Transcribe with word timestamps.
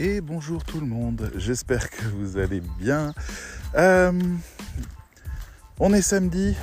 et 0.00 0.22
bonjour 0.22 0.64
tout 0.64 0.80
le 0.80 0.86
monde. 0.86 1.30
J'espère 1.36 1.90
que 1.90 2.06
vous 2.06 2.38
allez 2.38 2.62
bien. 2.78 3.12
Euh, 3.74 4.12
on 5.78 5.92
est 5.92 6.00
samedi, 6.00 6.56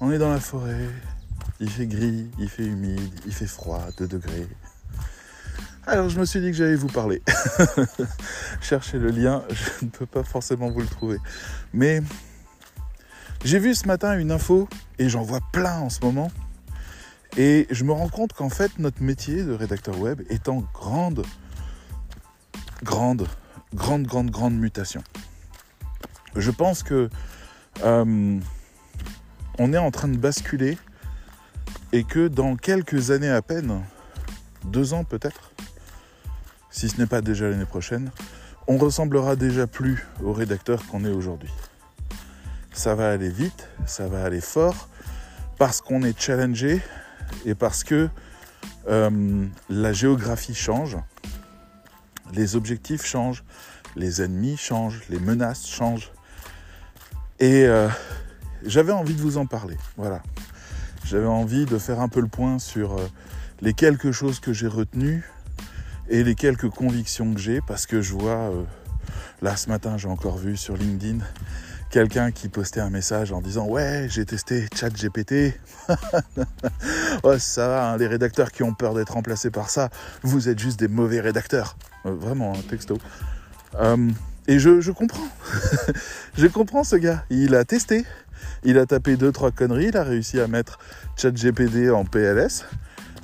on 0.00 0.10
est 0.10 0.18
dans 0.18 0.30
la 0.30 0.40
forêt, 0.40 0.88
il 1.60 1.70
fait 1.70 1.86
gris, 1.86 2.28
il 2.40 2.48
fait 2.48 2.64
humide, 2.64 3.14
il 3.24 3.32
fait 3.32 3.46
froid, 3.46 3.84
2 3.98 4.08
degrés. 4.08 4.48
Alors 5.86 6.08
je 6.08 6.18
me 6.18 6.24
suis 6.24 6.40
dit 6.40 6.50
que 6.50 6.56
j'allais 6.56 6.74
vous 6.74 6.88
parler. 6.88 7.22
Cherchez 8.60 8.98
le 8.98 9.10
lien, 9.10 9.44
je 9.50 9.84
ne 9.84 9.90
peux 9.90 10.06
pas 10.06 10.24
forcément 10.24 10.70
vous 10.70 10.80
le 10.80 10.88
trouver. 10.88 11.18
Mais 11.72 12.02
j'ai 13.44 13.60
vu 13.60 13.76
ce 13.76 13.86
matin 13.86 14.18
une 14.18 14.32
info, 14.32 14.68
et 14.98 15.08
j'en 15.08 15.22
vois 15.22 15.40
plein 15.52 15.78
en 15.78 15.90
ce 15.90 16.00
moment, 16.00 16.32
et 17.36 17.68
je 17.70 17.84
me 17.84 17.92
rends 17.92 18.08
compte 18.08 18.32
qu'en 18.32 18.50
fait 18.50 18.76
notre 18.80 19.04
métier 19.04 19.44
de 19.44 19.52
rédacteur 19.52 20.00
web 20.00 20.22
est 20.30 20.48
en 20.48 20.64
grande 20.74 21.24
grande, 22.86 23.26
grande, 23.74 24.04
grande, 24.04 24.30
grande 24.30 24.54
mutation. 24.54 25.02
Je 26.36 26.52
pense 26.52 26.84
que 26.84 27.10
euh, 27.82 28.38
on 29.58 29.72
est 29.72 29.78
en 29.78 29.90
train 29.90 30.08
de 30.08 30.16
basculer 30.16 30.78
et 31.92 32.04
que 32.04 32.28
dans 32.28 32.54
quelques 32.54 33.10
années 33.10 33.30
à 33.30 33.42
peine, 33.42 33.82
deux 34.64 34.94
ans 34.94 35.02
peut-être, 35.02 35.50
si 36.70 36.88
ce 36.88 36.98
n'est 36.98 37.08
pas 37.08 37.20
déjà 37.20 37.48
l'année 37.48 37.66
prochaine, 37.66 38.10
on 38.68 38.78
ressemblera 38.78 39.34
déjà 39.34 39.66
plus 39.66 40.06
au 40.22 40.32
rédacteur 40.32 40.86
qu'on 40.86 41.04
est 41.04 41.10
aujourd'hui. 41.10 41.52
Ça 42.72 42.94
va 42.94 43.10
aller 43.10 43.30
vite, 43.30 43.68
ça 43.84 44.06
va 44.06 44.24
aller 44.24 44.40
fort, 44.40 44.88
parce 45.58 45.80
qu'on 45.80 46.02
est 46.02 46.18
challengé 46.18 46.80
et 47.44 47.54
parce 47.54 47.82
que 47.82 48.08
euh, 48.88 49.46
la 49.68 49.92
géographie 49.92 50.54
change 50.54 50.96
les 52.32 52.56
objectifs 52.56 53.04
changent, 53.04 53.44
les 53.96 54.22
ennemis 54.22 54.56
changent, 54.56 55.02
les 55.08 55.18
menaces 55.18 55.66
changent. 55.66 56.10
Et 57.38 57.64
euh, 57.64 57.88
j'avais 58.64 58.92
envie 58.92 59.14
de 59.14 59.20
vous 59.20 59.38
en 59.38 59.46
parler. 59.46 59.76
Voilà. 59.96 60.22
J'avais 61.04 61.26
envie 61.26 61.66
de 61.66 61.78
faire 61.78 62.00
un 62.00 62.08
peu 62.08 62.20
le 62.20 62.28
point 62.28 62.58
sur 62.58 62.94
euh, 62.94 63.06
les 63.60 63.74
quelques 63.74 64.12
choses 64.12 64.40
que 64.40 64.52
j'ai 64.52 64.66
retenues 64.66 65.24
et 66.08 66.24
les 66.24 66.34
quelques 66.34 66.68
convictions 66.68 67.32
que 67.32 67.40
j'ai 67.40 67.60
parce 67.60 67.86
que 67.86 68.00
je 68.00 68.12
vois, 68.12 68.50
euh, 68.50 68.64
là 69.42 69.56
ce 69.56 69.68
matin 69.68 69.96
j'ai 69.96 70.08
encore 70.08 70.36
vu 70.36 70.56
sur 70.56 70.76
LinkedIn 70.76 71.18
quelqu'un 71.90 72.30
qui 72.30 72.48
postait 72.48 72.80
un 72.80 72.90
message 72.90 73.32
en 73.32 73.40
disant 73.40 73.66
ouais 73.66 74.06
j'ai 74.08 74.24
testé 74.24 74.66
ChatGPT. 74.74 75.58
Ouais 77.24 77.38
ça 77.38 77.68
va 77.68 77.90
hein, 77.90 77.96
les 77.96 78.06
rédacteurs 78.06 78.52
qui 78.52 78.62
ont 78.62 78.74
peur 78.74 78.94
d'être 78.94 79.14
remplacés 79.14 79.50
par 79.50 79.70
ça 79.70 79.88
vous 80.22 80.48
êtes 80.48 80.58
juste 80.58 80.78
des 80.78 80.88
mauvais 80.88 81.20
rédacteurs. 81.20 81.76
Euh, 82.04 82.14
vraiment 82.14 82.52
un 82.52 82.62
texto. 82.62 82.98
Euh, 83.76 84.10
et 84.46 84.58
je, 84.58 84.80
je 84.80 84.92
comprends. 84.92 85.26
Je 86.36 86.46
comprends 86.46 86.84
ce 86.84 86.96
gars. 86.96 87.24
Il 87.30 87.54
a 87.54 87.64
testé. 87.64 88.04
Il 88.62 88.78
a 88.78 88.86
tapé 88.86 89.16
deux 89.16 89.32
trois 89.32 89.50
conneries. 89.50 89.88
Il 89.88 89.96
a 89.96 90.04
réussi 90.04 90.38
à 90.40 90.46
mettre 90.46 90.78
ChatGPT 91.16 91.90
en 91.90 92.04
PLS 92.04 92.64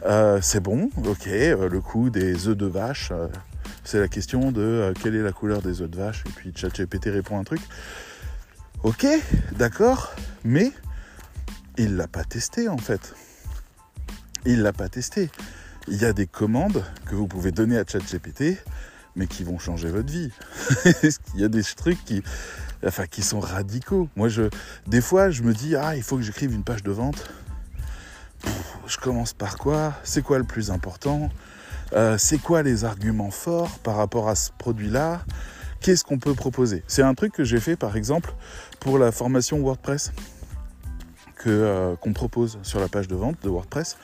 euh, 0.04 0.40
c'est 0.42 0.58
bon 0.58 0.90
ok 1.06 1.26
le 1.26 1.80
coup 1.80 2.10
des 2.10 2.48
œufs 2.48 2.56
de 2.56 2.66
vache 2.66 3.12
c'est 3.84 3.98
la 3.98 4.08
question 4.08 4.52
de 4.52 4.92
quelle 5.02 5.14
est 5.16 5.22
la 5.22 5.32
couleur 5.32 5.60
des 5.60 5.82
œufs 5.82 5.90
de 5.90 5.96
vache? 5.96 6.22
Et 6.26 6.30
puis 6.30 6.52
ChatGPT 6.54 7.06
répond 7.06 7.38
un 7.38 7.44
truc 7.44 7.60
Ok, 8.84 9.06
d'accord, 9.52 10.12
mais 10.42 10.72
il 11.78 11.94
l'a 11.94 12.08
pas 12.08 12.24
testé 12.24 12.68
en 12.68 12.78
fait. 12.78 13.14
Il 14.44 14.62
l'a 14.62 14.72
pas 14.72 14.88
testé. 14.88 15.30
Il 15.86 16.02
y 16.02 16.04
a 16.04 16.12
des 16.12 16.26
commandes 16.26 16.84
que 17.06 17.14
vous 17.14 17.28
pouvez 17.28 17.52
donner 17.52 17.78
à 17.78 17.84
ChatGPT, 17.86 18.56
mais 19.14 19.28
qui 19.28 19.44
vont 19.44 19.60
changer 19.60 19.88
votre 19.88 20.10
vie. 20.10 20.32
il 21.34 21.40
y 21.40 21.44
a 21.44 21.48
des 21.48 21.62
trucs 21.62 22.04
qui, 22.04 22.24
enfin, 22.84 23.06
qui 23.06 23.22
sont 23.22 23.38
radicaux? 23.38 24.08
Moi, 24.16 24.28
je, 24.28 24.50
des 24.88 25.00
fois, 25.00 25.30
je 25.30 25.44
me 25.44 25.54
dis, 25.54 25.76
ah, 25.76 25.94
il 25.94 26.02
faut 26.02 26.16
que 26.16 26.22
j'écrive 26.22 26.52
une 26.52 26.64
page 26.64 26.82
de 26.82 26.90
vente. 26.90 27.30
je 28.88 28.96
commence 28.96 29.32
par 29.32 29.58
quoi? 29.58 29.94
C'est 30.02 30.22
quoi 30.22 30.38
le 30.38 30.44
plus 30.44 30.72
important? 30.72 31.30
Euh, 31.92 32.18
C'est 32.18 32.38
quoi 32.38 32.64
les 32.64 32.84
arguments 32.84 33.30
forts 33.30 33.78
par 33.78 33.94
rapport 33.94 34.28
à 34.28 34.34
ce 34.34 34.50
produit-là? 34.58 35.24
Qu'est-ce 35.82 36.04
qu'on 36.04 36.18
peut 36.18 36.34
proposer 36.34 36.82
C'est 36.86 37.02
un 37.02 37.14
truc 37.14 37.32
que 37.32 37.44
j'ai 37.44 37.60
fait 37.60 37.76
par 37.76 37.96
exemple 37.96 38.34
pour 38.80 38.98
la 38.98 39.12
formation 39.12 39.60
WordPress 39.60 40.12
euh, 41.46 41.96
qu'on 41.96 42.12
propose 42.12 42.58
sur 42.62 42.78
la 42.78 42.88
page 42.88 43.08
de 43.08 43.16
vente 43.16 43.36
de 43.42 43.48
WordPress. 43.48 43.96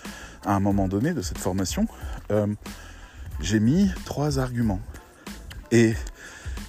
À 0.44 0.54
un 0.54 0.60
moment 0.60 0.88
donné 0.88 1.12
de 1.12 1.22
cette 1.22 1.38
formation, 1.38 1.86
euh, 2.32 2.48
j'ai 3.40 3.60
mis 3.60 3.92
trois 4.04 4.40
arguments. 4.40 4.80
Et 5.70 5.94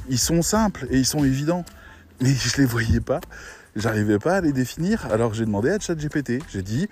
ils 0.10 0.20
sont 0.20 0.42
simples 0.42 0.86
et 0.92 0.98
ils 0.98 1.06
sont 1.06 1.24
évidents, 1.24 1.66
mais 2.22 2.30
je 2.34 2.56
ne 2.56 2.62
les 2.62 2.66
voyais 2.66 3.00
pas. 3.00 3.20
J'arrivais 3.76 4.20
pas 4.20 4.38
à 4.38 4.42
les 4.42 4.52
définir. 4.54 5.08
Alors 5.12 5.34
j'ai 5.34 5.46
demandé 5.46 5.72
à 5.72 5.80
ChatGPT. 5.80 6.44
J'ai 6.50 6.62
dit 6.62 6.88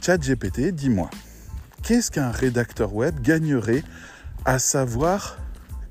ChatGPT, 0.00 0.72
dis-moi, 0.72 1.10
qu'est-ce 1.82 2.10
qu'un 2.10 2.30
rédacteur 2.30 2.94
web 2.94 3.20
gagnerait 3.20 3.84
à 4.46 4.58
savoir 4.58 5.36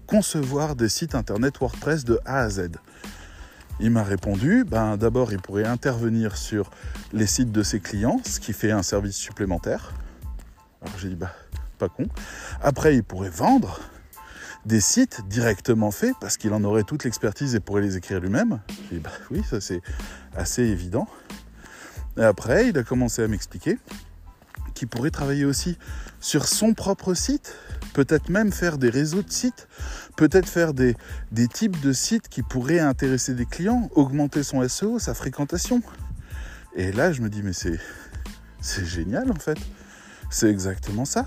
concevoir 0.09 0.75
des 0.75 0.89
sites 0.89 1.13
internet 1.13 1.59
WordPress 1.59 2.03
de 2.03 2.19
A 2.25 2.39
à 2.39 2.49
Z 2.49 2.71
Il 3.79 3.91
m'a 3.91 4.03
répondu, 4.03 4.65
ben 4.65 4.97
d'abord 4.97 5.31
il 5.31 5.39
pourrait 5.39 5.67
intervenir 5.67 6.35
sur 6.35 6.71
les 7.13 7.27
sites 7.27 7.51
de 7.51 7.61
ses 7.61 7.79
clients, 7.79 8.19
ce 8.25 8.39
qui 8.39 8.53
fait 8.53 8.71
un 8.71 8.81
service 8.81 9.15
supplémentaire. 9.15 9.93
Alors 10.81 10.97
j'ai 10.97 11.09
dit, 11.09 11.15
bah 11.15 11.31
pas 11.77 11.89
con. 11.89 12.07
Après 12.63 12.95
il 12.95 13.03
pourrait 13.03 13.29
vendre 13.29 13.81
des 14.65 14.81
sites 14.81 15.21
directement 15.27 15.91
faits 15.91 16.15
parce 16.19 16.37
qu'il 16.37 16.53
en 16.53 16.63
aurait 16.63 16.83
toute 16.83 17.03
l'expertise 17.03 17.53
et 17.53 17.59
pourrait 17.59 17.83
les 17.83 17.95
écrire 17.95 18.19
lui-même. 18.19 18.61
J'ai 18.89 18.95
dit, 18.95 19.01
bah 19.01 19.11
oui, 19.29 19.43
ça 19.47 19.61
c'est 19.61 19.81
assez 20.35 20.63
évident. 20.63 21.07
Et 22.17 22.23
après 22.23 22.69
il 22.69 22.77
a 22.79 22.83
commencé 22.83 23.21
à 23.21 23.27
m'expliquer 23.27 23.77
qu'il 24.73 24.87
pourrait 24.87 25.11
travailler 25.11 25.45
aussi 25.45 25.77
sur 26.19 26.47
son 26.47 26.73
propre 26.73 27.13
site, 27.13 27.55
peut-être 27.93 28.29
même 28.29 28.51
faire 28.51 28.77
des 28.77 28.89
réseaux 28.89 29.21
de 29.21 29.31
sites, 29.31 29.67
peut-être 30.15 30.47
faire 30.47 30.73
des, 30.73 30.95
types 31.53 31.79
de 31.81 31.93
sites 31.93 32.29
qui 32.29 32.43
pourraient 32.43 32.79
intéresser 32.79 33.33
des 33.33 33.45
clients, 33.45 33.89
augmenter 33.95 34.43
son 34.43 34.67
SEO, 34.67 34.99
sa 34.99 35.13
fréquentation. 35.13 35.81
Et 36.75 36.91
là, 36.91 37.11
je 37.11 37.21
me 37.21 37.29
dis, 37.29 37.41
mais 37.43 37.53
c'est 37.53 38.85
génial 38.85 39.31
en 39.31 39.39
fait. 39.39 39.57
C'est 40.29 40.49
exactement 40.49 41.05
ça. 41.05 41.25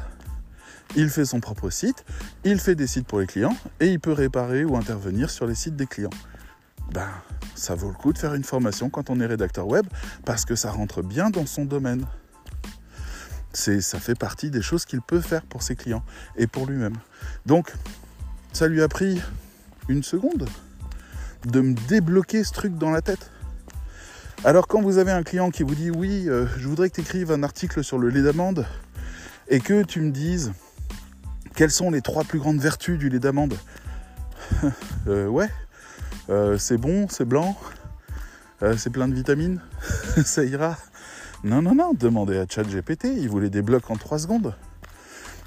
Il 0.94 1.08
fait 1.08 1.24
son 1.24 1.40
propre 1.40 1.70
site, 1.70 2.04
il 2.44 2.58
fait 2.58 2.74
des 2.74 2.86
sites 2.86 3.06
pour 3.06 3.20
les 3.20 3.26
clients 3.26 3.56
et 3.80 3.88
il 3.88 3.98
peut 3.98 4.12
réparer 4.12 4.64
ou 4.64 4.76
intervenir 4.76 5.30
sur 5.30 5.46
les 5.46 5.54
sites 5.54 5.74
des 5.74 5.86
clients. 5.86 6.10
Ben, 6.92 7.08
ça 7.54 7.74
vaut 7.74 7.88
le 7.88 7.94
coup 7.94 8.12
de 8.12 8.18
faire 8.18 8.34
une 8.34 8.44
formation 8.44 8.90
quand 8.90 9.08
on 9.08 9.18
est 9.18 9.26
rédacteur 9.26 9.66
web 9.66 9.86
parce 10.26 10.44
que 10.44 10.54
ça 10.54 10.70
rentre 10.70 11.02
bien 11.02 11.30
dans 11.30 11.46
son 11.46 11.64
domaine 11.64 12.04
ça 13.52 14.00
fait 14.00 14.14
partie 14.14 14.50
des 14.50 14.62
choses 14.62 14.84
qu'il 14.84 15.02
peut 15.02 15.20
faire 15.20 15.42
pour 15.42 15.62
ses 15.62 15.76
clients 15.76 16.04
et 16.36 16.46
pour 16.46 16.66
lui-même. 16.66 16.96
Donc, 17.46 17.72
ça 18.52 18.68
lui 18.68 18.82
a 18.82 18.88
pris 18.88 19.20
une 19.88 20.02
seconde 20.02 20.48
de 21.46 21.60
me 21.60 21.74
débloquer 21.88 22.44
ce 22.44 22.52
truc 22.52 22.76
dans 22.76 22.90
la 22.90 23.02
tête. 23.02 23.30
Alors 24.44 24.66
quand 24.66 24.82
vous 24.82 24.98
avez 24.98 25.12
un 25.12 25.22
client 25.22 25.50
qui 25.50 25.62
vous 25.62 25.74
dit 25.74 25.90
oui, 25.90 26.28
euh, 26.28 26.46
je 26.58 26.66
voudrais 26.66 26.90
que 26.90 26.96
tu 26.96 27.00
écrives 27.02 27.30
un 27.30 27.42
article 27.42 27.84
sur 27.84 27.98
le 27.98 28.08
lait 28.08 28.22
d'amande 28.22 28.66
et 29.48 29.60
que 29.60 29.84
tu 29.84 30.00
me 30.00 30.10
dises 30.10 30.52
quelles 31.54 31.70
sont 31.70 31.90
les 31.90 32.00
trois 32.00 32.24
plus 32.24 32.38
grandes 32.38 32.60
vertus 32.60 32.98
du 32.98 33.08
lait 33.08 33.20
d'amande? 33.20 33.54
Euh, 35.08 35.26
ouais, 35.26 35.48
euh, 36.30 36.56
c'est 36.58 36.76
bon, 36.76 37.08
c'est 37.08 37.24
blanc, 37.24 37.58
c'est 38.76 38.90
plein 38.90 39.08
de 39.08 39.14
vitamines, 39.14 39.60
ça 40.24 40.44
ira. 40.44 40.78
Non, 41.44 41.60
non, 41.60 41.74
non, 41.74 41.92
demandez 41.92 42.38
à 42.38 42.46
ChatGPT, 42.48 43.08
il 43.16 43.28
vous 43.28 43.40
les 43.40 43.50
débloque 43.50 43.90
en 43.90 43.96
3 43.96 44.20
secondes. 44.20 44.54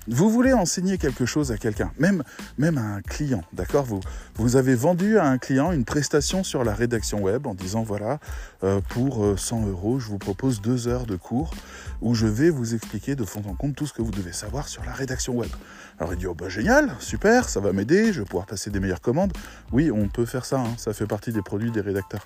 Vous 0.07 0.29
voulez 0.29 0.53
enseigner 0.53 0.99
quelque 0.99 1.25
chose 1.25 1.51
à 1.51 1.57
quelqu'un, 1.57 1.91
même, 1.97 2.21
à 2.59 2.81
un 2.81 3.01
client, 3.01 3.43
d'accord? 3.53 3.87
Vous, 4.35 4.55
avez 4.55 4.75
vendu 4.75 5.17
à 5.17 5.25
un 5.25 5.39
client 5.39 5.71
une 5.71 5.83
prestation 5.83 6.43
sur 6.43 6.63
la 6.63 6.75
rédaction 6.75 7.21
web 7.21 7.47
en 7.47 7.55
disant 7.55 7.81
voilà, 7.81 8.19
euh, 8.63 8.81
pour 8.89 9.25
100 9.35 9.63
euh, 9.63 9.69
euros, 9.71 9.99
je 9.99 10.07
vous 10.07 10.19
propose 10.19 10.61
deux 10.61 10.87
heures 10.87 11.07
de 11.07 11.15
cours 11.15 11.55
où 12.01 12.13
je 12.13 12.27
vais 12.27 12.51
vous 12.51 12.75
expliquer 12.75 13.15
de 13.15 13.23
fond 13.23 13.41
en 13.47 13.55
comble 13.55 13.73
tout 13.73 13.87
ce 13.87 13.93
que 13.93 14.03
vous 14.03 14.11
devez 14.11 14.33
savoir 14.33 14.67
sur 14.67 14.83
la 14.85 14.93
rédaction 14.93 15.33
web. 15.33 15.49
Alors 15.97 16.13
il 16.13 16.19
dit 16.19 16.27
oh 16.27 16.35
bah 16.35 16.49
génial, 16.49 16.91
super, 16.99 17.49
ça 17.49 17.59
va 17.59 17.73
m'aider, 17.73 18.13
je 18.13 18.19
vais 18.19 18.25
pouvoir 18.25 18.45
passer 18.45 18.69
des 18.69 18.79
meilleures 18.79 19.01
commandes. 19.01 19.33
Oui, 19.71 19.89
on 19.89 20.07
peut 20.07 20.25
faire 20.25 20.45
ça, 20.45 20.59
hein, 20.59 20.75
ça 20.77 20.93
fait 20.93 21.07
partie 21.07 21.31
des 21.31 21.41
produits 21.41 21.71
des 21.71 21.81
rédacteurs. 21.81 22.25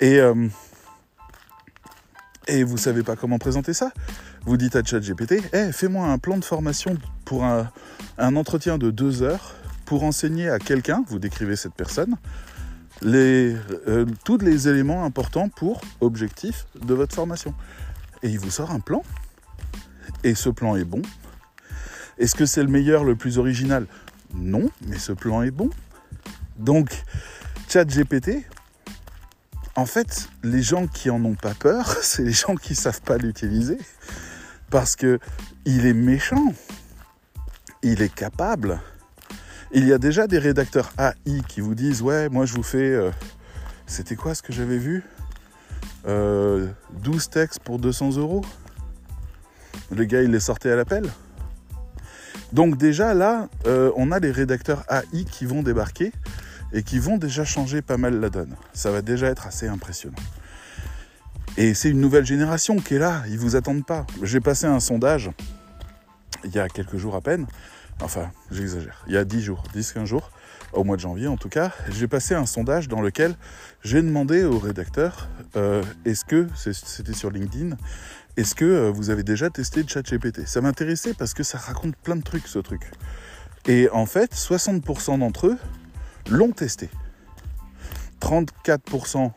Et 0.00 0.18
euh, 0.18 0.48
et 2.46 2.64
vous 2.64 2.76
savez 2.76 3.02
pas 3.02 3.16
comment 3.16 3.38
présenter 3.38 3.72
ça? 3.72 3.92
Vous 4.44 4.56
dites 4.56 4.76
à 4.76 4.84
ChatGPT, 4.84 5.42
hey, 5.52 5.72
fais-moi 5.72 6.06
un 6.06 6.18
plan 6.18 6.38
de 6.38 6.44
formation 6.44 6.96
pour 7.24 7.44
un, 7.44 7.68
entretien 8.18 8.78
de 8.78 8.90
deux 8.90 9.22
heures 9.22 9.54
pour 9.84 10.04
enseigner 10.04 10.48
à 10.48 10.58
quelqu'un, 10.58 11.04
vous 11.08 11.18
décrivez 11.18 11.56
cette 11.56 11.74
personne, 11.74 12.16
euh, 13.04 14.06
tous 14.24 14.38
les 14.38 14.68
éléments 14.68 15.04
importants 15.04 15.48
pour 15.48 15.80
objectif 16.00 16.66
de 16.80 16.94
votre 16.94 17.14
formation. 17.14 17.54
Et 18.22 18.28
il 18.28 18.38
vous 18.38 18.50
sort 18.50 18.70
un 18.70 18.80
plan. 18.80 19.02
Et 20.24 20.34
ce 20.34 20.48
plan 20.48 20.76
est 20.76 20.84
bon. 20.84 21.02
Est-ce 22.18 22.34
que 22.34 22.46
c'est 22.46 22.62
le 22.62 22.68
meilleur, 22.68 23.04
le 23.04 23.14
plus 23.14 23.38
original? 23.38 23.86
Non, 24.34 24.70
mais 24.88 24.98
ce 24.98 25.12
plan 25.12 25.42
est 25.42 25.50
bon. 25.50 25.70
Donc, 26.58 27.04
ChatGPT, 27.68 28.46
en 29.76 29.84
fait, 29.84 30.30
les 30.42 30.62
gens 30.62 30.86
qui 30.86 31.10
en 31.10 31.24
ont 31.24 31.34
pas 31.34 31.54
peur, 31.54 31.86
c'est 32.02 32.24
les 32.24 32.32
gens 32.32 32.56
qui 32.56 32.74
savent 32.74 33.02
pas 33.02 33.18
l'utiliser. 33.18 33.78
Parce 34.70 34.96
que 34.96 35.20
il 35.64 35.86
est 35.86 35.94
méchant. 35.94 36.54
Il 37.82 38.02
est 38.02 38.12
capable. 38.12 38.80
Il 39.72 39.86
y 39.86 39.92
a 39.92 39.98
déjà 39.98 40.26
des 40.26 40.38
rédacteurs 40.38 40.90
AI 40.98 41.42
qui 41.46 41.60
vous 41.60 41.74
disent 41.74 42.02
Ouais, 42.02 42.28
moi 42.28 42.46
je 42.46 42.54
vous 42.54 42.62
fais. 42.62 42.90
Euh, 42.90 43.10
c'était 43.86 44.16
quoi 44.16 44.34
ce 44.34 44.42
que 44.42 44.52
j'avais 44.52 44.78
vu? 44.78 45.04
12 46.04 46.08
euh, 46.08 46.68
textes 47.30 47.60
pour 47.60 47.78
200 47.78 48.16
euros. 48.16 48.44
Le 49.90 50.04
gars, 50.04 50.22
il 50.22 50.30
les 50.30 50.40
sortait 50.40 50.70
à 50.70 50.76
l'appel. 50.76 51.04
Donc 52.52 52.76
déjà 52.76 53.12
là, 53.12 53.48
euh, 53.66 53.92
on 53.96 54.10
a 54.10 54.18
les 54.18 54.30
rédacteurs 54.30 54.84
AI 54.90 55.24
qui 55.24 55.46
vont 55.46 55.62
débarquer 55.62 56.12
et 56.76 56.82
qui 56.82 56.98
vont 56.98 57.16
déjà 57.16 57.44
changer 57.44 57.80
pas 57.80 57.96
mal 57.96 58.20
la 58.20 58.28
donne. 58.30 58.54
Ça 58.74 58.90
va 58.90 59.00
déjà 59.00 59.28
être 59.28 59.46
assez 59.46 59.66
impressionnant. 59.66 60.18
Et 61.56 61.72
c'est 61.72 61.88
une 61.88 62.00
nouvelle 62.00 62.26
génération 62.26 62.76
qui 62.76 62.94
est 62.94 62.98
là, 62.98 63.22
ils 63.28 63.38
vous 63.38 63.56
attendent 63.56 63.86
pas. 63.86 64.06
J'ai 64.22 64.40
passé 64.40 64.66
un 64.66 64.78
sondage 64.78 65.30
il 66.44 66.54
y 66.54 66.58
a 66.58 66.68
quelques 66.68 66.98
jours 66.98 67.16
à 67.16 67.22
peine, 67.22 67.46
enfin 68.02 68.30
j'exagère, 68.50 69.02
il 69.06 69.14
y 69.14 69.16
a 69.16 69.24
10 69.24 69.42
jours, 69.42 69.64
10-15 69.74 70.04
jours, 70.04 70.30
au 70.74 70.84
mois 70.84 70.96
de 70.96 71.00
janvier 71.00 71.28
en 71.28 71.38
tout 71.38 71.48
cas, 71.48 71.72
j'ai 71.90 72.06
passé 72.06 72.34
un 72.34 72.44
sondage 72.46 72.88
dans 72.88 73.00
lequel 73.00 73.34
j'ai 73.82 74.02
demandé 74.02 74.44
aux 74.44 74.58
rédacteurs, 74.58 75.28
euh, 75.56 75.82
est-ce 76.04 76.24
que, 76.24 76.46
c'était 76.54 77.14
sur 77.14 77.30
LinkedIn, 77.30 77.76
est-ce 78.36 78.54
que 78.54 78.66
euh, 78.66 78.90
vous 78.90 79.08
avez 79.08 79.22
déjà 79.22 79.48
testé 79.48 79.82
ChatGPT? 79.86 80.46
Ça 80.46 80.60
m'intéressait 80.60 81.14
parce 81.14 81.32
que 81.32 81.42
ça 81.42 81.58
raconte 81.58 81.96
plein 81.96 82.16
de 82.16 82.22
trucs 82.22 82.46
ce 82.46 82.58
truc. 82.58 82.82
Et 83.66 83.88
en 83.90 84.06
fait, 84.06 84.32
60% 84.32 85.18
d'entre 85.18 85.48
eux 85.48 85.58
l'ont 86.28 86.52
testé. 86.52 86.90
34% 88.20 89.30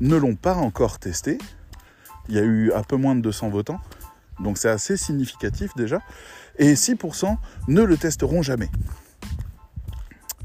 ne 0.00 0.16
l'ont 0.16 0.36
pas 0.36 0.54
encore 0.54 0.98
testé. 0.98 1.38
Il 2.28 2.34
y 2.34 2.38
a 2.38 2.42
eu 2.42 2.72
un 2.72 2.82
peu 2.82 2.96
moins 2.96 3.14
de 3.14 3.20
200 3.20 3.48
votants. 3.48 3.80
Donc 4.40 4.58
c'est 4.58 4.68
assez 4.68 4.96
significatif 4.96 5.74
déjà. 5.76 6.00
Et 6.58 6.74
6% 6.74 7.36
ne 7.68 7.82
le 7.82 7.96
testeront 7.96 8.42
jamais. 8.42 8.68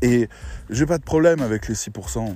Et 0.01 0.29
j'ai 0.69 0.85
pas 0.85 0.97
de 0.97 1.03
problème 1.03 1.41
avec 1.41 1.67
les 1.67 1.75
6%. 1.75 2.35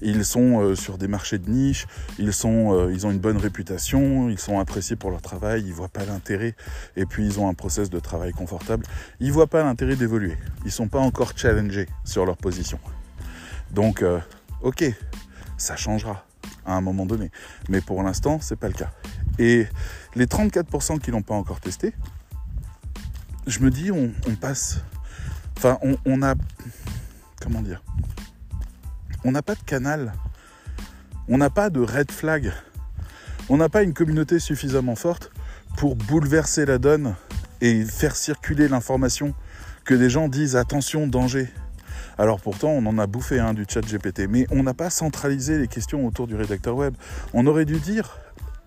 Ils 0.00 0.24
sont 0.24 0.60
euh, 0.60 0.74
sur 0.74 0.98
des 0.98 1.08
marchés 1.08 1.38
de 1.38 1.50
niche, 1.50 1.86
ils, 2.18 2.32
sont, 2.32 2.72
euh, 2.72 2.92
ils 2.92 3.06
ont 3.06 3.10
une 3.10 3.18
bonne 3.18 3.36
réputation, 3.36 4.28
ils 4.28 4.38
sont 4.38 4.58
appréciés 4.58 4.96
pour 4.96 5.10
leur 5.10 5.22
travail, 5.22 5.62
ils 5.66 5.72
voient 5.72 5.88
pas 5.88 6.04
l'intérêt, 6.04 6.54
et 6.96 7.06
puis 7.06 7.24
ils 7.24 7.40
ont 7.40 7.48
un 7.48 7.54
process 7.54 7.90
de 7.90 8.00
travail 8.00 8.32
confortable. 8.32 8.84
Ils 9.20 9.32
voient 9.32 9.46
pas 9.46 9.62
l'intérêt 9.62 9.96
d'évoluer. 9.96 10.36
Ils 10.64 10.72
sont 10.72 10.88
pas 10.88 11.00
encore 11.00 11.32
challengés 11.36 11.88
sur 12.04 12.26
leur 12.26 12.36
position. 12.36 12.78
Donc, 13.72 14.02
euh, 14.02 14.20
ok, 14.62 14.84
ça 15.56 15.76
changera 15.76 16.24
à 16.66 16.74
un 16.74 16.80
moment 16.80 17.06
donné. 17.06 17.30
Mais 17.68 17.80
pour 17.80 18.02
l'instant, 18.02 18.38
c'est 18.40 18.56
pas 18.56 18.68
le 18.68 18.74
cas. 18.74 18.90
Et 19.38 19.66
les 20.14 20.26
34% 20.26 20.98
qui 20.98 21.10
l'ont 21.10 21.22
pas 21.22 21.34
encore 21.34 21.60
testé, 21.60 21.94
je 23.46 23.60
me 23.60 23.70
dis, 23.70 23.90
on, 23.90 24.12
passe. 24.40 24.80
Enfin, 25.56 25.78
on, 26.04 26.22
a. 26.22 26.34
Comment 27.40 27.62
dire? 27.62 27.82
On 29.24 29.32
n'a 29.32 29.42
pas 29.42 29.54
de 29.54 29.62
canal. 29.64 30.12
On 31.28 31.38
n'a 31.38 31.50
pas 31.50 31.70
de 31.70 31.80
red 31.80 32.10
flag. 32.10 32.52
On 33.48 33.56
n'a 33.56 33.68
pas 33.68 33.82
une 33.82 33.94
communauté 33.94 34.38
suffisamment 34.38 34.96
forte 34.96 35.30
pour 35.76 35.96
bouleverser 35.96 36.66
la 36.66 36.78
donne 36.78 37.14
et 37.60 37.84
faire 37.84 38.16
circuler 38.16 38.68
l'information 38.68 39.34
que 39.84 39.94
des 39.94 40.10
gens 40.10 40.28
disent 40.28 40.56
attention, 40.56 41.06
danger. 41.06 41.48
Alors 42.18 42.40
pourtant, 42.40 42.70
on 42.70 42.84
en 42.86 42.98
a 42.98 43.06
bouffé 43.06 43.38
un 43.38 43.54
du 43.54 43.64
chat 43.68 43.80
GPT, 43.80 44.28
mais 44.28 44.46
on 44.50 44.62
n'a 44.62 44.74
pas 44.74 44.90
centralisé 44.90 45.58
les 45.58 45.68
questions 45.68 46.06
autour 46.06 46.26
du 46.26 46.34
rédacteur 46.34 46.76
web. 46.76 46.94
On 47.32 47.46
aurait 47.46 47.64
dû 47.64 47.78
dire 47.78 48.18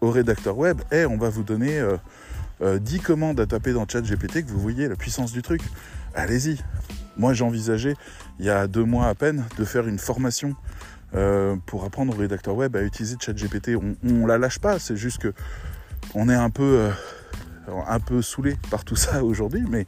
au 0.02 0.10
rédacteur 0.10 0.58
web, 0.58 0.82
hey, 0.92 1.06
on 1.06 1.18
va 1.18 1.30
vous 1.30 1.44
donner 1.44 1.68
10 1.72 1.74
euh, 1.80 1.98
euh, 2.62 3.00
commandes 3.04 3.40
à 3.40 3.46
taper 3.46 3.74
dans 3.74 3.88
chat 3.88 4.02
GPT 4.02 4.46
que 4.46 4.52
vous 4.52 4.60
voyez 4.60 4.88
la 4.88 4.96
puissance 4.96 5.32
du 5.32 5.42
truc. 5.42 5.62
Allez-y. 6.16 6.60
Moi, 7.18 7.34
j'envisageais, 7.34 7.96
il 8.40 8.46
y 8.46 8.50
a 8.50 8.68
deux 8.68 8.84
mois 8.84 9.08
à 9.08 9.16
peine, 9.16 9.46
de 9.58 9.66
faire 9.66 9.88
une 9.88 10.00
formation 10.00 10.56
euh, 11.14 11.56
pour 11.66 11.86
apprendre 11.86 12.14
au 12.14 12.18
rédacteur 12.18 12.56
web 12.56 12.76
à 12.76 12.82
utiliser 12.82 13.16
ChatGPT. 13.20 13.76
On, 13.76 13.96
on 14.04 14.26
la 14.26 14.38
lâche 14.38 14.60
pas, 14.60 14.80
c'est 14.80 14.98
juste 14.98 15.20
que 15.20 15.34
on 16.14 16.30
est 16.30 16.36
un 16.36 16.50
peu, 16.50 16.90
un 17.88 18.00
peu 18.00 18.22
saoulé 18.22 18.58
par 18.70 18.84
tout 18.84 18.96
ça 18.96 19.24
aujourd'hui, 19.24 19.64
mais 19.70 19.86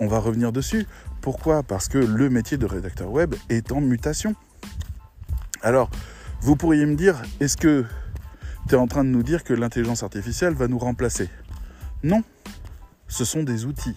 on 0.00 0.08
va 0.08 0.18
revenir 0.18 0.52
dessus. 0.52 0.86
Pourquoi? 1.20 1.62
Parce 1.62 1.88
que 1.88 1.98
le 1.98 2.30
métier 2.30 2.56
de 2.56 2.66
rédacteur 2.66 3.10
web 3.10 3.34
est 3.48 3.70
en 3.70 3.80
mutation. 3.80 4.34
Alors, 5.62 5.90
vous 6.40 6.56
pourriez 6.56 6.86
me 6.86 6.96
dire, 6.96 7.22
est-ce 7.38 7.56
que 7.56 7.84
tu 8.68 8.74
es 8.74 8.78
en 8.78 8.88
train 8.88 9.04
de 9.04 9.10
nous 9.10 9.22
dire 9.22 9.44
que 9.44 9.54
l'intelligence 9.54 10.02
artificielle 10.02 10.54
va 10.54 10.66
nous 10.66 10.78
remplacer? 10.78 11.28
Non, 12.02 12.24
ce 13.06 13.24
sont 13.24 13.44
des 13.44 13.64
outils. 13.64 13.96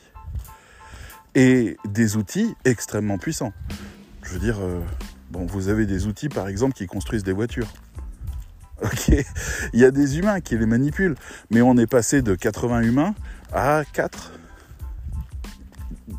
Et 1.35 1.77
des 1.85 2.15
outils 2.15 2.55
extrêmement 2.63 3.17
puissants. 3.17 3.53
Je 4.23 4.31
veux 4.31 4.39
dire, 4.39 4.57
euh, 4.59 4.81
bon, 5.31 5.45
vous 5.45 5.67
avez 5.67 5.85
des 5.85 6.07
outils 6.07 6.29
par 6.29 6.47
exemple 6.47 6.73
qui 6.73 6.87
construisent 6.87 7.23
des 7.23 7.33
voitures. 7.33 7.67
Ok, 8.81 9.07
il 9.71 9.79
y 9.79 9.85
a 9.85 9.91
des 9.91 10.19
humains 10.19 10.41
qui 10.41 10.57
les 10.57 10.65
manipulent, 10.65 11.15
mais 11.49 11.61
on 11.61 11.77
est 11.77 11.87
passé 11.87 12.21
de 12.21 12.35
80 12.35 12.81
humains 12.81 13.15
à 13.53 13.83
4 13.93 14.33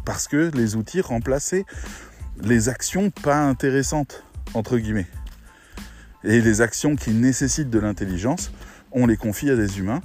parce 0.07 0.27
que 0.27 0.51
les 0.55 0.75
outils 0.75 1.03
remplaçaient 1.03 1.67
les 2.41 2.71
actions 2.71 3.11
pas 3.11 3.39
intéressantes, 3.39 4.23
entre 4.55 4.79
guillemets. 4.79 5.07
Et 6.25 6.41
les 6.41 6.61
actions 6.61 6.97
qui 6.97 7.11
nécessitent 7.11 7.71
de 7.71 7.79
l'intelligence, 7.79 8.51
on 8.93 9.07
les 9.07 9.17
confie 9.17 9.51
à 9.51 9.57
des 9.57 9.79
humains, 9.79 10.01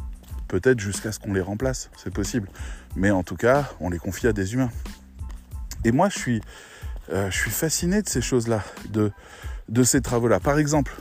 peut-être 0.48 0.80
jusqu'à 0.80 1.12
ce 1.12 1.20
qu'on 1.20 1.34
les 1.34 1.42
remplace, 1.42 1.90
c'est 1.98 2.14
possible. 2.14 2.50
Mais 2.96 3.12
en 3.12 3.24
tout 3.24 3.38
cas, 3.38 3.72
on 3.80 3.90
les 3.90 3.98
confie 3.98 4.28
à 4.28 4.34
des 4.34 4.54
humains. 4.54 4.70
Et 5.84 5.92
moi, 5.92 6.10
je 6.10 6.18
suis, 6.18 6.42
euh, 7.12 7.30
je 7.30 7.38
suis 7.38 7.52
fasciné 7.52 8.02
de 8.02 8.10
ces 8.10 8.22
choses-là, 8.22 8.64
de, 8.90 9.12
de 9.70 9.84
ces 9.84 10.02
travaux-là. 10.02 10.40
Par 10.40 10.58
exemple, 10.58 10.94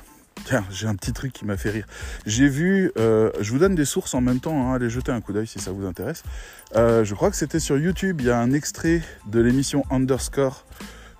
Tiens, 0.45 0.65
j'ai 0.71 0.87
un 0.87 0.95
petit 0.95 1.13
truc 1.13 1.33
qui 1.33 1.45
m'a 1.45 1.57
fait 1.57 1.71
rire. 1.71 1.87
J'ai 2.27 2.49
vu, 2.49 2.93
euh, 2.99 3.31
je 3.41 3.51
vous 3.53 3.59
donne 3.59 3.75
des 3.75 3.85
sources 3.85 4.15
en 4.15 4.21
même 4.21 4.41
temps, 4.41 4.71
hein, 4.71 4.75
allez 4.75 4.89
jeter 4.89 5.13
un 5.13 5.21
coup 5.21 5.33
d'œil 5.33 5.47
si 5.47 5.59
ça 5.59 5.71
vous 5.71 5.87
intéresse. 5.87 6.23
Euh, 6.77 7.05
je 7.05 7.15
crois 7.15 7.31
que 7.31 7.37
c'était 7.37 7.61
sur 7.61 7.79
YouTube, 7.79 8.21
il 8.21 8.27
y 8.27 8.31
a 8.31 8.39
un 8.39 8.53
extrait 8.53 9.03
de 9.27 9.41
l'émission 9.41 9.85
Underscore 9.91 10.65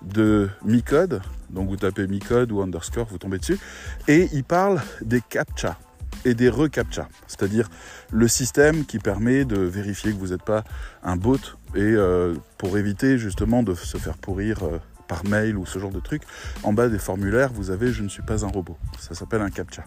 de 0.03 0.49
Micode. 0.65 1.21
Donc 1.51 1.69
vous 1.69 1.77
tapez 1.77 2.07
Micode 2.07 2.51
ou 2.53 2.63
Underscore, 2.63 3.07
vous 3.11 3.19
tombez 3.19 3.39
dessus. 3.39 3.59
Et 4.09 4.29
il 4.33 4.45
parle 4.45 4.81
des 5.03 5.21
CAPTCHA 5.21 5.79
et 6.25 6.35
des 6.35 6.49
recaptcha, 6.49 7.09
c'est-à-dire 7.27 7.69
le 8.11 8.29
système 8.29 8.85
qui 8.85 8.99
permet 8.99 9.45
de 9.45 9.59
vérifier 9.59 10.13
que 10.13 10.19
vous 10.19 10.29
n'êtes 10.29 10.43
pas 10.43 10.65
un 11.03 11.17
bot 11.17 11.39
et 11.75 11.81
euh, 11.81 12.35
pour 12.59 12.77
éviter 12.79 13.19
justement 13.19 13.63
de 13.63 13.75
se 13.75 13.97
faire 13.97 14.19
pourrir 14.19 14.59
par 15.11 15.25
mail 15.25 15.57
ou 15.57 15.67
ce 15.67 15.81
genre 15.81 15.91
de 15.91 15.99
truc, 15.99 16.23
en 16.63 16.73
bas 16.73 16.89
des 16.89 16.99
formulaires, 16.99 17.53
vous 17.53 17.73
avez 17.73 17.93
je 17.93 18.05
ne 18.05 18.09
suis 18.09 18.23
pas 18.23 18.45
un 18.45 18.49
robot. 18.49 18.79
Ça 19.01 19.15
s'appelle 19.15 19.43
un 19.43 19.51
captcha. 19.51 19.85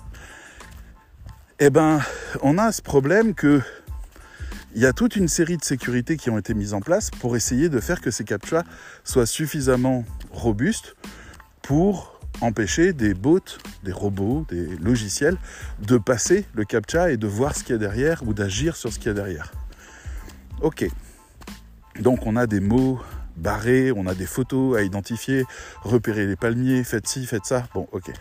Eh 1.60 1.70
ben, 1.70 2.02
on 2.42 2.58
a 2.58 2.74
ce 2.74 2.82
problème 2.82 3.34
que 3.34 3.62
il 4.76 4.82
y 4.82 4.86
a 4.86 4.92
toute 4.92 5.16
une 5.16 5.30
série 5.30 5.56
de 5.56 5.64
sécurités 5.64 6.18
qui 6.18 6.30
ont 6.30 6.38
été 6.38 6.54
mises 6.54 6.74
en 6.74 6.82
place 6.82 7.10
pour 7.10 7.38
essayer 7.38 7.70
de 7.70 7.80
faire 7.80 8.02
que 8.02 8.12
ces 8.12 8.26
captcha 8.26 8.64
soient 9.06 9.26
suffisamment 9.26 10.04
robustes 10.32 10.96
pour 11.62 12.13
empêcher 12.42 12.94
des 12.94 13.14
bots, 13.14 13.40
des 13.84 13.92
robots, 13.92 14.46
des 14.50 14.66
logiciels 14.78 15.38
de 15.80 15.98
passer 15.98 16.46
le 16.54 16.66
captcha 16.66 17.12
et 17.12 17.18
de 17.18 17.28
voir 17.28 17.56
ce 17.56 17.64
qu'il 17.64 17.74
y 17.74 17.76
a 17.76 17.80
derrière 17.80 18.24
ou 18.26 18.34
d'agir 18.34 18.76
sur 18.76 18.92
ce 18.92 19.00
qu'il 19.00 19.08
y 19.08 19.12
a 19.12 19.14
derrière. 19.14 19.52
Ok. 20.62 20.86
Donc 22.00 22.26
on 22.26 22.36
a 22.36 22.48
des 22.48 22.60
mots 22.60 23.00
barré, 23.38 23.92
on 23.92 24.08
a 24.08 24.16
des 24.16 24.26
photos 24.26 24.78
à 24.78 24.84
identifier, 24.84 25.46
repérer 25.82 26.26
les 26.26 26.36
palmiers, 26.36 26.84
faites 26.84 27.08
ci, 27.08 27.26
faites 27.26 27.46
ça. 27.46 27.68
Bon, 27.74 27.88
ok. 27.92 28.12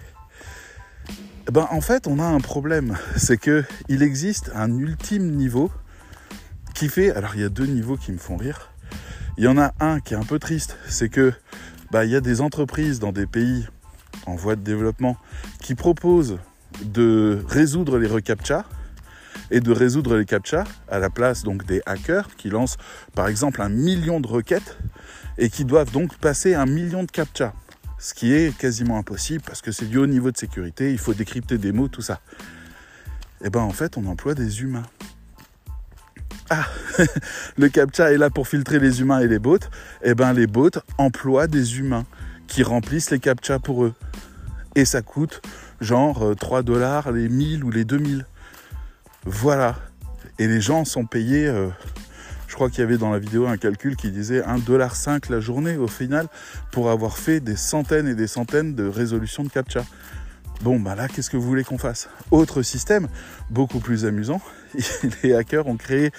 Eh 1.49 1.51
ben, 1.51 1.67
en 1.71 1.81
fait, 1.81 2.07
on 2.07 2.19
a 2.19 2.25
un 2.25 2.41
problème. 2.41 2.97
C'est 3.17 3.37
que 3.37 3.65
il 3.89 4.03
existe 4.03 4.51
un 4.55 4.77
ultime 4.79 5.33
niveau 5.33 5.71
qui 6.75 6.89
fait. 6.89 7.11
Alors, 7.11 7.35
il 7.35 7.41
y 7.41 7.45
a 7.45 7.49
deux 7.49 7.67
niveaux 7.67 7.97
qui 7.97 8.13
me 8.13 8.19
font 8.19 8.37
rire. 8.37 8.71
Il 9.39 9.45
y 9.45 9.49
en 9.49 9.59
a 9.59 9.73
un 9.81 10.01
qui 10.01 10.15
est 10.15 10.17
un 10.17 10.25
peu 10.25 10.39
triste. 10.39 10.77
C'est 10.89 11.09
que 11.09 11.33
bah, 11.91 12.05
il 12.05 12.11
y 12.11 12.17
a 12.17 12.21
des 12.21 12.41
entreprises 12.41 13.01
dans 13.01 13.13
des 13.13 13.27
pays 13.27 13.67
en 14.27 14.35
voie 14.35 14.57
de 14.57 14.63
développement 14.63 15.17
qui 15.61 15.75
proposent 15.75 16.39
de 16.85 17.43
résoudre 17.49 17.99
les 17.99 18.07
recaptcha 18.07 18.65
et 19.51 19.61
de 19.61 19.71
résoudre 19.71 20.17
les 20.17 20.25
captcha 20.25 20.65
à 20.89 20.99
la 20.99 21.11
place 21.11 21.43
donc 21.43 21.67
des 21.67 21.83
hackers 21.87 22.35
qui 22.37 22.49
lancent 22.49 22.79
par 23.15 23.29
exemple 23.29 23.61
un 23.61 23.69
million 23.69 24.21
de 24.21 24.27
requêtes 24.27 24.79
et 25.39 25.51
qui 25.51 25.65
doivent 25.65 25.93
donc 25.93 26.17
passer 26.17 26.55
un 26.55 26.67
million 26.67 27.05
de 27.05 27.11
captcha. 27.11 27.53
Ce 27.99 28.15
qui 28.15 28.33
est 28.33 28.57
quasiment 28.57 28.99
impossible 28.99 29.43
parce 29.47 29.63
que 29.63 29.71
c'est 29.71 29.87
du 29.87 29.99
haut 29.99 30.07
niveau 30.07 30.31
de 30.31 30.37
sécurité, 30.37 30.91
il 30.91 30.99
faut 30.99 31.15
décrypter 31.15 31.59
des 31.59 31.73
mots, 31.73 31.89
tout 31.89 32.03
ça. 32.03 32.21
Et 33.41 33.47
eh 33.47 33.51
ben 33.51 33.61
en 33.61 33.71
fait, 33.71 33.97
on 33.97 34.07
emploie 34.07 34.35
des 34.35 34.63
humains. 34.63 34.85
Ah, 36.51 36.67
le 37.59 37.69
CAPTCHA 37.69 38.13
est 38.13 38.19
là 38.19 38.31
pour 38.31 38.49
filtrer 38.49 38.79
les 38.79 39.01
humains 39.01 39.21
et 39.21 39.29
les 39.29 39.39
bots, 39.39 39.57
et 39.57 40.11
eh 40.11 40.15
ben 40.15 40.33
les 40.33 40.47
bots 40.47 40.71
emploient 40.99 41.47
des 41.47 41.79
humains 41.79 42.05
qui 42.47 42.63
remplissent 42.63 43.11
les 43.11 43.19
CAPTCHA 43.19 43.59
pour 43.59 43.85
eux. 43.85 43.95
Et 44.75 44.85
ça 44.85 45.03
coûte 45.03 45.43
genre 45.81 46.35
3 46.39 46.59
euh, 46.59 46.63
dollars 46.63 47.13
les 47.13 47.29
1000 47.29 47.65
ou 47.65 47.71
les 47.71 47.85
2000. 47.85 48.27
Voilà. 49.25 49.77
Et 50.39 50.47
les 50.47 50.61
gens 50.61 50.85
sont 50.85 51.05
payés, 51.05 51.47
euh, 51.47 51.69
je 52.49 52.55
crois 52.55 52.71
qu'il 52.71 52.81
y 52.81 52.83
avait 52.83 52.99
dans 52.99 53.11
la 53.11 53.19
vidéo 53.19 53.47
un 53.47 53.57
calcul 53.57 53.97
qui 53.97 54.11
disait 54.11 54.41
1,5$ 54.41 55.31
la 55.31 55.41
journée 55.41 55.77
au 55.77 55.89
final 55.89 56.29
pour 56.71 56.91
avoir 56.91 57.19
fait 57.19 57.41
des 57.41 57.57
centaines 57.57 58.09
et 58.09 58.15
des 58.15 58.27
centaines 58.27 58.75
de 58.75 58.87
résolutions 58.87 59.45
de 59.45 59.49
CAPTCHA. 59.49 59.85
Bon, 60.63 60.79
bah 60.79 60.95
là, 60.95 61.09
qu'est-ce 61.09 61.29
que 61.29 61.37
vous 61.37 61.47
voulez 61.47 61.65
qu'on 61.65 61.79
fasse? 61.79 62.09
Autre 62.31 62.63
système, 62.63 63.09
beaucoup 63.51 63.81
plus 63.81 64.05
amusant. 64.05 64.41
Les 65.23 65.35
hackers 65.35 65.67
ont 65.67 65.77
créé 65.77 66.13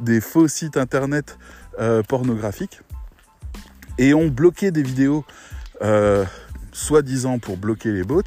des 0.00 0.20
faux 0.20 0.48
sites 0.48 0.76
internet 0.76 1.38
euh, 1.78 2.02
pornographiques 2.02 2.80
et 3.98 4.12
ont 4.12 4.26
bloqué 4.26 4.72
des 4.72 4.82
vidéos 4.82 5.24
euh, 5.84 6.24
soi-disant 6.72 7.38
pour 7.38 7.56
bloquer 7.56 7.92
les 7.92 8.02
bots 8.02 8.22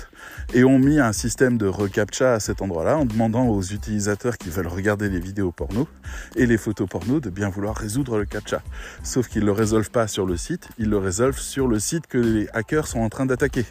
et 0.53 0.63
ont 0.63 0.79
mis 0.79 0.99
un 0.99 1.11
système 1.11 1.57
de 1.57 1.67
reCAPTCHA 1.67 2.35
à 2.35 2.39
cet 2.39 2.61
endroit-là 2.61 2.97
en 2.97 3.05
demandant 3.05 3.47
aux 3.47 3.61
utilisateurs 3.61 4.37
qui 4.37 4.49
veulent 4.49 4.67
regarder 4.67 5.09
les 5.09 5.19
vidéos 5.19 5.51
porno 5.51 5.87
et 6.35 6.45
les 6.45 6.57
photos 6.57 6.87
porno 6.87 7.19
de 7.19 7.29
bien 7.29 7.49
vouloir 7.49 7.75
résoudre 7.75 8.17
le 8.17 8.25
CAPTCHA. 8.25 8.61
Sauf 9.03 9.27
qu'ils 9.27 9.41
ne 9.41 9.47
le 9.47 9.51
résolvent 9.51 9.91
pas 9.91 10.07
sur 10.07 10.25
le 10.25 10.37
site, 10.37 10.69
ils 10.77 10.89
le 10.89 10.97
résolvent 10.97 11.39
sur 11.39 11.67
le 11.67 11.79
site 11.79 12.07
que 12.07 12.17
les 12.17 12.47
hackers 12.53 12.87
sont 12.87 12.99
en 12.99 13.09
train 13.09 13.25
d'attaquer. 13.25 13.65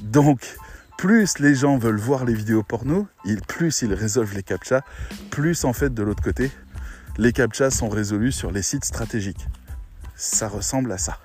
Donc, 0.00 0.56
plus 0.96 1.38
les 1.38 1.54
gens 1.54 1.76
veulent 1.78 1.98
voir 1.98 2.24
les 2.24 2.34
vidéos 2.34 2.62
porno, 2.62 3.06
plus 3.48 3.82
ils 3.82 3.92
résolvent 3.92 4.34
les 4.34 4.42
captchas, 4.42 4.82
plus 5.30 5.64
en 5.64 5.72
fait 5.72 5.92
de 5.92 6.02
l'autre 6.02 6.22
côté, 6.22 6.50
les 7.18 7.32
captchas 7.32 7.70
sont 7.70 7.88
résolus 7.88 8.32
sur 8.32 8.50
les 8.50 8.62
sites 8.62 8.84
stratégiques. 8.84 9.46
Ça 10.16 10.48
ressemble 10.48 10.92
à 10.92 10.98
ça. 10.98 11.18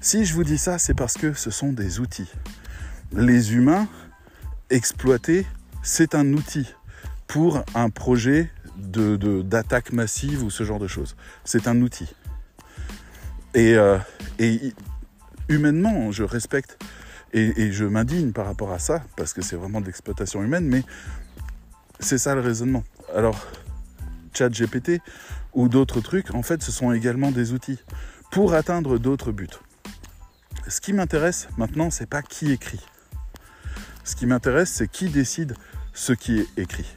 Si 0.00 0.24
je 0.24 0.34
vous 0.34 0.44
dis 0.44 0.58
ça, 0.58 0.78
c'est 0.78 0.94
parce 0.94 1.14
que 1.14 1.32
ce 1.32 1.50
sont 1.50 1.72
des 1.72 2.00
outils. 2.00 2.30
Les 3.12 3.54
humains 3.54 3.88
exploités, 4.70 5.46
c'est 5.82 6.14
un 6.14 6.32
outil 6.32 6.66
pour 7.26 7.64
un 7.74 7.90
projet 7.90 8.50
d'attaque 8.76 9.92
massive 9.92 10.42
ou 10.42 10.50
ce 10.50 10.64
genre 10.64 10.78
de 10.78 10.88
choses. 10.88 11.16
C'est 11.44 11.68
un 11.68 11.80
outil. 11.80 12.14
Et, 13.54 13.74
euh, 13.74 13.98
et 14.38 14.72
humainement, 15.48 16.10
je 16.10 16.24
respecte 16.24 16.78
et, 17.34 17.72
je 17.72 17.84
m'indigne 17.84 18.30
par 18.30 18.46
rapport 18.46 18.72
à 18.72 18.78
ça, 18.78 19.02
parce 19.16 19.32
que 19.32 19.42
c'est 19.42 19.56
vraiment 19.56 19.80
de 19.80 19.86
l'exploitation 19.86 20.42
humaine, 20.42 20.66
mais 20.66 20.84
c'est 21.98 22.18
ça 22.18 22.34
le 22.36 22.40
raisonnement. 22.40 22.84
Alors, 23.14 23.44
chat 24.32 24.48
GPT 24.48 25.00
ou 25.52 25.68
d'autres 25.68 26.00
trucs, 26.00 26.32
en 26.32 26.42
fait, 26.42 26.62
ce 26.62 26.70
sont 26.70 26.92
également 26.92 27.32
des 27.32 27.52
outils 27.52 27.78
pour 28.34 28.54
atteindre 28.54 28.98
d'autres 28.98 29.30
buts. 29.30 29.46
Ce 30.66 30.80
qui 30.80 30.92
m'intéresse 30.92 31.46
maintenant, 31.56 31.90
c'est 31.90 32.06
pas 32.08 32.20
qui 32.20 32.50
écrit. 32.50 32.84
Ce 34.02 34.16
qui 34.16 34.26
m'intéresse, 34.26 34.72
c'est 34.72 34.88
qui 34.88 35.08
décide 35.08 35.54
ce 35.92 36.12
qui 36.14 36.40
est 36.40 36.48
écrit. 36.56 36.96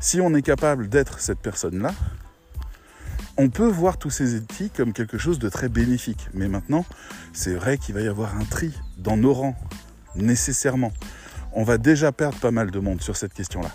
Si 0.00 0.20
on 0.20 0.34
est 0.34 0.42
capable 0.42 0.88
d'être 0.88 1.20
cette 1.20 1.38
personne-là, 1.38 1.94
on 3.36 3.50
peut 3.50 3.68
voir 3.68 3.96
tous 3.96 4.10
ces 4.10 4.34
outils 4.34 4.68
comme 4.68 4.92
quelque 4.92 5.16
chose 5.16 5.38
de 5.38 5.48
très 5.48 5.68
bénéfique. 5.68 6.28
Mais 6.34 6.48
maintenant, 6.48 6.84
c'est 7.32 7.54
vrai 7.54 7.78
qu'il 7.78 7.94
va 7.94 8.00
y 8.00 8.08
avoir 8.08 8.36
un 8.36 8.44
tri 8.44 8.76
dans 8.98 9.16
nos 9.16 9.32
rangs, 9.32 9.56
nécessairement. 10.16 10.92
On 11.52 11.62
va 11.62 11.78
déjà 11.78 12.10
perdre 12.10 12.38
pas 12.40 12.50
mal 12.50 12.72
de 12.72 12.80
monde 12.80 13.00
sur 13.00 13.16
cette 13.16 13.32
question-là. 13.32 13.70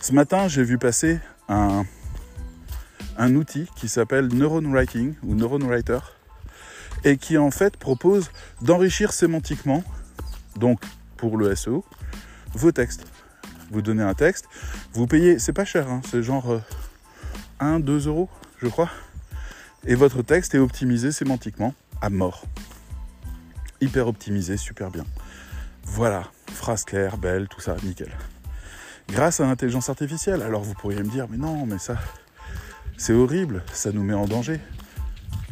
Ce 0.00 0.12
matin, 0.12 0.48
j'ai 0.48 0.64
vu 0.64 0.76
passer 0.76 1.18
un, 1.48 1.86
un 3.20 3.34
outil 3.34 3.68
qui 3.76 3.88
s'appelle 3.88 4.28
Neuron 4.28 4.72
Writing 4.72 5.14
ou 5.22 5.34
Neuron 5.34 5.60
Writer 5.60 5.98
et 7.04 7.18
qui 7.18 7.36
en 7.36 7.50
fait 7.50 7.76
propose 7.76 8.30
d'enrichir 8.62 9.12
sémantiquement, 9.12 9.84
donc 10.56 10.80
pour 11.18 11.36
le 11.36 11.54
SEO, 11.54 11.84
vos 12.54 12.72
textes. 12.72 13.06
Vous 13.70 13.82
donnez 13.82 14.02
un 14.02 14.14
texte, 14.14 14.46
vous 14.94 15.06
payez, 15.06 15.38
c'est 15.38 15.52
pas 15.52 15.66
cher, 15.66 15.88
hein, 15.88 16.00
c'est 16.10 16.22
genre 16.22 16.60
1, 17.60 17.74
euh, 17.74 17.78
2 17.78 18.08
euros 18.08 18.28
je 18.62 18.68
crois. 18.68 18.90
Et 19.86 19.94
votre 19.94 20.22
texte 20.22 20.54
est 20.54 20.58
optimisé 20.58 21.12
sémantiquement 21.12 21.74
à 22.00 22.10
mort. 22.10 22.44
Hyper 23.80 24.08
optimisé, 24.08 24.56
super 24.56 24.90
bien. 24.90 25.04
Voilà, 25.84 26.24
phrase 26.52 26.84
claire, 26.84 27.16
belle, 27.16 27.48
tout 27.48 27.60
ça, 27.60 27.76
nickel. 27.82 28.12
Grâce 29.08 29.40
à 29.40 29.46
l'intelligence 29.46 29.88
artificielle. 29.88 30.42
Alors 30.42 30.62
vous 30.62 30.74
pourriez 30.74 31.02
me 31.02 31.08
dire, 31.08 31.26
mais 31.30 31.38
non, 31.38 31.66
mais 31.66 31.78
ça, 31.78 31.96
c'est 33.00 33.14
horrible, 33.14 33.62
ça 33.72 33.92
nous 33.92 34.04
met 34.04 34.12
en 34.12 34.26
danger. 34.26 34.60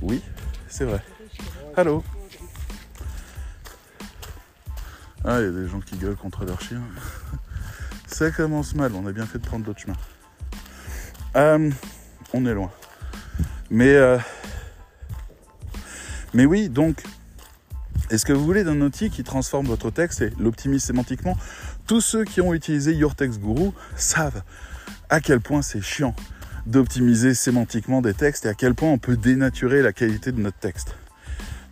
Oui, 0.03 0.23
c'est 0.69 0.85
vrai. 0.85 1.03
Allô 1.79 2.05
Ah, 5.25 5.41
il 5.41 5.47
y 5.47 5.49
a 5.49 5.51
des 5.51 5.67
gens 5.67 5.81
qui 5.81 5.97
gueulent 5.97 6.15
contre 6.15 6.45
leur 6.45 6.61
chien. 6.61 6.83
Ça 8.07 8.31
commence 8.31 8.75
mal, 8.75 8.93
on 8.95 9.07
a 9.07 9.13
bien 9.13 9.25
fait 9.25 9.39
de 9.39 9.47
prendre 9.47 9.65
d'autres 9.65 9.81
chemins. 9.81 9.97
Euh, 11.37 11.71
on 12.35 12.45
est 12.45 12.53
loin. 12.53 12.71
Mais, 13.71 13.95
euh, 13.95 14.19
mais 16.35 16.45
oui, 16.45 16.69
donc, 16.69 17.03
est-ce 18.11 18.27
que 18.27 18.35
vous 18.35 18.45
voulez 18.45 18.63
d'un 18.63 18.83
outil 18.83 19.09
qui 19.09 19.25
transforme 19.25 19.67
votre 19.67 19.91
texte 19.91 20.21
et 20.21 20.35
l'optimise 20.39 20.85
sémantiquement? 20.85 21.37
Tous 21.87 22.03
ceux 22.03 22.25
qui 22.25 22.43
ont 22.43 22.53
utilisé 22.53 22.93
Your 22.93 23.15
Text 23.15 23.41
Guru 23.41 23.71
savent 23.97 24.43
à 25.09 25.23
quel 25.23 25.41
point 25.41 25.63
c'est 25.63 25.81
chiant 25.81 26.15
d'optimiser 26.69 27.35
sémantiquement 27.35 28.03
des 28.03 28.13
textes 28.13 28.45
et 28.45 28.49
à 28.49 28.55
quel 28.55 28.75
point 28.75 28.91
on 28.91 28.99
peut 28.99 29.17
dénaturer 29.17 29.81
la 29.81 29.93
qualité 29.93 30.33
de 30.33 30.41
notre 30.41 30.59
texte. 30.59 30.95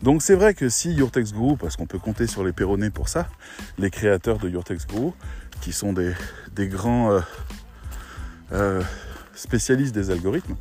Donc 0.03 0.23
c'est 0.23 0.35
vrai 0.35 0.55
que 0.55 0.69
si 0.69 0.93
Your 0.93 1.11
Text 1.11 1.35
Guru, 1.35 1.57
parce 1.57 1.77
qu'on 1.77 1.87
peut 1.87 1.99
compter 1.99 2.27
sur 2.27 2.45
les 2.45 2.53
Perronnets 2.53 2.91
pour 2.91 3.09
ça, 3.09 3.29
les 3.79 3.91
créateurs 3.91 4.39
de 4.39 4.49
Your 4.49 4.65
Text 4.65 4.89
Guru, 4.89 5.13
qui 5.61 5.73
sont 5.73 5.93
des, 5.93 6.15
grands 6.69 7.13
euh, 7.13 7.21
euh, 8.53 8.83
spécialistes 9.35 9.95
des 9.95 10.11
algorithmes, 10.11 10.57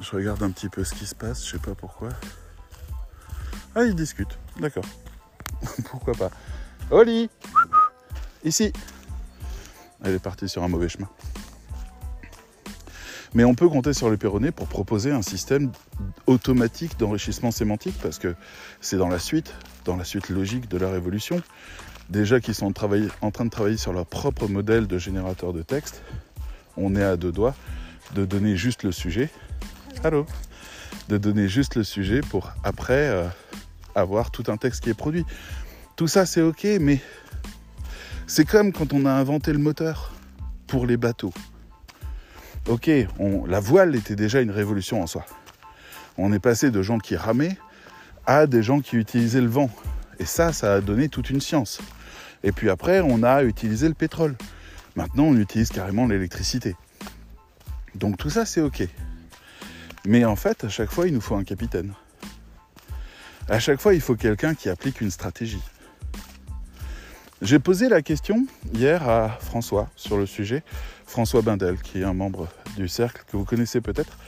je 0.00 0.10
regarde 0.10 0.42
un 0.42 0.50
petit 0.50 0.68
peu 0.68 0.84
ce 0.84 0.94
qui 0.94 1.06
se 1.06 1.14
passe, 1.14 1.44
je 1.46 1.52
sais 1.52 1.58
pas 1.58 1.74
pourquoi. 1.74 2.10
Ah, 3.74 3.84
ils 3.84 3.94
discutent, 3.94 4.38
d'accord. 4.60 4.84
pourquoi 5.90 6.14
pas. 6.14 6.30
Oli 6.90 7.30
Ici 8.44 8.72
Elle 10.04 10.14
est 10.14 10.22
partie 10.22 10.48
sur 10.48 10.62
un 10.62 10.68
mauvais 10.68 10.88
chemin. 10.88 11.08
Mais 13.36 13.44
on 13.44 13.54
peut 13.54 13.68
compter 13.68 13.92
sur 13.92 14.08
le 14.08 14.16
Perronnet 14.16 14.50
pour 14.50 14.66
proposer 14.66 15.12
un 15.12 15.20
système 15.20 15.70
automatique 16.26 16.98
d'enrichissement 16.98 17.50
sémantique 17.50 17.94
parce 18.02 18.18
que 18.18 18.34
c'est 18.80 18.96
dans 18.96 19.10
la 19.10 19.18
suite, 19.18 19.52
dans 19.84 19.94
la 19.94 20.04
suite 20.04 20.30
logique 20.30 20.70
de 20.70 20.78
la 20.78 20.90
révolution. 20.90 21.42
Déjà 22.08 22.40
qu'ils 22.40 22.54
sont 22.54 22.64
en 22.64 23.30
train 23.30 23.44
de 23.44 23.50
travailler 23.50 23.76
sur 23.76 23.92
leur 23.92 24.06
propre 24.06 24.48
modèle 24.48 24.86
de 24.86 24.96
générateur 24.96 25.52
de 25.52 25.60
texte, 25.60 26.02
on 26.78 26.96
est 26.96 27.02
à 27.02 27.18
deux 27.18 27.30
doigts 27.30 27.54
de 28.14 28.24
donner 28.24 28.56
juste 28.56 28.84
le 28.84 28.92
sujet 28.92 29.28
Allô? 30.02 30.24
De 31.10 31.18
donner 31.18 31.46
juste 31.46 31.74
le 31.74 31.84
sujet 31.84 32.22
pour 32.22 32.52
après 32.64 33.10
euh, 33.10 33.28
avoir 33.94 34.30
tout 34.30 34.44
un 34.48 34.56
texte 34.56 34.82
qui 34.82 34.88
est 34.88 34.94
produit. 34.94 35.26
Tout 35.96 36.08
ça 36.08 36.24
c'est 36.24 36.40
ok, 36.40 36.66
mais 36.80 37.00
c'est 38.26 38.46
comme 38.46 38.72
quand 38.72 38.94
on 38.94 39.04
a 39.04 39.12
inventé 39.12 39.52
le 39.52 39.58
moteur 39.58 40.14
pour 40.66 40.86
les 40.86 40.96
bateaux. 40.96 41.34
Ok, 42.68 42.90
la 43.46 43.60
voile 43.60 43.94
était 43.94 44.16
déjà 44.16 44.40
une 44.40 44.50
révolution 44.50 45.00
en 45.00 45.06
soi. 45.06 45.24
On 46.18 46.32
est 46.32 46.40
passé 46.40 46.72
de 46.72 46.82
gens 46.82 46.98
qui 46.98 47.14
ramaient 47.14 47.56
à 48.26 48.48
des 48.48 48.62
gens 48.62 48.80
qui 48.80 48.96
utilisaient 48.96 49.40
le 49.40 49.46
vent. 49.46 49.70
Et 50.18 50.24
ça, 50.24 50.52
ça 50.52 50.74
a 50.74 50.80
donné 50.80 51.08
toute 51.08 51.30
une 51.30 51.40
science. 51.40 51.80
Et 52.42 52.50
puis 52.50 52.68
après, 52.68 53.00
on 53.00 53.22
a 53.22 53.44
utilisé 53.44 53.86
le 53.86 53.94
pétrole. 53.94 54.34
Maintenant, 54.96 55.24
on 55.24 55.36
utilise 55.36 55.68
carrément 55.68 56.06
l'électricité. 56.06 56.74
Donc 57.94 58.16
tout 58.16 58.30
ça, 58.30 58.44
c'est 58.44 58.60
ok. 58.60 58.82
Mais 60.04 60.24
en 60.24 60.34
fait, 60.34 60.64
à 60.64 60.68
chaque 60.68 60.90
fois, 60.90 61.06
il 61.06 61.14
nous 61.14 61.20
faut 61.20 61.36
un 61.36 61.44
capitaine. 61.44 61.92
À 63.48 63.60
chaque 63.60 63.80
fois, 63.80 63.94
il 63.94 64.00
faut 64.00 64.16
quelqu'un 64.16 64.54
qui 64.54 64.68
applique 64.68 65.00
une 65.00 65.12
stratégie. 65.12 65.62
J'ai 67.42 67.58
posé 67.58 67.88
la 67.88 68.02
question 68.02 68.46
hier 68.72 69.08
à 69.08 69.28
François 69.28 69.88
sur 69.94 70.16
le 70.16 70.26
sujet, 70.26 70.64
François 71.06 71.42
Bindel, 71.42 71.78
qui 71.78 72.00
est 72.00 72.04
un 72.04 72.14
membre 72.14 72.48
du 72.76 72.88
cercle 72.88 73.24
que 73.30 73.36
vous 73.36 73.44
connaissez 73.44 73.80
peut-être. 73.80 74.18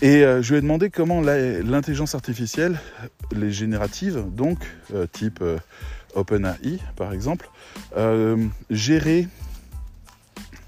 Et 0.00 0.24
euh, 0.24 0.42
je 0.42 0.52
lui 0.52 0.58
ai 0.58 0.60
demandé 0.62 0.90
comment 0.90 1.20
l'intelligence 1.20 2.14
artificielle, 2.14 2.80
les 3.30 3.52
génératives, 3.52 4.24
donc 4.34 4.58
euh, 4.94 5.06
type 5.10 5.40
euh, 5.42 5.58
OpenAI 6.14 6.78
par 6.96 7.12
exemple, 7.12 7.50
gérait 8.70 9.28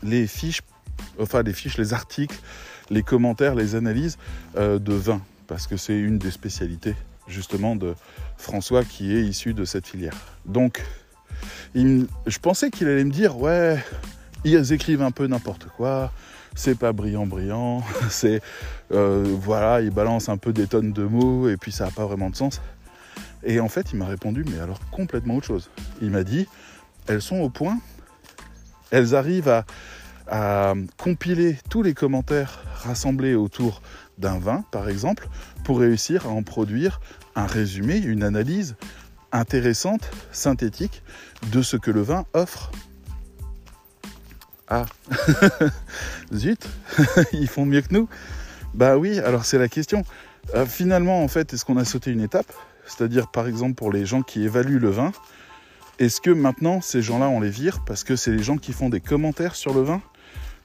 les 0.02 0.26
fiches, 0.26 0.60
enfin 1.18 1.42
les 1.42 1.52
fiches, 1.52 1.78
les 1.78 1.94
articles, 1.94 2.38
les 2.90 3.02
commentaires, 3.02 3.54
les 3.54 3.74
analyses 3.74 4.18
de 4.56 4.94
vin, 4.94 5.20
parce 5.46 5.66
que 5.66 5.76
c'est 5.76 5.98
une 5.98 6.18
des 6.18 6.30
spécialités 6.30 6.94
justement 7.26 7.76
de 7.76 7.94
François 8.36 8.84
qui 8.84 9.14
est 9.14 9.22
issu 9.22 9.54
de 9.54 9.64
cette 9.64 9.86
filière. 9.86 10.14
Donc, 10.44 10.82
je 11.74 12.38
pensais 12.40 12.70
qu'il 12.70 12.88
allait 12.88 13.04
me 13.04 13.10
dire, 13.10 13.38
ouais, 13.38 13.82
ils 14.44 14.72
écrivent 14.72 15.02
un 15.02 15.10
peu 15.10 15.26
n'importe 15.26 15.66
quoi, 15.76 16.12
c'est 16.54 16.78
pas 16.78 16.92
brillant, 16.92 17.26
brillant, 17.26 17.82
c'est 18.10 18.40
euh, 18.92 19.24
voilà, 19.40 19.80
il 19.80 19.90
balance 19.90 20.28
un 20.28 20.36
peu 20.36 20.52
des 20.52 20.66
tonnes 20.66 20.92
de 20.92 21.04
mots 21.04 21.48
et 21.48 21.56
puis 21.56 21.72
ça 21.72 21.86
n'a 21.86 21.90
pas 21.90 22.06
vraiment 22.06 22.30
de 22.30 22.36
sens. 22.36 22.60
Et 23.42 23.60
en 23.60 23.68
fait, 23.68 23.92
il 23.92 23.98
m'a 23.98 24.06
répondu, 24.06 24.44
mais 24.50 24.58
alors 24.58 24.80
complètement 24.90 25.36
autre 25.36 25.46
chose. 25.46 25.70
Il 26.00 26.10
m'a 26.10 26.24
dit, 26.24 26.46
elles 27.06 27.22
sont 27.22 27.40
au 27.40 27.50
point, 27.50 27.78
elles 28.90 29.14
arrivent 29.14 29.48
à 30.28 30.74
compiler 30.96 31.58
tous 31.68 31.82
les 31.82 31.92
commentaires 31.92 32.62
rassemblés 32.74 33.34
autour 33.34 33.82
d'un 34.18 34.38
vin, 34.38 34.64
par 34.70 34.88
exemple, 34.88 35.28
pour 35.64 35.80
réussir 35.80 36.26
à 36.26 36.30
en 36.30 36.42
produire 36.42 37.00
un 37.34 37.46
résumé, 37.46 37.98
une 37.98 38.22
analyse 38.22 38.76
intéressante, 39.32 40.10
synthétique 40.32 41.02
de 41.52 41.60
ce 41.60 41.76
que 41.76 41.90
le 41.90 42.02
vin 42.02 42.24
offre. 42.32 42.70
Ah, 44.68 44.86
zut, 46.34 46.66
ils 47.32 47.48
font 47.48 47.66
mieux 47.66 47.82
que 47.82 47.92
nous. 47.92 48.08
Bah 48.72 48.96
oui, 48.96 49.18
alors 49.20 49.44
c'est 49.44 49.58
la 49.58 49.68
question. 49.68 50.04
Euh, 50.54 50.66
finalement, 50.66 51.22
en 51.22 51.28
fait, 51.28 51.52
est-ce 51.52 51.64
qu'on 51.64 51.76
a 51.76 51.84
sauté 51.84 52.10
une 52.10 52.20
étape? 52.20 52.52
C'est-à-dire, 52.86 53.28
par 53.28 53.46
exemple, 53.46 53.74
pour 53.74 53.92
les 53.92 54.06
gens 54.06 54.22
qui 54.22 54.42
évaluent 54.42 54.78
le 54.78 54.90
vin, 54.90 55.12
est-ce 55.98 56.20
que 56.20 56.30
maintenant 56.30 56.80
ces 56.80 57.02
gens-là 57.02 57.28
on 57.28 57.40
les 57.40 57.50
vire 57.50 57.84
parce 57.84 58.02
que 58.02 58.16
c'est 58.16 58.32
les 58.32 58.42
gens 58.42 58.56
qui 58.56 58.72
font 58.72 58.88
des 58.88 59.00
commentaires 59.00 59.54
sur 59.54 59.72
le 59.72 59.82
vin 59.82 60.02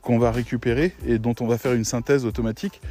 qu'on 0.01 0.17
va 0.17 0.31
récupérer 0.31 0.95
et 1.05 1.19
dont 1.19 1.35
on 1.39 1.45
va 1.45 1.59
faire 1.59 1.73
une 1.73 1.85
synthèse 1.85 2.25
automatique 2.25 2.81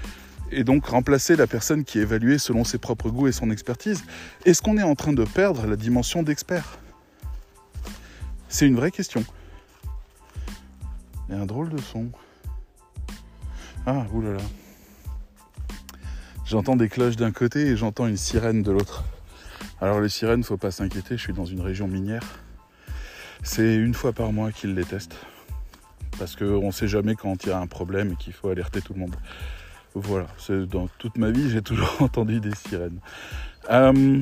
et 0.53 0.63
donc 0.63 0.87
remplacer 0.87 1.35
la 1.35 1.49
personne 1.49 1.85
qui 1.85 1.99
est 1.99 2.03
évaluée 2.03 2.39
selon 2.39 2.63
ses 2.63 2.79
propres 2.79 3.11
goûts 3.11 3.27
et 3.27 3.33
son 3.33 3.51
expertise? 3.51 4.05
Est-ce 4.45 4.63
qu'on 4.63 4.79
est 4.79 4.83
en 4.83 4.95
train 4.95 5.13
de 5.13 5.25
perdre 5.25 5.67
la 5.67 5.77
dimension 5.77 6.23
d'expert? 6.23 6.79
C'est 8.49 8.67
une 8.67 8.77
vraie 8.77 8.93
question. 8.93 9.25
Il 11.29 11.35
y 11.35 11.39
a 11.39 11.43
un 11.43 11.47
drôle 11.47 11.69
de 11.69 11.79
son. 11.79 12.11
Ah, 13.87 14.07
oulala. 14.13 14.41
J'entends 16.47 16.77
des 16.77 16.89
cloches 16.89 17.17
d'un 17.17 17.33
côté 17.33 17.67
et 17.67 17.77
j'entends 17.77 18.07
une 18.07 18.17
sirène 18.17 18.63
de 18.63 18.73
l'autre. 18.73 19.05
Alors 19.81 20.01
les 20.01 20.09
sirènes, 20.09 20.43
faut 20.43 20.57
pas 20.57 20.71
s'inquiéter, 20.71 21.17
je 21.17 21.23
suis 21.23 21.33
dans 21.35 21.45
une 21.45 21.61
région 21.61 21.87
minière. 21.87 22.23
C'est 23.43 23.77
une 23.77 23.95
fois 23.95 24.13
par 24.13 24.33
mois 24.33 24.51
qu'ils 24.51 24.75
les 24.75 24.85
testent. 24.85 25.17
Parce 26.19 26.35
qu'on 26.35 26.67
ne 26.67 26.73
sait 26.73 26.89
jamais 26.89 27.15
quand 27.15 27.45
il 27.45 27.51
y 27.51 27.53
a 27.53 27.59
un 27.59 27.67
problème 27.67 28.13
et 28.13 28.17
qu'il 28.17 28.33
faut 28.33 28.49
alerter 28.49 28.81
tout 28.81 28.95
le 28.95 29.01
monde. 29.01 29.17
Voilà, 29.95 30.27
dans 30.71 30.89
toute 30.99 31.19
ma 31.19 31.31
vie, 31.31 31.51
j'ai 31.51 31.63
toujours 31.63 31.97
entendu 32.01 32.41
des 32.41 32.55
sirènes. 32.55 32.99
Euh, 33.71 34.21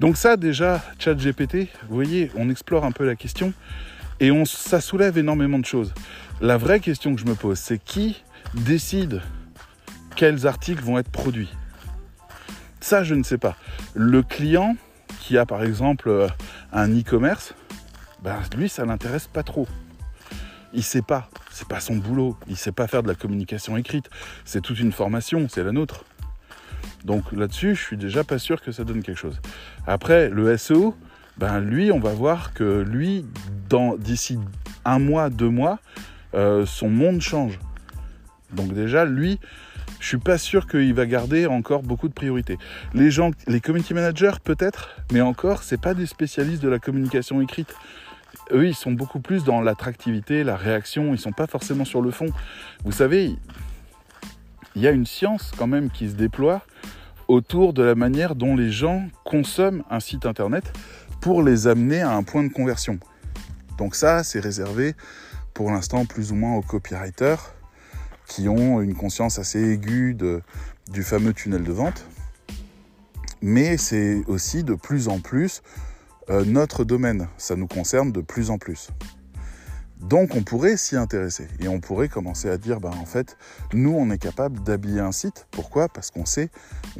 donc 0.00 0.16
ça 0.16 0.36
déjà, 0.36 0.82
chat 0.98 1.14
GPT, 1.14 1.68
vous 1.88 1.94
voyez, 1.94 2.30
on 2.36 2.50
explore 2.50 2.84
un 2.84 2.92
peu 2.92 3.06
la 3.06 3.16
question 3.16 3.52
et 4.20 4.30
on, 4.30 4.44
ça 4.44 4.80
soulève 4.80 5.18
énormément 5.18 5.58
de 5.58 5.64
choses. 5.64 5.92
La 6.40 6.56
vraie 6.56 6.80
question 6.80 7.14
que 7.14 7.20
je 7.20 7.26
me 7.26 7.34
pose, 7.34 7.58
c'est 7.58 7.78
qui 7.78 8.22
décide 8.54 9.22
quels 10.16 10.46
articles 10.46 10.82
vont 10.82 10.98
être 10.98 11.10
produits? 11.10 11.52
Ça, 12.80 13.04
je 13.04 13.14
ne 13.14 13.22
sais 13.22 13.38
pas. 13.38 13.56
Le 13.94 14.22
client 14.22 14.76
qui 15.20 15.38
a 15.38 15.46
par 15.46 15.62
exemple 15.62 16.08
euh, 16.08 16.28
un 16.72 16.88
e-commerce, 16.88 17.54
ben, 18.22 18.38
lui, 18.56 18.68
ça 18.68 18.84
l'intéresse 18.84 19.26
pas 19.26 19.42
trop. 19.42 19.66
Il 20.72 20.82
sait 20.82 21.02
pas 21.02 21.28
c'est 21.56 21.66
pas 21.66 21.80
son 21.80 21.96
boulot. 21.96 22.36
Il 22.48 22.56
sait 22.58 22.70
pas 22.70 22.86
faire 22.86 23.02
de 23.02 23.08
la 23.08 23.14
communication 23.14 23.78
écrite. 23.78 24.10
C'est 24.44 24.60
toute 24.60 24.78
une 24.78 24.92
formation, 24.92 25.48
c'est 25.48 25.64
la 25.64 25.72
nôtre. 25.72 26.04
Donc 27.06 27.32
là-dessus, 27.32 27.74
je 27.74 27.82
suis 27.82 27.96
déjà 27.96 28.24
pas 28.24 28.38
sûr 28.38 28.60
que 28.60 28.72
ça 28.72 28.84
donne 28.84 29.02
quelque 29.02 29.18
chose. 29.18 29.40
Après, 29.86 30.28
le 30.28 30.54
SEO, 30.58 30.94
ben 31.38 31.60
lui, 31.60 31.92
on 31.92 32.00
va 32.00 32.12
voir 32.12 32.54
que 32.54 32.82
lui, 32.82 33.24
d'ici 33.98 34.38
un 34.84 34.98
mois, 34.98 35.30
deux 35.30 35.50
mois, 35.50 35.78
euh, 36.34 36.64
son 36.66 36.88
monde 36.88 37.20
change. 37.20 37.58
Donc 38.52 38.72
déjà, 38.72 39.04
lui, 39.04 39.38
je 40.00 40.08
suis 40.08 40.18
pas 40.18 40.38
sûr 40.38 40.66
qu'il 40.66 40.94
va 40.94 41.06
garder 41.06 41.46
encore 41.46 41.82
beaucoup 41.82 42.08
de 42.08 42.14
priorités. 42.14 42.58
Les 42.94 43.10
gens, 43.10 43.30
les 43.46 43.60
community 43.60 43.94
managers 43.94 44.38
peut-être, 44.42 44.96
mais 45.12 45.20
encore, 45.20 45.62
c'est 45.62 45.80
pas 45.80 45.94
des 45.94 46.06
spécialistes 46.06 46.62
de 46.62 46.68
la 46.68 46.78
communication 46.78 47.40
écrite 47.40 47.74
eux, 48.52 48.66
ils 48.66 48.74
sont 48.74 48.92
beaucoup 48.92 49.20
plus 49.20 49.44
dans 49.44 49.60
l'attractivité, 49.60 50.44
la 50.44 50.56
réaction, 50.56 51.12
ils 51.14 51.18
sont 51.18 51.32
pas 51.32 51.46
forcément 51.46 51.84
sur 51.84 52.02
le 52.02 52.10
fond. 52.10 52.28
Vous 52.84 52.92
savez, 52.92 53.34
il 54.74 54.82
y 54.82 54.86
a 54.86 54.90
une 54.90 55.06
science 55.06 55.52
quand 55.56 55.66
même 55.66 55.90
qui 55.90 56.08
se 56.08 56.14
déploie 56.14 56.62
autour 57.28 57.72
de 57.72 57.82
la 57.82 57.94
manière 57.94 58.34
dont 58.34 58.54
les 58.54 58.70
gens 58.70 59.08
consomment 59.24 59.82
un 59.90 60.00
site 60.00 60.26
internet 60.26 60.72
pour 61.26 61.42
les 61.42 61.66
amener 61.66 62.02
à 62.02 62.12
un 62.12 62.22
point 62.22 62.44
de 62.44 62.52
conversion. 62.52 63.00
Donc 63.78 63.96
ça, 63.96 64.22
c'est 64.22 64.38
réservé 64.38 64.94
pour 65.54 65.72
l'instant 65.72 66.04
plus 66.04 66.30
ou 66.30 66.36
moins 66.36 66.54
aux 66.54 66.62
copywriters 66.62 67.52
qui 68.28 68.48
ont 68.48 68.80
une 68.80 68.94
conscience 68.94 69.40
assez 69.40 69.72
aiguë 69.72 70.16
du 70.88 71.02
fameux 71.02 71.32
tunnel 71.32 71.64
de 71.64 71.72
vente. 71.72 72.06
Mais 73.42 73.76
c'est 73.76 74.22
aussi 74.28 74.62
de 74.62 74.74
plus 74.74 75.08
en 75.08 75.18
plus 75.18 75.64
euh, 76.30 76.44
notre 76.44 76.84
domaine. 76.84 77.26
Ça 77.38 77.56
nous 77.56 77.66
concerne 77.66 78.12
de 78.12 78.20
plus 78.20 78.50
en 78.50 78.58
plus. 78.58 78.90
Donc 79.98 80.36
on 80.36 80.44
pourrait 80.44 80.76
s'y 80.76 80.94
intéresser 80.94 81.48
et 81.58 81.66
on 81.66 81.80
pourrait 81.80 82.08
commencer 82.08 82.48
à 82.48 82.56
dire, 82.56 82.78
ben, 82.78 82.90
en 82.90 83.06
fait, 83.06 83.36
nous 83.72 83.90
on 83.90 84.10
est 84.10 84.18
capable 84.18 84.62
d'habiller 84.62 85.00
un 85.00 85.10
site. 85.10 85.48
Pourquoi? 85.50 85.88
Parce 85.88 86.12
qu'on 86.12 86.24
sait, 86.24 86.50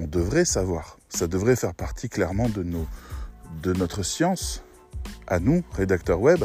on 0.00 0.08
devrait 0.08 0.46
savoir. 0.46 0.98
Ça 1.10 1.28
devrait 1.28 1.54
faire 1.54 1.74
partie 1.74 2.08
clairement 2.08 2.48
de, 2.48 2.64
nos, 2.64 2.88
de 3.62 3.72
notre 3.72 4.02
science. 4.02 4.62
À 5.26 5.40
nous, 5.40 5.62
rédacteurs 5.72 6.20
web, 6.20 6.44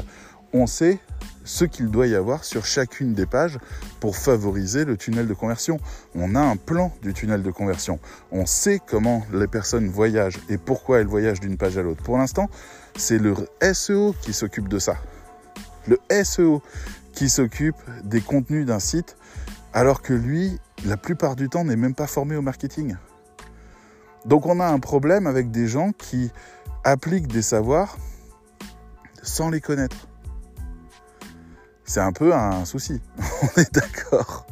on 0.53 0.67
sait 0.67 0.99
ce 1.43 1.65
qu'il 1.65 1.89
doit 1.89 2.07
y 2.07 2.15
avoir 2.15 2.43
sur 2.43 2.65
chacune 2.65 3.13
des 3.13 3.25
pages 3.25 3.57
pour 3.99 4.15
favoriser 4.15 4.85
le 4.85 4.97
tunnel 4.97 5.27
de 5.27 5.33
conversion. 5.33 5.79
On 6.15 6.35
a 6.35 6.41
un 6.41 6.55
plan 6.55 6.93
du 7.01 7.13
tunnel 7.13 7.43
de 7.43 7.51
conversion. 7.51 7.99
On 8.31 8.45
sait 8.45 8.79
comment 8.85 9.23
les 9.33 9.47
personnes 9.47 9.89
voyagent 9.89 10.39
et 10.49 10.57
pourquoi 10.57 10.99
elles 10.99 11.07
voyagent 11.07 11.39
d'une 11.39 11.57
page 11.57 11.77
à 11.77 11.81
l'autre. 11.81 12.03
Pour 12.03 12.17
l'instant, 12.17 12.49
c'est 12.95 13.17
le 13.17 13.35
SEO 13.73 14.15
qui 14.21 14.33
s'occupe 14.33 14.67
de 14.67 14.79
ça. 14.79 14.97
Le 15.87 15.99
SEO 16.23 16.61
qui 17.13 17.29
s'occupe 17.29 17.75
des 18.03 18.21
contenus 18.21 18.65
d'un 18.65 18.79
site 18.79 19.17
alors 19.73 20.01
que 20.01 20.13
lui, 20.13 20.59
la 20.85 20.97
plupart 20.97 21.35
du 21.35 21.49
temps, 21.49 21.63
n'est 21.63 21.75
même 21.75 21.95
pas 21.95 22.07
formé 22.07 22.35
au 22.35 22.41
marketing. 22.41 22.95
Donc 24.25 24.45
on 24.45 24.59
a 24.59 24.67
un 24.67 24.79
problème 24.79 25.25
avec 25.25 25.49
des 25.49 25.67
gens 25.67 25.91
qui 25.97 26.31
appliquent 26.83 27.27
des 27.27 27.41
savoirs 27.41 27.97
sans 29.23 29.49
les 29.49 29.61
connaître 29.61 30.07
c'est 31.91 31.99
un 31.99 32.13
peu 32.13 32.33
un 32.33 32.63
souci. 32.63 33.01
on 33.43 33.59
est 33.59 33.73
d'accord. 33.73 34.45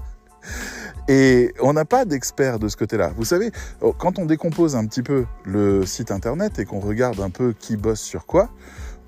Et 1.08 1.54
on 1.62 1.72
n'a 1.72 1.86
pas 1.86 2.04
d'experts 2.04 2.60
de 2.60 2.68
ce 2.68 2.76
côté-là. 2.76 3.12
Vous 3.16 3.24
savez, 3.24 3.52
oh, 3.80 3.94
quand 3.98 4.20
on 4.20 4.26
décompose 4.26 4.76
un 4.76 4.86
petit 4.86 5.02
peu 5.02 5.26
le 5.46 5.86
site 5.86 6.12
internet 6.12 6.60
et 6.60 6.66
qu'on 6.66 6.82
regarde 6.82 7.22
un 7.22 7.30
peu 7.30 7.54
qui 7.58 7.78
bosse 7.78 8.02
sur 8.02 8.26
quoi, 8.26 8.50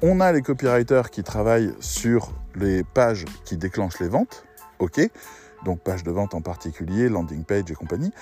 on 0.01 0.21
a 0.21 0.31
les 0.31 0.41
copywriters 0.41 1.11
qui 1.11 1.23
travaillent 1.23 1.73
sur 1.81 2.31
les 2.55 2.85
pages 2.85 3.25
qui 3.43 3.57
déclenchent 3.57 3.99
les 3.99 4.07
ventes, 4.07 4.45
ok 4.79 5.01
Donc 5.65 5.81
page 5.81 6.03
de 6.03 6.11
vente 6.11 6.33
en 6.33 6.41
particulier, 6.41 7.09
landing 7.09 7.43
page 7.43 7.69
et 7.69 7.75
compagnie. 7.75 8.13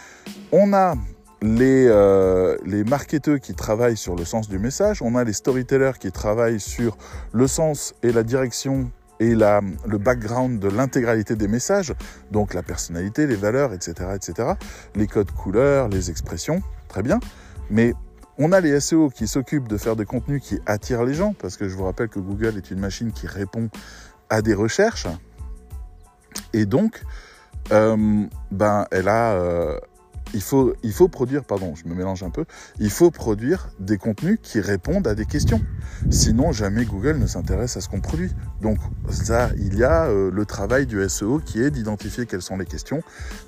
On 0.52 0.74
a 0.74 0.96
les, 1.42 1.88
euh, 1.88 2.58
les 2.66 2.84
marketeurs 2.84 3.40
qui 3.40 3.54
travaillent 3.54 3.98
sur 3.98 4.16
le 4.16 4.26
sens 4.26 4.50
du 4.50 4.60
message, 4.60 5.02
on 5.02 5.16
a 5.16 5.24
les 5.24 5.34
storytellers 5.34 5.94
qui 6.00 6.12
travaillent 6.12 6.60
sur 6.60 6.98
le 7.32 7.48
sens 7.48 7.94
et 8.04 8.12
la 8.12 8.24
direction 8.24 8.92
et 9.20 9.36
la, 9.36 9.62
le 9.86 9.98
background 9.98 10.60
de 10.60 10.70
l'intégralité 10.70 11.36
des 11.36 11.48
messages, 11.48 11.94
donc 12.32 12.54
la 12.54 12.64
personnalité, 12.64 13.28
les 13.28 13.36
valeurs, 13.36 13.74
etc., 13.74 14.12
etc., 14.16 14.54
les 14.96 15.08
codes 15.08 15.32
couleurs, 15.32 15.90
les 15.90 16.10
expressions, 16.10 16.62
très 16.88 17.04
bien. 17.04 17.20
Mais 17.70 17.94
on 18.38 18.54
a 18.54 18.62
les 18.62 18.80
SEO 18.80 19.10
qui 19.10 19.28
s'occupent 19.28 19.68
de 19.68 19.78
faire 19.78 19.98
des 19.98 20.06
contenus 20.06 20.42
qui 20.42 20.60
attirent 20.66 21.04
les 21.04 21.14
gens, 21.14 21.34
parce 21.34 21.58
que 21.58 21.68
je 21.68 21.76
vous 21.76 21.84
rappelle 21.84 22.08
que 22.08 22.20
Google 22.20 22.56
est 22.58 22.72
une 22.72 22.80
machine 22.80 23.12
qui 23.12 23.28
répond 23.28 23.70
à 24.30 24.42
des 24.42 24.54
recherches. 24.54 25.08
Et 26.54 26.66
donc, 26.66 27.04
euh, 27.72 28.26
ben, 28.52 28.86
elle 28.92 29.10
a, 29.10 29.34
euh, 29.34 29.80
il 30.34 30.42
faut, 30.42 30.74
il 30.84 30.94
faut 30.94 31.08
produire, 31.08 31.44
pardon, 31.44 31.74
je 31.76 31.88
me 31.88 31.96
mélange 31.96 32.24
un 32.24 32.30
peu, 32.30 32.46
il 32.80 32.90
faut 32.90 33.12
produire 33.12 33.70
des 33.80 33.98
contenus 33.98 34.40
qui 34.42 34.60
répondent 34.60 35.08
à 35.08 35.16
des 35.16 35.26
questions. 35.26 35.62
Sinon, 36.10 36.52
jamais 36.52 36.86
Google 36.86 37.18
ne 37.18 37.28
s'intéresse 37.28 37.78
à 37.78 37.82
ce 37.82 37.90
qu'on 37.90 38.02
produit. 38.02 38.32
Donc, 38.62 38.78
ça, 39.10 39.50
il 39.58 39.78
y 39.78 39.84
a 39.84 40.06
euh, 40.06 40.32
le 40.32 40.46
travail 40.46 40.86
du 40.86 41.08
SEO 41.10 41.40
qui 41.40 41.62
est 41.62 41.72
d'identifier 41.72 42.26
quelles 42.26 42.42
sont 42.42 42.58
les 42.58 42.66
questions 42.66 43.02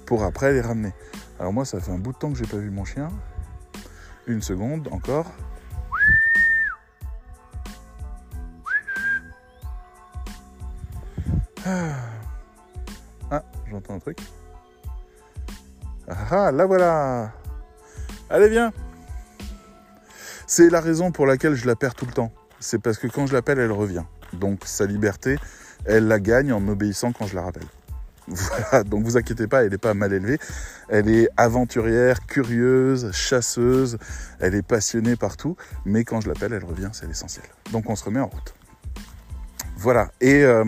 pour 0.05 0.23
après 0.23 0.53
les 0.53 0.61
ramener. 0.61 0.93
Alors 1.39 1.53
moi, 1.53 1.65
ça 1.65 1.79
fait 1.79 1.91
un 1.91 1.97
bout 1.97 2.13
de 2.13 2.17
temps 2.17 2.31
que 2.31 2.37
j'ai 2.37 2.47
pas 2.47 2.57
vu 2.57 2.69
mon 2.69 2.85
chien. 2.85 3.09
Une 4.27 4.41
seconde 4.41 4.87
encore. 4.91 5.31
Ah, 11.65 11.95
ah 13.29 13.43
j'entends 13.69 13.95
un 13.95 13.99
truc. 13.99 14.17
Ah, 16.07 16.15
ah, 16.31 16.51
là 16.51 16.65
voilà 16.65 17.31
Allez, 18.29 18.49
viens 18.49 18.71
C'est 20.47 20.69
la 20.69 20.81
raison 20.81 21.11
pour 21.11 21.25
laquelle 21.25 21.55
je 21.55 21.67
la 21.67 21.75
perds 21.75 21.95
tout 21.95 22.05
le 22.05 22.13
temps. 22.13 22.31
C'est 22.59 22.79
parce 22.79 22.97
que 22.97 23.07
quand 23.07 23.27
je 23.27 23.33
l'appelle, 23.33 23.59
elle 23.59 23.71
revient. 23.71 24.03
Donc 24.33 24.61
sa 24.65 24.85
liberté, 24.85 25.37
elle 25.85 26.07
la 26.07 26.19
gagne 26.19 26.53
en 26.53 26.59
m'obéissant 26.59 27.11
quand 27.11 27.27
je 27.27 27.35
la 27.35 27.41
rappelle. 27.41 27.67
Voilà, 28.27 28.83
donc 28.83 29.03
vous 29.03 29.17
inquiétez 29.17 29.47
pas, 29.47 29.63
elle 29.63 29.71
n'est 29.71 29.77
pas 29.77 29.93
mal 29.93 30.13
élevée. 30.13 30.37
Elle 30.87 31.09
est 31.09 31.27
aventurière, 31.37 32.25
curieuse, 32.25 33.11
chasseuse, 33.11 33.97
elle 34.39 34.55
est 34.55 34.61
passionnée 34.61 35.15
partout, 35.15 35.57
mais 35.85 36.03
quand 36.03 36.21
je 36.21 36.29
l'appelle, 36.29 36.53
elle 36.53 36.63
revient, 36.63 36.89
c'est 36.93 37.07
l'essentiel. 37.07 37.45
Donc 37.71 37.89
on 37.89 37.95
se 37.95 38.05
remet 38.05 38.19
en 38.19 38.27
route. 38.27 38.53
Voilà, 39.75 40.11
et, 40.21 40.43
euh, 40.43 40.63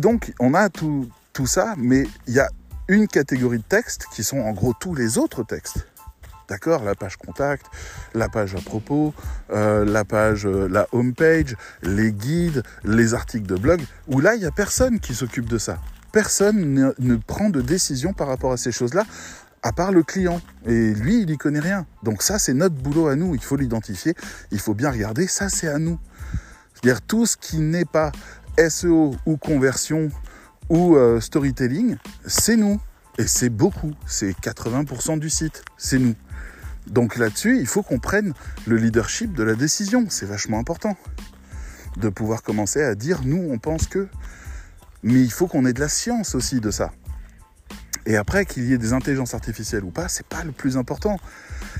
donc 0.00 0.32
on 0.40 0.54
a 0.54 0.70
tout, 0.70 1.08
tout 1.32 1.46
ça, 1.46 1.74
mais 1.76 2.04
il 2.26 2.34
y 2.34 2.40
a 2.40 2.48
une 2.88 3.06
catégorie 3.06 3.58
de 3.58 3.64
textes 3.64 4.06
qui 4.12 4.24
sont 4.24 4.38
en 4.38 4.52
gros 4.52 4.74
tous 4.78 4.94
les 4.94 5.18
autres 5.18 5.44
textes. 5.44 5.86
D'accord? 6.48 6.82
La 6.82 6.94
page 6.94 7.18
contact, 7.18 7.66
la 8.14 8.30
page 8.30 8.54
à 8.54 8.60
propos, 8.60 9.12
euh, 9.50 9.84
la 9.84 10.06
page, 10.06 10.46
euh, 10.46 10.66
la 10.66 10.88
home 10.92 11.14
page, 11.14 11.54
les 11.82 12.10
guides, 12.10 12.62
les 12.84 13.12
articles 13.12 13.46
de 13.46 13.56
blog, 13.56 13.82
où 14.06 14.20
là, 14.20 14.34
il 14.34 14.40
n'y 14.40 14.46
a 14.46 14.50
personne 14.50 14.98
qui 14.98 15.14
s'occupe 15.14 15.46
de 15.46 15.58
ça. 15.58 15.78
Personne 16.10 16.72
ne, 16.72 16.92
ne 16.98 17.16
prend 17.16 17.50
de 17.50 17.60
décision 17.60 18.14
par 18.14 18.28
rapport 18.28 18.52
à 18.52 18.56
ces 18.56 18.72
choses-là, 18.72 19.04
à 19.62 19.72
part 19.72 19.92
le 19.92 20.02
client. 20.02 20.40
Et 20.64 20.94
lui, 20.94 21.20
il 21.20 21.26
n'y 21.26 21.36
connaît 21.36 21.60
rien. 21.60 21.86
Donc 22.02 22.22
ça, 22.22 22.38
c'est 22.38 22.54
notre 22.54 22.76
boulot 22.76 23.08
à 23.08 23.14
nous. 23.14 23.34
Il 23.34 23.42
faut 23.42 23.56
l'identifier, 23.56 24.14
il 24.50 24.58
faut 24.58 24.74
bien 24.74 24.90
regarder. 24.90 25.26
Ça, 25.26 25.50
c'est 25.50 25.68
à 25.68 25.78
nous. 25.78 25.98
C'est-à-dire 26.72 27.02
tout 27.02 27.26
ce 27.26 27.36
qui 27.36 27.58
n'est 27.58 27.84
pas 27.84 28.10
SEO 28.56 29.16
ou 29.26 29.36
conversion 29.36 30.10
ou 30.68 30.96
euh, 30.96 31.20
storytelling, 31.20 31.96
c'est 32.26 32.56
nous. 32.56 32.80
Et 33.18 33.26
c'est 33.26 33.48
beaucoup, 33.48 33.94
c'est 34.06 34.30
80% 34.30 35.18
du 35.18 35.28
site, 35.28 35.64
c'est 35.76 35.98
nous. 35.98 36.14
Donc 36.86 37.16
là-dessus, 37.16 37.58
il 37.58 37.66
faut 37.66 37.82
qu'on 37.82 37.98
prenne 37.98 38.32
le 38.66 38.76
leadership 38.76 39.32
de 39.34 39.42
la 39.42 39.54
décision, 39.54 40.06
c'est 40.08 40.26
vachement 40.26 40.58
important. 40.58 40.96
De 41.96 42.08
pouvoir 42.08 42.42
commencer 42.42 42.82
à 42.82 42.94
dire, 42.94 43.20
nous, 43.24 43.48
on 43.50 43.58
pense 43.58 43.88
que... 43.88 44.06
Mais 45.02 45.20
il 45.20 45.32
faut 45.32 45.48
qu'on 45.48 45.66
ait 45.66 45.72
de 45.72 45.80
la 45.80 45.88
science 45.88 46.36
aussi 46.36 46.60
de 46.60 46.70
ça. 46.70 46.92
Et 48.06 48.16
après, 48.16 48.46
qu'il 48.46 48.64
y 48.64 48.72
ait 48.72 48.78
des 48.78 48.92
intelligences 48.92 49.34
artificielles 49.34 49.84
ou 49.84 49.90
pas, 49.90 50.08
c'est 50.08 50.26
pas 50.26 50.44
le 50.44 50.52
plus 50.52 50.76
important. 50.76 51.18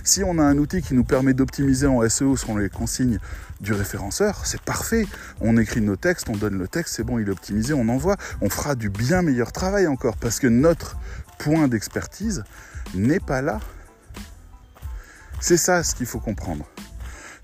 Si 0.05 0.23
on 0.25 0.39
a 0.39 0.43
un 0.43 0.59
outil 0.59 0.83
qui 0.83 0.95
nous 0.95 1.05
permet 1.05 1.35
d'optimiser 1.35 1.87
en 1.87 2.07
SEO 2.09 2.37
selon 2.37 2.57
les 2.57 2.69
consignes 2.69 3.19
du 3.61 3.73
référenceur, 3.73 4.47
c'est 4.47 4.61
parfait. 4.61 5.07
On 5.41 5.57
écrit 5.57 5.81
nos 5.81 5.97
textes, 5.97 6.29
on 6.29 6.37
donne 6.37 6.59
le 6.59 6.69
texte, 6.69 6.95
c'est 6.97 7.05
bon, 7.05 7.19
il 7.19 7.29
est 7.29 7.33
optimisé, 7.33 7.75
on 7.75 7.89
envoie. 7.89 8.17
On 8.41 8.49
fera 8.49 8.75
du 8.75 8.91
bien 8.91 9.23
meilleur 9.23 9.53
travail 9.53 9.87
encore 9.87 10.17
parce 10.17 10.41
que 10.41 10.47
notre 10.47 10.97
point 11.39 11.69
d'expertise 11.69 12.45
n'est 12.95 13.21
pas 13.21 13.43
là. 13.43 13.61
C'est 15.41 15.57
ça 15.57 15.83
ce 15.83 15.95
qu'il 15.95 16.07
faut 16.07 16.21
comprendre. 16.21 16.69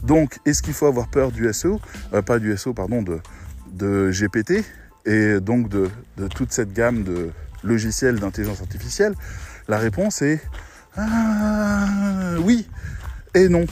Donc, 0.03 0.39
est-ce 0.45 0.63
qu'il 0.63 0.75
faut 0.75 0.87
avoir 0.87 1.09
peur 1.09 1.33
du 1.33 1.51
SEO 1.53 1.81
euh, 2.13 2.23
Pas 2.23 2.39
du 2.39 2.57
SEO, 2.57 2.75
pardon, 2.75 3.03
de, 3.03 4.11
GPT 4.11 4.65
et 5.07 5.41
donc 5.41 5.69
de 5.69 5.91
toute 6.35 6.53
cette 6.53 6.73
gamme 6.73 7.05
de 7.05 7.31
logiciels 7.63 8.19
d'intelligence 8.19 8.61
artificielle? 8.61 9.15
La 9.69 9.79
réponse 9.79 10.21
est 10.21 10.43
ah, 10.97 12.37
oui 12.41 12.69
et 13.35 13.49
non. 13.49 13.67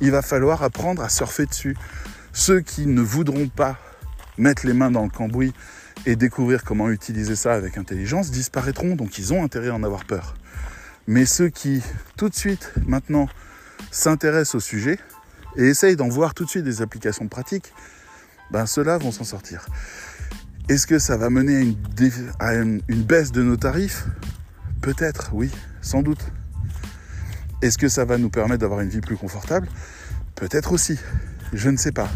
Il 0.00 0.12
va 0.12 0.22
falloir 0.22 0.62
apprendre 0.62 1.02
à 1.02 1.08
surfer 1.08 1.46
dessus. 1.46 1.76
Ceux 2.32 2.60
qui 2.60 2.86
ne 2.86 3.00
voudront 3.00 3.48
pas 3.48 3.76
mettre 4.38 4.66
les 4.66 4.72
mains 4.72 4.90
dans 4.90 5.02
le 5.02 5.10
cambouis 5.10 5.52
et 6.06 6.16
découvrir 6.16 6.64
comment 6.64 6.88
utiliser 6.88 7.36
ça 7.36 7.54
avec 7.54 7.76
intelligence 7.76 8.30
disparaîtront, 8.30 8.94
donc 8.94 9.18
ils 9.18 9.32
ont 9.34 9.44
intérêt 9.44 9.68
à 9.68 9.74
en 9.74 9.82
avoir 9.82 10.04
peur. 10.04 10.34
Mais 11.06 11.26
ceux 11.26 11.48
qui, 11.48 11.82
tout 12.16 12.28
de 12.28 12.34
suite, 12.34 12.72
maintenant, 12.86 13.28
s'intéressent 13.90 14.54
au 14.56 14.60
sujet 14.60 14.98
et 15.56 15.64
essayent 15.64 15.96
d'en 15.96 16.08
voir 16.08 16.34
tout 16.34 16.44
de 16.44 16.50
suite 16.50 16.64
des 16.64 16.82
applications 16.82 17.26
pratiques, 17.26 17.72
ben 18.52 18.64
ceux-là 18.66 18.98
vont 18.98 19.10
s'en 19.10 19.24
sortir. 19.24 19.66
Est-ce 20.68 20.86
que 20.86 21.00
ça 21.00 21.16
va 21.16 21.30
mener 21.30 21.56
à 21.58 21.62
une, 21.62 22.26
à 22.38 22.54
une 22.54 23.02
baisse 23.02 23.32
de 23.32 23.42
nos 23.42 23.56
tarifs? 23.56 24.06
Peut-être, 24.80 25.30
oui, 25.32 25.50
sans 25.82 26.02
doute. 26.02 26.30
Est-ce 27.62 27.78
que 27.78 27.88
ça 27.88 28.04
va 28.04 28.18
nous 28.18 28.30
permettre 28.30 28.60
d'avoir 28.60 28.80
une 28.80 28.88
vie 28.88 29.00
plus 29.00 29.16
confortable? 29.16 29.68
Peut-être 30.34 30.72
aussi. 30.72 30.98
Je 31.52 31.68
ne 31.68 31.76
sais 31.76 31.92
pas. 31.92 32.08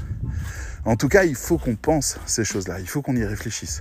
En 0.85 0.97
tout 0.97 1.09
cas, 1.09 1.25
il 1.25 1.35
faut 1.35 1.59
qu'on 1.59 1.77
pense 1.77 2.19
ces 2.27 2.45
choses-là. 2.45 2.81
Il 2.81 2.89
faut 2.89 3.03
qu'on 3.03 3.17
y 3.17 3.25
réfléchisse. 3.25 3.81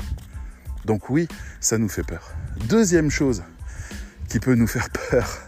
Donc 0.85 1.09
oui, 1.09 1.27
ça 1.61 1.77
nous 1.77 1.89
fait 1.89 2.03
peur. 2.03 2.33
Deuxième 2.67 3.09
chose 3.09 3.43
qui 4.27 4.39
peut 4.39 4.55
nous 4.55 4.67
faire 4.67 4.89
peur, 4.89 5.39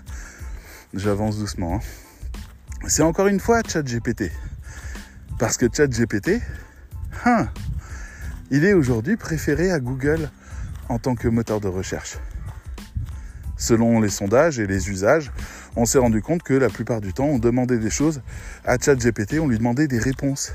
j'avance 0.93 1.37
doucement, 1.37 1.75
hein. 1.75 2.87
c'est 2.87 3.03
encore 3.03 3.27
une 3.27 3.39
fois 3.39 3.61
ChatGPT. 3.67 4.31
Parce 5.39 5.57
que 5.57 5.65
ChatGPT, 5.71 6.41
hein, 7.25 7.49
il 8.51 8.63
est 8.63 8.73
aujourd'hui 8.73 9.17
préféré 9.17 9.71
à 9.71 9.79
Google 9.79 10.29
en 10.87 10.99
tant 10.99 11.15
que 11.15 11.27
moteur 11.27 11.59
de 11.59 11.67
recherche. 11.67 12.17
Selon 13.57 13.99
les 13.99 14.09
sondages 14.09 14.59
et 14.59 14.67
les 14.67 14.89
usages, 14.89 15.31
on 15.75 15.85
s'est 15.85 15.97
rendu 15.97 16.21
compte 16.21 16.43
que 16.43 16.53
la 16.53 16.69
plupart 16.69 17.01
du 17.01 17.13
temps, 17.13 17.25
on 17.25 17.39
demandait 17.39 17.77
des 17.77 17.89
choses 17.89 18.21
à 18.65 18.77
ChatGPT, 18.77 19.39
on 19.39 19.47
lui 19.47 19.57
demandait 19.57 19.87
des 19.87 19.99
réponses. 19.99 20.53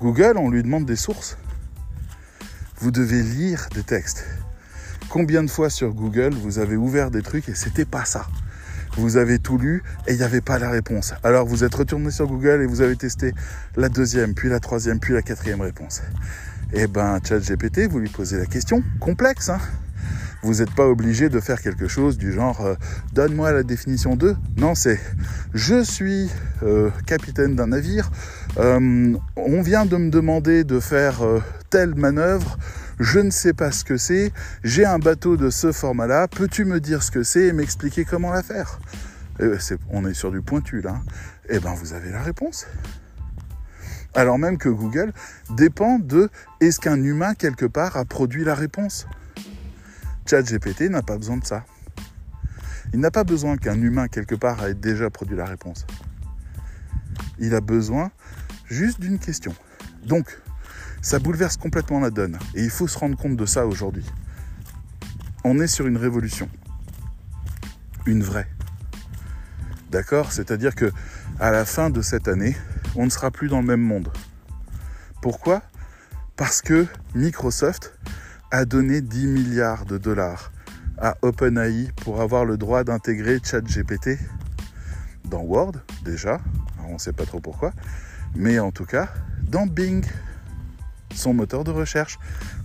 Google, 0.00 0.34
on 0.36 0.50
lui 0.50 0.62
demande 0.62 0.84
des 0.84 0.96
sources. 0.96 1.38
Vous 2.78 2.90
devez 2.90 3.22
lire 3.22 3.68
des 3.74 3.82
textes. 3.82 4.24
Combien 5.08 5.42
de 5.42 5.50
fois 5.50 5.70
sur 5.70 5.94
Google 5.94 6.34
vous 6.34 6.58
avez 6.58 6.76
ouvert 6.76 7.10
des 7.10 7.22
trucs 7.22 7.48
et 7.48 7.54
c'était 7.54 7.84
pas 7.84 8.04
ça? 8.04 8.26
Vous 8.96 9.16
avez 9.16 9.38
tout 9.38 9.58
lu 9.58 9.82
et 10.06 10.12
il 10.12 10.18
n'y 10.18 10.22
avait 10.22 10.40
pas 10.40 10.58
la 10.58 10.70
réponse. 10.70 11.14
Alors 11.22 11.46
vous 11.46 11.64
êtes 11.64 11.74
retourné 11.74 12.10
sur 12.10 12.26
Google 12.26 12.62
et 12.62 12.66
vous 12.66 12.80
avez 12.80 12.96
testé 12.96 13.32
la 13.76 13.88
deuxième, 13.88 14.34
puis 14.34 14.48
la 14.48 14.60
troisième, 14.60 15.00
puis 15.00 15.14
la 15.14 15.22
quatrième 15.22 15.60
réponse. 15.60 16.02
Eh 16.72 16.86
ben, 16.86 17.18
ChatGPT, 17.22 17.88
vous 17.88 17.98
lui 17.98 18.08
posez 18.08 18.36
la 18.36 18.46
question 18.46 18.82
complexe, 19.00 19.48
hein 19.48 19.60
vous 20.44 20.56
n'êtes 20.56 20.74
pas 20.74 20.86
obligé 20.86 21.30
de 21.30 21.40
faire 21.40 21.60
quelque 21.62 21.88
chose 21.88 22.18
du 22.18 22.30
genre 22.30 22.60
euh, 22.60 22.74
donne-moi 23.14 23.50
la 23.52 23.62
définition 23.62 24.14
de. 24.14 24.36
Non, 24.58 24.74
c'est 24.74 25.00
je 25.54 25.82
suis 25.82 26.30
euh, 26.62 26.90
capitaine 27.06 27.56
d'un 27.56 27.68
navire. 27.68 28.10
Euh, 28.58 29.16
on 29.36 29.62
vient 29.62 29.86
de 29.86 29.96
me 29.96 30.10
demander 30.10 30.64
de 30.64 30.80
faire 30.80 31.20
telle 31.70 31.94
manœuvre. 31.94 32.58
Je 33.00 33.20
ne 33.20 33.30
sais 33.30 33.54
pas 33.54 33.72
ce 33.72 33.84
que 33.84 33.96
c'est. 33.96 34.32
J'ai 34.62 34.84
un 34.84 34.98
bateau 34.98 35.36
de 35.36 35.48
ce 35.48 35.72
format-là. 35.72 36.28
Peux-tu 36.28 36.66
me 36.66 36.78
dire 36.78 37.02
ce 37.02 37.10
que 37.10 37.22
c'est 37.22 37.44
et 37.44 37.52
m'expliquer 37.52 38.04
comment 38.04 38.30
la 38.30 38.42
faire? 38.42 38.78
Eh 39.40 39.46
ben, 39.46 39.58
On 39.90 40.06
est 40.06 40.14
sur 40.14 40.30
du 40.30 40.42
pointu 40.42 40.82
là. 40.82 41.00
Eh 41.48 41.58
ben, 41.58 41.74
vous 41.74 41.94
avez 41.94 42.10
la 42.10 42.22
réponse 42.22 42.66
alors 44.16 44.38
même 44.38 44.58
que 44.58 44.68
Google 44.68 45.12
dépend 45.56 45.98
de 45.98 46.30
est-ce 46.60 46.78
qu'un 46.78 47.02
humain 47.02 47.34
quelque 47.34 47.66
part 47.66 47.96
a 47.96 48.04
produit 48.04 48.44
la 48.44 48.54
réponse? 48.54 49.08
ChatGPT 50.26 50.90
n'a 50.90 51.02
pas 51.02 51.16
besoin 51.16 51.36
de 51.36 51.44
ça. 51.44 51.64
Il 52.92 53.00
n'a 53.00 53.10
pas 53.10 53.24
besoin 53.24 53.56
qu'un 53.56 53.80
humain 53.80 54.08
quelque 54.08 54.34
part 54.34 54.64
ait 54.64 54.74
déjà 54.74 55.10
produit 55.10 55.36
la 55.36 55.44
réponse. 55.44 55.86
Il 57.38 57.54
a 57.54 57.60
besoin 57.60 58.10
juste 58.66 59.00
d'une 59.00 59.18
question. 59.18 59.54
Donc, 60.04 60.38
ça 61.02 61.18
bouleverse 61.18 61.56
complètement 61.56 62.00
la 62.00 62.10
donne. 62.10 62.38
Et 62.54 62.64
il 62.64 62.70
faut 62.70 62.88
se 62.88 62.98
rendre 62.98 63.16
compte 63.16 63.36
de 63.36 63.46
ça 63.46 63.66
aujourd'hui. 63.66 64.04
On 65.44 65.60
est 65.60 65.66
sur 65.66 65.86
une 65.86 65.96
révolution. 65.96 66.48
Une 68.06 68.22
vraie. 68.22 68.48
D'accord? 69.90 70.32
C'est-à-dire 70.32 70.74
que 70.74 70.90
à 71.40 71.50
la 71.50 71.64
fin 71.64 71.90
de 71.90 72.00
cette 72.00 72.28
année, 72.28 72.56
on 72.96 73.04
ne 73.04 73.10
sera 73.10 73.30
plus 73.30 73.48
dans 73.48 73.60
le 73.60 73.66
même 73.66 73.80
monde. 73.80 74.12
Pourquoi? 75.20 75.62
Parce 76.36 76.62
que 76.62 76.86
Microsoft 77.14 77.98
a 78.54 78.66
donné 78.66 79.00
10 79.00 79.26
milliards 79.26 79.84
de 79.84 79.98
dollars 79.98 80.52
à 80.96 81.16
OpenAI 81.22 81.90
pour 82.04 82.20
avoir 82.20 82.44
le 82.44 82.56
droit 82.56 82.84
d'intégrer 82.84 83.40
ChatGPT 83.42 84.10
dans 85.24 85.40
Word 85.40 85.72
déjà, 86.04 86.40
on 86.88 86.92
ne 86.92 86.98
sait 86.98 87.12
pas 87.12 87.26
trop 87.26 87.40
pourquoi, 87.40 87.72
mais 88.36 88.60
en 88.60 88.70
tout 88.70 88.84
cas 88.84 89.08
dans 89.42 89.66
Bing, 89.66 90.06
son 91.16 91.34
moteur 91.34 91.64
de 91.64 91.72
recherche 91.72 92.20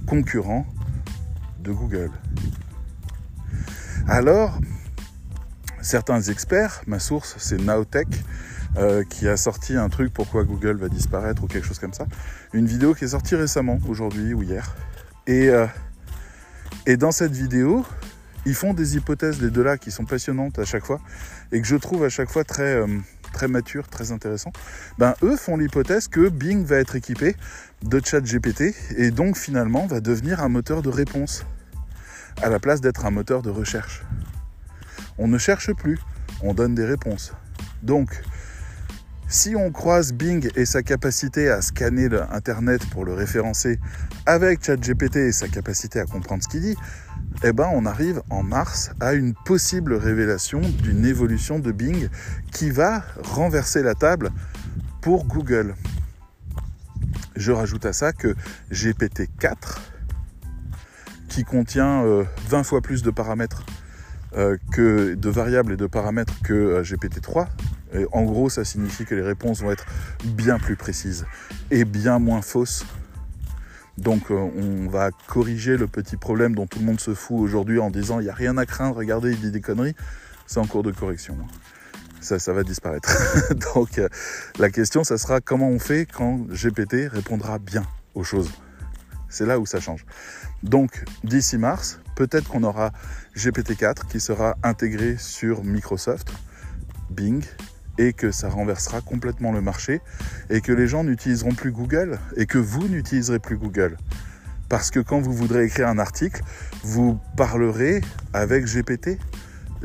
concurrent 0.06 0.67
de 1.60 1.71
Google. 1.71 2.12
Alors, 4.08 4.60
certains 5.82 6.21
experts, 6.21 6.84
ma 6.86 6.99
source 6.99 7.34
c'est 7.39 7.58
Nowtech, 7.58 8.10
euh, 8.78 9.04
qui 9.10 9.28
a 9.28 9.38
sorti 9.38 9.75
un 9.75 9.89
truc 9.89 10.13
pourquoi 10.13 10.43
Google 10.43 10.78
va 10.78 10.88
disparaître 10.88 11.43
ou 11.43 11.47
quelque 11.47 11.65
chose 11.65 11.80
comme 11.80 11.93
ça, 11.93 12.06
une 12.54 12.67
vidéo 12.67 12.93
qui 12.93 13.06
est 13.06 13.10
sortie 13.10 13.36
récemment, 13.36 13.80
aujourd'hui 13.88 14.36
ou 14.36 14.43
hier, 14.43 14.75
euh, 15.30 15.68
et, 16.86 16.98
dans 16.98 17.12
cette 17.12 17.34
vidéo, 17.34 17.86
ils 18.46 18.56
font 18.56 18.74
des 18.74 18.96
hypothèses, 18.96 19.42
les 19.42 19.50
deux-là, 19.50 19.78
qui 19.78 19.92
sont 19.92 20.06
passionnantes 20.06 20.60
à 20.60 20.65
chaque 20.65 20.86
fois, 20.86 21.00
et 21.52 21.62
que 21.62 21.68
je 21.68 21.76
trouve 21.76 22.04
à 22.04 22.10
chaque 22.10 22.30
fois 22.30 22.44
très, 22.44 22.76
euh, 22.76 22.88
très 23.34 23.48
matures, 23.48 23.88
très 23.88 24.12
intéressants. 24.12 24.52
Ben, 24.98 25.13
eux 25.24 25.36
font 25.36 25.58
l'hypothèse 25.58 26.08
que 26.08 26.30
Bing 26.30 26.65
va 26.65 26.78
être 26.78 26.96
équipé 26.96 27.36
de 27.84 28.02
chat 28.04 28.22
GPT, 28.22 28.74
et 28.98 29.12
donc 29.12 29.38
finalement 29.38 29.86
va 29.86 30.00
devenir 30.00 30.42
un 30.42 30.50
moteur 30.50 30.82
de 30.82 30.89
réponse, 30.89 31.46
à 32.42 32.50
la 32.50 32.60
place 32.60 32.82
d'être 32.82 33.06
un 33.06 33.12
moteur 33.12 33.42
de 33.42 33.50
recherche. 33.50 34.04
On 35.18 35.28
ne 35.28 35.38
cherche 35.38 35.74
plus, 35.74 36.00
on 36.42 36.54
donne 36.54 36.76
des 36.76 36.86
réponses. 36.86 37.34
Donc, 37.84 38.22
si 39.32 39.56
on 39.56 39.72
croise 39.72 40.12
Bing 40.12 40.50
et 40.56 40.65
sa 40.65 40.82
capacité 40.82 41.52
à 41.52 41.62
scanner 41.62 42.10
Internet 42.32 42.84
pour 42.89 43.06
le 43.06 43.13
référencer 43.13 43.80
avec 44.26 44.65
ChatGPT 44.65 45.18
et 45.18 45.32
sa 45.32 45.48
capacité 45.48 46.00
à 46.00 46.06
comprendre 46.06 46.42
ce 46.42 46.48
qu'il 46.48 46.62
dit, 46.62 46.76
eh 47.44 47.54
ben 47.54 47.70
on 47.72 47.86
arrive 47.86 48.24
en 48.32 48.42
mars 48.42 48.89
à 49.00 49.13
une 49.13 49.36
possible 49.46 49.94
révélation 49.94 50.62
d'une 50.62 51.06
évolution 51.06 51.60
de 51.60 51.72
Bing 51.72 52.10
qui 52.52 52.72
va 52.72 53.04
renverser 53.24 53.84
la 53.84 53.94
table 53.94 54.32
pour 55.00 55.26
Google. 55.26 55.76
Je 57.36 57.52
rajoute 57.52 57.86
à 57.86 57.94
ça 57.94 58.13
que 58.13 58.34
GPT-4, 58.72 59.78
qui 61.28 61.44
contient 61.44 62.04
euh, 62.04 62.24
20 62.48 62.63
fois 62.63 62.82
plus 62.82 63.04
de 63.04 63.12
paramètres 63.12 63.63
euh, 64.36 64.58
que 64.72 65.13
de 65.13 65.30
variables 65.30 65.74
et 65.74 65.78
de 65.78 65.86
paramètres 65.86 66.34
que 66.44 66.54
euh, 66.54 66.82
GPT-3, 66.82 67.48
en 68.12 68.23
gros, 68.23 68.49
ça 68.49 68.63
signifie 68.63 69.06
que 69.06 69.15
les 69.15 69.21
réponses 69.21 69.62
vont 69.62 69.71
être 69.71 69.86
bien 70.23 70.60
plus 70.60 70.75
précises 70.75 71.25
et 71.71 71.86
bien 71.86 72.19
moins 72.19 72.41
fausses. 72.41 72.86
Donc 73.99 74.32
euh, 74.32 74.36
on 74.36 74.88
va 74.89 75.12
corriger 75.28 75.75
le 75.75 75.88
petit 75.88 76.15
problème 76.15 76.56
dont 76.56 76.67
tout 76.67 76.80
le 76.80 76.86
monde 76.86 77.02
se 77.02 77.13
fout 77.13 77.38
aujourd'hui 77.38 77.80
en 77.80 77.89
disant 77.89 78.19
il 78.19 78.23
n'y 78.23 78.30
a 78.30 78.34
rien 78.34 78.58
à 78.58 78.65
craindre, 78.65 78.95
regardez, 78.95 79.32
il 79.32 79.39
dit 79.39 79.52
des 79.52 79.62
conneries. 79.62 79.95
C'est 80.47 80.60
en 80.60 80.65
cours 80.65 80.84
de 80.84 80.91
correction. 80.91 81.38
Hein. 81.41 81.47
Ça, 82.21 82.39
ça 82.39 82.54
va 82.54 82.63
disparaître. 82.63 83.10
Donc 83.73 83.99
euh, 83.99 84.08
la 84.58 84.69
question, 84.69 85.04
ça 85.04 85.17
sera 85.17 85.41
comment 85.41 85.67
on 85.67 85.80
fait 85.80 86.06
quand 86.06 86.47
GPT 86.47 87.10
répondra 87.12 87.60
bien 87.60 87.86
aux 88.15 88.23
choses. 88.23 88.49
C'est 89.28 89.45
là 89.45 89.60
où 89.60 89.65
ça 89.65 89.80
change. 89.82 90.06
Donc 90.63 91.04
d'ici 91.23 91.58
mars, 91.58 91.99
peut-être 92.15 92.47
qu'on 92.47 92.63
aura 92.63 92.91
GPT-4 93.36 94.08
qui 94.08 94.19
sera 94.21 94.56
intégré 94.63 95.17
sur 95.17 95.63
Microsoft, 95.63 96.32
Bing 97.10 97.43
et 97.99 98.13
que 98.13 98.31
ça 98.31 98.49
renversera 98.49 99.01
complètement 99.01 99.51
le 99.51 99.62
marché 99.62 100.01
et 100.49 100.62
que 100.62 100.71
les 100.71 100.88
gens 100.88 101.03
n'utiliseront 101.03 101.53
plus 101.53 101.71
Google 101.71 102.17
et 102.38 102.45
que 102.45 102.57
vous 102.57 102.88
n'utiliserez 102.88 103.39
plus 103.39 103.57
Google. 103.57 103.97
Parce 104.69 104.89
que 104.89 105.01
quand 105.01 105.19
vous 105.19 105.33
voudrez 105.33 105.65
écrire 105.65 105.89
un 105.89 105.99
article, 105.99 106.41
vous 106.81 107.19
parlerez 107.35 108.01
avec 108.33 108.65
GPT 108.65 109.19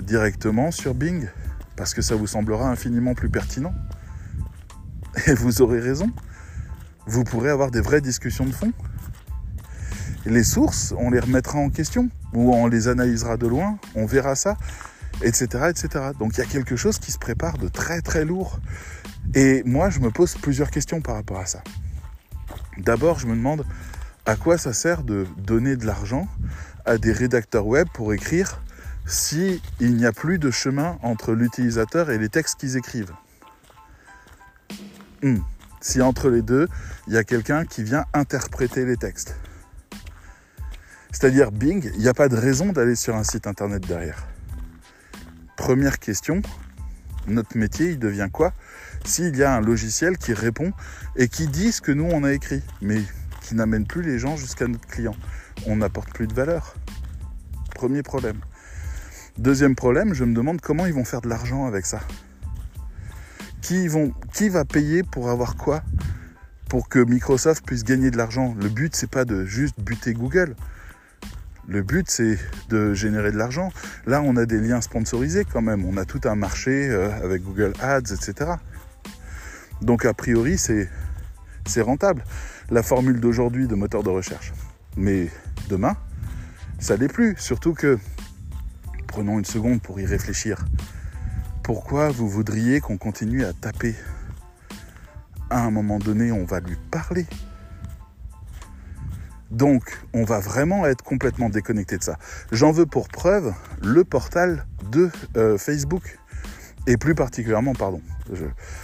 directement 0.01 0.71
sur 0.71 0.95
Bing 0.95 1.27
parce 1.75 1.93
que 1.93 2.03
ça 2.03 2.15
vous 2.15 2.29
semblera 2.29 2.71
infiniment 2.71 3.15
plus 3.15 3.29
pertinent. 3.29 3.75
Et 5.27 5.35
vous 5.35 5.61
aurez 5.61 5.81
raison. 5.81 6.11
Vous 7.07 7.25
pourrez 7.25 7.51
avoir 7.51 7.73
des 7.73 7.81
vraies 7.81 8.01
discussions 8.01 8.47
de 8.47 8.53
fond. 8.53 8.73
Les 10.25 10.45
sources, 10.45 10.95
on 10.97 11.11
les 11.11 11.19
remettra 11.19 11.59
en 11.59 11.69
question 11.69 12.11
ou 12.33 12.55
on 12.55 12.67
les 12.69 12.87
analysera 12.89 13.37
de 13.37 13.47
loin, 13.47 13.79
on 13.95 14.07
verra 14.07 14.37
ça 14.37 14.57
etc., 15.23 15.71
etc. 15.71 16.11
Donc 16.19 16.37
il 16.37 16.39
y 16.39 16.43
a 16.43 16.47
quelque 16.47 16.77
chose 16.77 16.99
qui 16.99 17.13
se 17.13 17.19
prépare 17.19 17.59
de 17.59 17.69
très 17.69 18.01
très 18.01 18.25
lourd. 18.25 18.59
Et 19.35 19.63
moi, 19.65 19.91
je 19.91 20.01
me 20.01 20.11
pose 20.11 20.35
plusieurs 20.35 20.71
questions 20.71 21.01
par 21.01 21.15
rapport 21.15 21.39
à 21.39 21.47
ça. 21.47 21.63
D'abord, 22.79 23.19
je 23.19 23.27
me 23.27 23.35
demande 23.35 23.65
à 24.27 24.37
quoi 24.37 24.59
ça 24.59 24.73
sert 24.73 25.03
de 25.03 25.27
donner 25.39 25.77
de 25.77 25.87
l'argent 25.87 26.29
à 26.85 26.99
des 26.99 27.13
rédacteurs 27.13 27.67
web 27.67 27.89
pour 27.93 28.13
écrire 28.13 28.61
si 29.07 29.63
il 29.81 29.97
n'y 29.97 30.07
a 30.07 30.13
plus 30.13 30.39
de 30.39 30.51
chemin 30.51 30.99
entre 31.03 31.33
l'utilisateur 31.33 32.11
et 32.11 32.19
les 32.19 32.29
textes 32.29 32.59
qu'ils 32.59 32.77
écrivent. 32.77 33.13
Hmm. 35.23 35.39
Si 35.81 36.01
entre 36.01 36.31
les 36.31 36.41
deux, 36.41 36.69
il 37.07 37.13
y 37.13 37.19
a 37.19 37.25
quelqu'un 37.25 37.67
qui 37.67 37.83
vient 37.83 38.07
interpréter 38.15 38.87
les 38.87 38.97
textes. 38.97 39.37
C'est-à-dire 41.13 41.53
Bing, 41.53 41.91
il 41.95 42.01
n'y 42.01 42.09
a 42.09 42.15
pas 42.15 42.29
de 42.29 42.37
raison 42.37 42.73
d'aller 42.73 42.97
sur 42.97 43.15
un 43.15 43.23
site 43.23 43.47
internet 43.47 43.87
derrière. 43.87 44.27
Première 45.57 45.99
question, 45.99 46.43
notre 47.27 47.57
métier, 47.57 47.91
il 47.91 47.99
devient 47.99 48.29
quoi 48.33 48.53
S'il 49.05 49.37
y 49.37 49.43
a 49.43 49.55
un 49.55 49.61
logiciel 49.61 50.19
qui 50.19 50.35
répond 50.35 50.73
et 51.17 51.29
qui 51.29 51.47
dit 51.47 51.73
ce 51.73 51.81
que 51.81 51.93
nous, 51.93 52.05
on 52.05 52.25
a 52.25 52.33
écrit, 52.33 52.63
mais 52.83 53.01
qui 53.41 53.55
n'amène 53.55 53.87
plus 53.87 54.03
les 54.03 54.19
gens 54.19 54.37
jusqu'à 54.37 54.67
notre 54.67 54.87
client? 54.87 55.15
On 55.67 55.77
n'apporte 55.77 56.13
plus 56.13 56.27
de 56.27 56.35
valeur. 56.35 56.75
Premier 57.75 58.03
problème. 58.03 58.41
Deuxième 59.39 59.75
problème, 59.75 60.13
je 60.13 60.25
me 60.25 60.35
demande 60.35 60.61
comment 60.61 60.87
ils 60.87 60.93
vont 60.93 61.05
faire 61.05 61.21
de 61.21 61.29
l'argent 61.29 61.67
avec 61.67 61.87
ça. 61.87 62.01
Qui, 63.63 63.89
qui 64.33 64.49
va 64.49 64.65
payer 64.65 65.03
pour 65.03 65.31
avoir 65.31 65.57
quoi? 65.57 65.83
Pour 66.69 66.89
que 66.89 66.99
Microsoft 66.99 67.65
puisse 67.65 67.85
gagner 67.85 68.11
de 68.11 68.17
l'argent. 68.17 68.55
Le 68.61 68.69
but, 68.69 68.95
c'est 68.95 69.11
pas 69.11 69.25
de 69.25 69.45
juste 69.45 69.81
buter 69.81 70.13
Google. 70.15 70.57
Le 71.67 71.83
but, 71.83 72.11
c'est 72.11 72.39
de 72.69 72.93
générer 72.93 73.33
de 73.33 73.39
l'argent. 73.39 73.71
Là, 74.07 74.21
on 74.23 74.37
a 74.37 74.45
des 74.45 74.61
liens 74.61 74.81
sponsorisés 74.81 75.45
quand 75.45 75.63
même. 75.63 75.85
On 75.85 75.97
a 75.97 76.05
tout 76.05 76.21
un 76.25 76.35
marché 76.35 76.89
euh, 76.91 77.11
avec 77.25 77.43
Google 77.43 77.73
Ads, 77.81 78.13
etc. 78.13 78.53
Donc, 79.81 80.05
a 80.05 80.13
priori, 80.13 80.59
c'est 80.59 80.89
rentable. 81.81 82.23
La 82.71 82.83
formule 82.83 83.19
d'aujourd'hui 83.19 83.67
de 83.67 83.75
moteur 83.75 84.03
de 84.03 84.11
recherche. 84.11 84.53
Mais 84.97 85.31
demain, 85.69 85.97
ça 86.79 86.97
l'est 86.97 87.09
plus. 87.09 87.35
Surtout 87.39 87.73
que, 87.73 87.99
prenons 89.07 89.39
une 89.39 89.45
seconde 89.45 89.81
pour 89.81 89.99
y 90.01 90.07
réfléchir. 90.07 90.65
Pourquoi 91.63 92.11
vous 92.11 92.29
voudriez 92.29 92.81
qu'on 92.81 92.99
continue 92.99 93.45
à 93.45 93.55
taper? 93.55 93.95
À 95.49 95.63
un 95.63 95.71
moment 95.71 95.99
donné, 95.99 96.31
on 96.31 96.45
va 96.45 96.61
lui 96.61 96.77
parler. 96.91 97.27
Donc, 99.55 100.01
on 100.13 100.25
va 100.25 100.41
vraiment 100.41 100.85
être 100.85 101.05
complètement 101.05 101.49
déconnecté 101.49 101.97
de 101.97 102.03
ça. 102.03 102.19
J'en 102.51 102.73
veux 102.73 102.87
pour 102.87 103.09
preuve 103.09 103.55
le 103.83 104.03
portal 104.03 104.67
de 104.91 105.11
euh, 105.37 105.57
Facebook. 105.59 106.19
Et 106.87 106.97
plus 106.97 107.15
particulièrement, 107.15 107.73
pardon, 107.73 108.03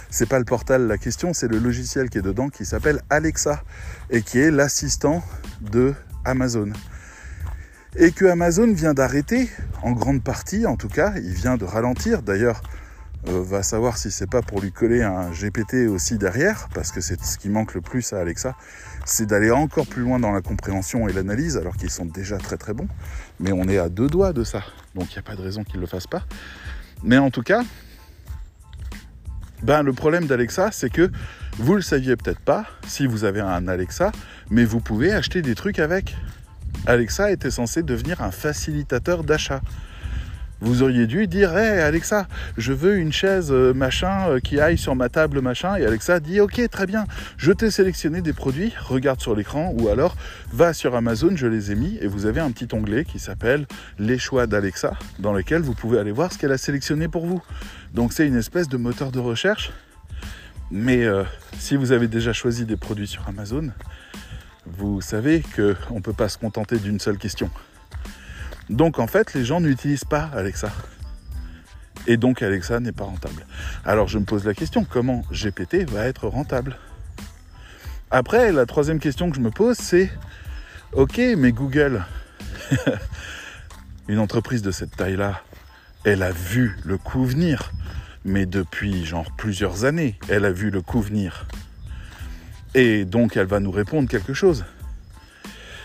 c'est 0.09 0.27
pas 0.27 0.39
le 0.39 0.45
portal 0.45 0.87
la 0.87 0.97
question, 0.97 1.33
c'est 1.33 1.47
le 1.47 1.59
logiciel 1.59 2.09
qui 2.09 2.17
est 2.17 2.23
dedans 2.23 2.49
qui 2.49 2.65
s'appelle 2.65 3.01
Alexa 3.11 3.61
et 4.09 4.23
qui 4.23 4.39
est 4.39 4.49
l'assistant 4.49 5.21
de 5.61 5.93
Amazon. 6.25 6.71
Et 7.97 8.11
que 8.11 8.25
Amazon 8.25 8.73
vient 8.73 8.95
d'arrêter, 8.95 9.49
en 9.83 9.91
grande 9.91 10.23
partie 10.23 10.65
en 10.65 10.77
tout 10.77 10.87
cas, 10.87 11.13
il 11.17 11.33
vient 11.33 11.57
de 11.57 11.65
ralentir. 11.65 12.23
D'ailleurs, 12.23 12.63
euh, 13.27 13.43
va 13.43 13.61
savoir 13.61 13.97
si 13.97 14.09
c'est 14.09 14.29
pas 14.29 14.41
pour 14.41 14.61
lui 14.61 14.71
coller 14.71 15.03
un 15.03 15.29
GPT 15.29 15.87
aussi 15.87 16.17
derrière, 16.17 16.69
parce 16.73 16.91
que 16.91 17.01
c'est 17.01 17.23
ce 17.23 17.37
qui 17.37 17.49
manque 17.49 17.75
le 17.75 17.81
plus 17.81 18.13
à 18.13 18.19
Alexa, 18.19 18.55
c'est 19.05 19.25
d'aller 19.25 19.51
encore 19.51 19.87
plus 19.87 20.01
loin 20.01 20.19
dans 20.19 20.31
la 20.31 20.41
compréhension 20.41 21.07
et 21.07 21.13
l'analyse, 21.13 21.57
alors 21.57 21.75
qu'ils 21.75 21.89
sont 21.89 22.05
déjà 22.05 22.37
très 22.37 22.57
très 22.57 22.73
bons. 22.73 22.87
Mais 23.39 23.51
on 23.51 23.67
est 23.67 23.77
à 23.77 23.89
deux 23.89 24.07
doigts 24.07 24.33
de 24.33 24.43
ça, 24.43 24.63
donc 24.95 25.11
il 25.11 25.15
n'y 25.15 25.19
a 25.19 25.23
pas 25.23 25.35
de 25.35 25.41
raison 25.41 25.63
qu'ils 25.63 25.77
ne 25.77 25.81
le 25.81 25.87
fassent 25.87 26.07
pas. 26.07 26.23
Mais 27.03 27.17
en 27.17 27.31
tout 27.31 27.41
cas, 27.41 27.63
ben, 29.63 29.83
le 29.83 29.93
problème 29.93 30.25
d'Alexa, 30.25 30.71
c'est 30.71 30.89
que 30.89 31.11
vous 31.57 31.75
le 31.75 31.81
saviez 31.81 32.15
peut-être 32.15 32.39
pas 32.39 32.65
si 32.87 33.05
vous 33.05 33.23
avez 33.23 33.41
un 33.41 33.67
Alexa, 33.67 34.11
mais 34.49 34.65
vous 34.65 34.79
pouvez 34.79 35.11
acheter 35.13 35.41
des 35.41 35.55
trucs 35.55 35.79
avec. 35.79 36.15
Alexa 36.87 37.31
était 37.31 37.51
censé 37.51 37.83
devenir 37.83 38.21
un 38.21 38.31
facilitateur 38.31 39.23
d'achat. 39.23 39.61
Vous 40.61 40.83
auriez 40.83 41.07
dû 41.07 41.25
dire 41.25 41.57
Hé 41.57 41.81
Alexa, 41.81 42.27
je 42.55 42.71
veux 42.71 42.97
une 42.97 43.11
chaise 43.11 43.51
euh, 43.51 43.73
machin 43.73 44.29
euh, 44.29 44.39
qui 44.39 44.59
aille 44.59 44.77
sur 44.77 44.95
ma 44.95 45.09
table 45.09 45.41
machin. 45.41 45.75
Et 45.75 45.85
Alexa 45.85 46.19
dit 46.19 46.39
Ok, 46.39 46.61
très 46.69 46.85
bien, 46.85 47.05
je 47.37 47.51
t'ai 47.51 47.71
sélectionné 47.71 48.21
des 48.21 48.31
produits, 48.31 48.71
regarde 48.79 49.19
sur 49.19 49.35
l'écran 49.35 49.73
ou 49.79 49.89
alors 49.89 50.15
va 50.53 50.73
sur 50.73 50.95
Amazon, 50.95 51.31
je 51.35 51.47
les 51.47 51.71
ai 51.71 51.75
mis 51.75 51.97
et 51.99 52.05
vous 52.05 52.27
avez 52.27 52.41
un 52.41 52.51
petit 52.51 52.67
onglet 52.75 53.05
qui 53.05 53.17
s'appelle 53.17 53.65
Les 53.97 54.19
choix 54.19 54.45
d'Alexa 54.45 54.93
dans 55.17 55.33
lequel 55.33 55.63
vous 55.63 55.73
pouvez 55.73 55.97
aller 55.97 56.11
voir 56.11 56.31
ce 56.31 56.37
qu'elle 56.37 56.51
a 56.51 56.59
sélectionné 56.59 57.07
pour 57.07 57.25
vous. 57.25 57.41
Donc 57.95 58.13
c'est 58.13 58.27
une 58.27 58.37
espèce 58.37 58.69
de 58.69 58.77
moteur 58.77 59.11
de 59.11 59.19
recherche. 59.19 59.71
Mais 60.69 61.03
euh, 61.05 61.23
si 61.57 61.75
vous 61.75 61.91
avez 61.91 62.07
déjà 62.07 62.33
choisi 62.33 62.65
des 62.65 62.77
produits 62.77 63.07
sur 63.07 63.27
Amazon, 63.27 63.71
vous 64.67 65.01
savez 65.01 65.43
qu'on 65.55 65.95
ne 65.95 66.01
peut 66.01 66.13
pas 66.13 66.29
se 66.29 66.37
contenter 66.37 66.77
d'une 66.77 66.99
seule 66.99 67.17
question. 67.17 67.49
Donc 68.71 68.99
en 68.99 69.07
fait, 69.07 69.33
les 69.33 69.43
gens 69.43 69.59
n'utilisent 69.59 70.05
pas 70.05 70.29
Alexa. 70.33 70.71
Et 72.07 72.17
donc 72.17 72.41
Alexa 72.41 72.79
n'est 72.79 72.93
pas 72.93 73.03
rentable. 73.03 73.45
Alors 73.85 74.07
je 74.07 74.17
me 74.17 74.23
pose 74.23 74.45
la 74.45 74.53
question, 74.53 74.85
comment 74.89 75.23
GPT 75.31 75.89
va 75.89 76.07
être 76.07 76.27
rentable? 76.27 76.77
Après, 78.09 78.51
la 78.51 78.65
troisième 78.65 78.99
question 78.99 79.29
que 79.29 79.35
je 79.35 79.41
me 79.41 79.51
pose, 79.51 79.77
c'est, 79.77 80.09
ok, 80.93 81.21
mais 81.37 81.51
Google, 81.51 82.05
une 84.07 84.19
entreprise 84.19 84.61
de 84.61 84.71
cette 84.71 84.95
taille-là, 84.95 85.41
elle 86.05 86.23
a 86.23 86.31
vu 86.31 86.77
le 86.83 86.97
coup 86.97 87.25
venir. 87.25 87.71
Mais 88.23 88.45
depuis 88.45 89.05
genre 89.05 89.31
plusieurs 89.35 89.83
années, 89.83 90.17
elle 90.29 90.45
a 90.45 90.51
vu 90.51 90.69
le 90.69 90.81
coup 90.81 91.01
venir. 91.01 91.45
Et 92.73 93.03
donc 93.03 93.35
elle 93.35 93.47
va 93.47 93.59
nous 93.59 93.71
répondre 93.71 94.07
quelque 94.07 94.33
chose. 94.33 94.63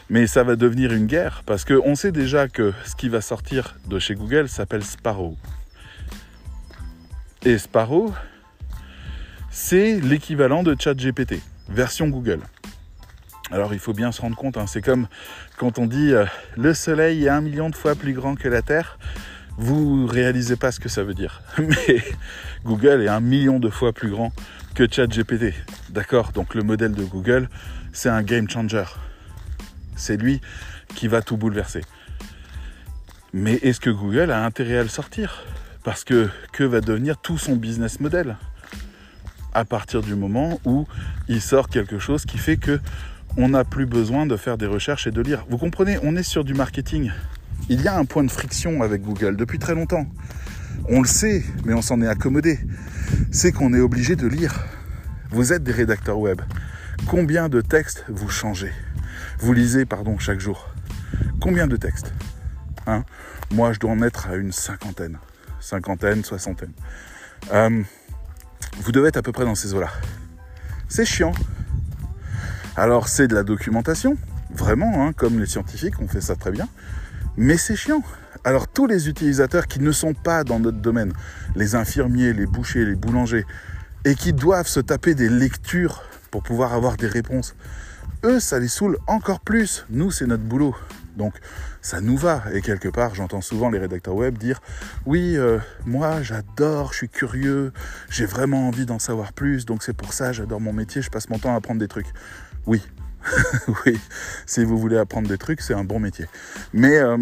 Mais 0.09 0.27
ça 0.27 0.45
va 0.45 0.55
devenir 0.55 0.93
une 0.93 1.07
guerre 1.07 1.43
parce 1.47 1.65
qu'on 1.65 1.95
sait 1.97 2.13
déjà 2.13 2.49
que 2.49 2.73
ce 2.85 2.95
qui 2.95 3.09
va 3.09 3.21
sortir 3.21 3.77
de 3.89 3.99
chez 3.99 4.15
Google 4.15 4.49
s'appelle 4.49 4.85
Sparrow. 4.85 5.37
Et 7.45 7.59
Sparrow, 7.59 8.13
c'est 9.51 10.01
l'équivalent 10.01 10.63
de 10.63 10.77
ChatGPT, 10.79 11.41
version 11.69 12.09
Google. 12.09 12.41
Alors 13.51 13.73
il 13.73 13.81
faut 13.81 13.93
bien 13.93 14.13
se 14.13 14.21
rendre 14.21 14.37
compte, 14.37 14.57
hein, 14.57 14.67
c'est 14.67 14.83
comme 14.83 15.07
quand 15.57 15.79
on 15.79 15.87
dit 15.87 16.13
euh, 16.13 16.25
le 16.57 16.75
Soleil 16.75 17.25
est 17.25 17.29
un 17.29 17.41
million 17.41 17.71
de 17.71 17.77
fois 17.77 17.95
plus 17.95 18.13
grand 18.13 18.35
que 18.35 18.49
la 18.49 18.63
Terre, 18.63 18.99
vous 19.57 20.07
réalisez 20.07 20.57
pas 20.57 20.73
ce 20.73 20.81
que 20.81 20.89
ça 20.89 21.03
veut 21.05 21.15
dire. 21.15 21.43
Mais 21.59 22.03
Google 22.65 23.03
est 23.03 23.09
un 23.09 23.21
million 23.21 23.59
de 23.59 23.71
fois 23.71 23.93
plus 23.93 24.11
grand 24.11 24.33
que 24.75 24.91
ChatGPT. 24.91 25.55
D'accord? 25.91 26.33
Donc 26.33 26.55
le 26.55 26.63
modèle 26.63 26.93
de 26.93 27.05
Google, 27.05 27.49
c'est 27.93 28.09
un 28.09 28.23
game 28.23 28.49
changer. 28.51 28.85
C'est 29.97 30.17
lui 30.17 30.41
qui 30.95 31.09
va 31.09 31.23
tout 31.23 31.37
bouleverser. 31.37 31.83
Mais 33.33 33.55
est-ce 33.55 33.81
que 33.81 33.91
Google 33.91 34.31
a 34.31 34.45
intérêt 34.45 34.79
à 34.79 34.83
le 34.83 34.89
sortir? 34.89 35.43
Parce 35.85 36.05
que 36.05 36.29
que 36.53 36.65
va 36.65 36.81
devenir 36.81 37.19
tout 37.19 37.39
son 37.39 37.57
business 37.57 38.01
model? 38.01 38.37
À 39.53 39.65
partir 39.65 40.03
du 40.03 40.15
moment 40.15 40.61
où 40.65 40.87
il 41.29 41.41
sort 41.41 41.69
quelque 41.69 41.99
chose 41.99 42.25
qui 42.25 42.39
fait 42.39 42.57
que 42.57 42.81
on 43.37 43.51
n'a 43.51 43.65
plus 43.65 43.87
besoin 43.87 44.27
de 44.27 44.37
faire 44.37 44.57
des 44.57 44.67
recherches 44.67 45.07
et 45.07 45.11
de 45.11 45.21
lire. 45.21 45.45
Vous 45.51 45.59
comprenez, 45.59 45.99
on 46.03 46.17
est 46.17 46.23
sur 46.23 46.45
du 46.45 46.55
marketing. 46.55 47.13
Il 47.69 47.83
y 47.83 47.89
a 47.89 47.99
un 47.99 48.05
point 48.05 48.25
de 48.25 48.31
friction 48.31 48.83
avec 48.83 49.03
Google 49.03 49.37
depuis 49.37 49.59
très 49.59 49.75
longtemps. 49.75 50.07
On 50.89 51.03
le 51.03 51.09
sait, 51.09 51.45
mais 51.65 51.75
on 51.75 51.83
s'en 51.83 52.01
est 52.01 52.09
accommodé. 52.09 52.59
C'est 53.31 53.53
qu'on 53.53 53.75
est 53.75 53.81
obligé 53.81 54.17
de 54.17 54.27
lire. 54.27 54.65
Vous 55.31 55.53
êtes 55.53 55.63
des 55.63 55.73
rédacteurs 55.73 56.19
web. 56.19 56.41
Combien 57.07 57.49
de 57.49 57.61
textes 57.61 58.05
vous 58.09 58.29
changez? 58.29 58.73
Vous 59.39 59.53
lisez, 59.53 59.85
pardon, 59.85 60.19
chaque 60.19 60.41
jour. 60.41 60.69
Combien 61.41 61.67
de 61.67 61.77
textes? 61.77 62.13
Hein? 62.87 63.05
Moi, 63.53 63.73
je 63.73 63.79
dois 63.79 63.93
en 63.93 63.97
mettre 63.97 64.29
à 64.29 64.35
une 64.35 64.51
cinquantaine. 64.51 65.19
Cinquantaine, 65.61 66.25
soixantaine. 66.25 66.73
Euh, 67.53 67.83
vous 68.79 68.93
devez 68.93 69.09
être 69.09 69.19
à 69.19 69.23
peu 69.23 69.33
près 69.33 69.45
dans 69.45 69.55
ces 69.55 69.75
eaux-là. 69.75 69.91
C'est 70.89 71.05
chiant. 71.05 71.33
Alors, 72.77 73.09
c'est 73.09 73.29
de 73.29 73.35
la 73.35 73.45
documentation, 73.45 74.17
vraiment, 74.51 75.07
hein, 75.07 75.13
comme 75.13 75.39
les 75.39 75.47
scientifiques, 75.47 76.01
on 76.01 76.09
fait 76.09 76.21
ça 76.21 76.35
très 76.35 76.51
bien. 76.51 76.69
Mais 77.37 77.57
c'est 77.57 77.77
chiant. 77.77 78.03
Alors 78.45 78.69
tous 78.69 78.87
les 78.87 79.09
utilisateurs 79.09 79.67
qui 79.67 79.81
ne 79.81 79.91
sont 79.91 80.15
pas 80.15 80.45
dans 80.45 80.61
notre 80.61 80.79
domaine, 80.79 81.13
les 81.57 81.75
infirmiers, 81.75 82.33
les 82.33 82.47
bouchers, 82.47 82.85
les 82.85 82.95
boulangers, 82.95 83.45
et 84.05 84.15
qui 84.15 84.33
doivent 84.33 84.69
se 84.69 84.79
taper 84.79 85.15
des 85.15 85.29
lectures 85.29 86.03
pour 86.31 86.43
pouvoir 86.43 86.73
avoir 86.73 86.97
des 86.97 87.07
réponses, 87.07 87.55
eux, 88.25 88.41
ça 88.41 88.59
les 88.59 88.69
saoule 88.69 88.99
encore 89.07 89.41
plus. 89.41 89.87
Nous, 89.91 90.11
c'est 90.11 90.27
notre 90.27 90.45
boulot. 90.45 90.75
Donc 91.17 91.35
ça 91.81 92.01
nous 92.01 92.17
va. 92.17 92.43
Et 92.53 92.61
quelque 92.61 92.89
part, 92.89 93.15
j'entends 93.15 93.41
souvent 93.41 93.71
les 93.71 93.79
rédacteurs 93.79 94.15
web 94.15 94.37
dire 94.37 94.61
oui, 95.07 95.37
euh, 95.37 95.59
moi 95.87 96.23
j'adore, 96.23 96.93
je 96.93 96.99
suis 96.99 97.09
curieux, 97.09 97.73
j'ai 98.11 98.27
vraiment 98.27 98.69
envie 98.69 98.87
d'en 98.87 98.99
savoir 98.99 99.33
plus, 99.33 99.65
donc 99.65 99.83
c'est 99.83 99.97
pour 99.97 100.13
ça, 100.13 100.33
j'adore 100.33 100.61
mon 100.61 100.73
métier, 100.73 101.01
je 101.01 101.11
passe 101.11 101.31
mon 101.31 101.39
temps 101.39 101.55
à 101.55 101.57
apprendre 101.57 101.81
des 101.81 101.89
trucs. 101.89 102.09
Oui, 102.67 102.83
oui, 103.87 103.99
si 104.47 104.65
vous 104.65 104.79
voulez 104.79 104.99
apprendre 104.99 105.29
des 105.29 105.39
trucs, 105.39 105.61
c'est 105.61 105.75
un 105.75 105.85
bon 105.85 105.99
métier. 105.99 106.27
Mais, 106.73 106.99
euh, 106.99 107.17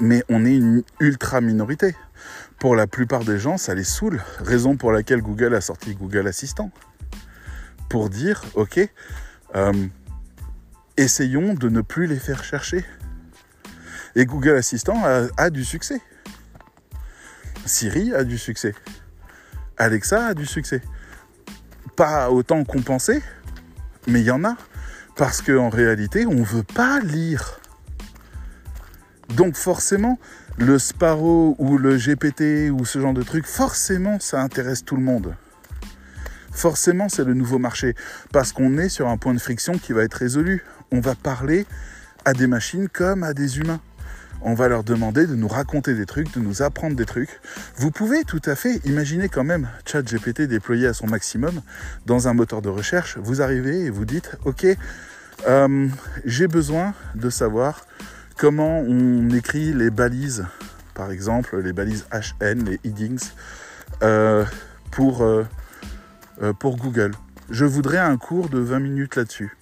mais 0.00 0.22
on 0.28 0.44
est 0.44 0.56
une 0.56 0.82
ultra 1.00 1.40
minorité. 1.40 1.94
Pour 2.58 2.76
la 2.76 2.86
plupart 2.86 3.24
des 3.24 3.38
gens, 3.38 3.56
ça 3.56 3.74
les 3.74 3.84
saoule. 3.84 4.20
Raison 4.38 4.76
pour 4.76 4.92
laquelle 4.92 5.22
Google 5.22 5.54
a 5.54 5.62
sorti 5.62 5.94
Google 5.94 6.26
Assistant. 6.28 6.70
Pour 7.90 8.08
dire, 8.08 8.42
ok, 8.54 8.80
euh, 9.56 9.86
essayons 10.96 11.52
de 11.52 11.68
ne 11.68 11.82
plus 11.82 12.06
les 12.06 12.18
faire 12.18 12.42
chercher. 12.42 12.84
Et 14.14 14.24
Google 14.24 14.56
Assistant 14.56 15.04
a, 15.04 15.26
a 15.36 15.50
du 15.50 15.64
succès. 15.64 16.00
Siri 17.66 18.14
a 18.14 18.24
du 18.24 18.38
succès. 18.38 18.74
Alexa 19.76 20.28
a 20.28 20.34
du 20.34 20.46
succès. 20.46 20.80
Pas 21.96 22.30
autant 22.30 22.64
pensait, 22.64 23.22
mais 24.06 24.20
il 24.20 24.26
y 24.26 24.30
en 24.30 24.44
a. 24.44 24.56
Parce 25.16 25.42
qu'en 25.42 25.68
réalité, 25.68 26.26
on 26.26 26.34
ne 26.34 26.44
veut 26.44 26.62
pas 26.62 27.00
lire. 27.00 27.60
Donc 29.34 29.56
forcément, 29.56 30.18
le 30.58 30.78
Sparrow 30.78 31.56
ou 31.58 31.76
le 31.76 31.96
GPT 31.96 32.70
ou 32.70 32.84
ce 32.84 33.00
genre 33.00 33.14
de 33.14 33.22
truc, 33.22 33.46
forcément, 33.46 34.18
ça 34.20 34.40
intéresse 34.40 34.84
tout 34.84 34.96
le 34.96 35.02
monde. 35.02 35.34
Forcément, 36.60 37.08
c'est 37.08 37.24
le 37.24 37.32
nouveau 37.32 37.58
marché. 37.58 37.94
Parce 38.32 38.52
qu'on 38.52 38.76
est 38.76 38.90
sur 38.90 39.08
un 39.08 39.16
point 39.16 39.32
de 39.32 39.38
friction 39.38 39.78
qui 39.78 39.94
va 39.94 40.02
être 40.02 40.12
résolu. 40.12 40.62
On 40.92 41.00
va 41.00 41.14
parler 41.14 41.64
à 42.26 42.34
des 42.34 42.46
machines 42.46 42.86
comme 42.90 43.22
à 43.22 43.32
des 43.32 43.58
humains 43.58 43.80
on 44.42 44.54
va 44.54 44.68
leur 44.68 44.84
demander 44.84 45.26
de 45.26 45.34
nous 45.34 45.48
raconter 45.48 45.94
des 45.94 46.06
trucs, 46.06 46.32
de 46.34 46.40
nous 46.40 46.62
apprendre 46.62 46.96
des 46.96 47.04
trucs. 47.04 47.40
Vous 47.76 47.90
pouvez 47.90 48.24
tout 48.24 48.40
à 48.46 48.54
fait 48.54 48.76
imaginer 48.86 49.28
quand 49.28 49.44
même 49.44 49.68
ChatGPT 49.84 50.42
déployé 50.42 50.86
à 50.86 50.94
son 50.94 51.06
maximum 51.06 51.60
dans 52.06 52.28
un 52.28 52.34
moteur 52.34 52.62
de 52.62 52.68
recherche. 52.68 53.18
Vous 53.18 53.42
arrivez 53.42 53.80
et 53.80 53.90
vous 53.90 54.04
dites, 54.04 54.36
ok, 54.44 54.66
euh, 55.46 55.88
j'ai 56.24 56.48
besoin 56.48 56.94
de 57.14 57.28
savoir 57.28 57.86
comment 58.36 58.80
on 58.80 59.28
écrit 59.30 59.74
les 59.74 59.90
balises, 59.90 60.46
par 60.94 61.10
exemple 61.10 61.58
les 61.60 61.72
balises 61.72 62.06
HN, 62.10 62.64
les 62.64 62.80
headings, 62.84 63.20
euh, 64.02 64.44
pour, 64.90 65.22
euh, 65.22 65.44
pour 66.58 66.76
Google. 66.76 67.12
Je 67.50 67.64
voudrais 67.64 67.98
un 67.98 68.16
cours 68.16 68.48
de 68.48 68.58
20 68.58 68.78
minutes 68.80 69.16
là-dessus. 69.16 69.56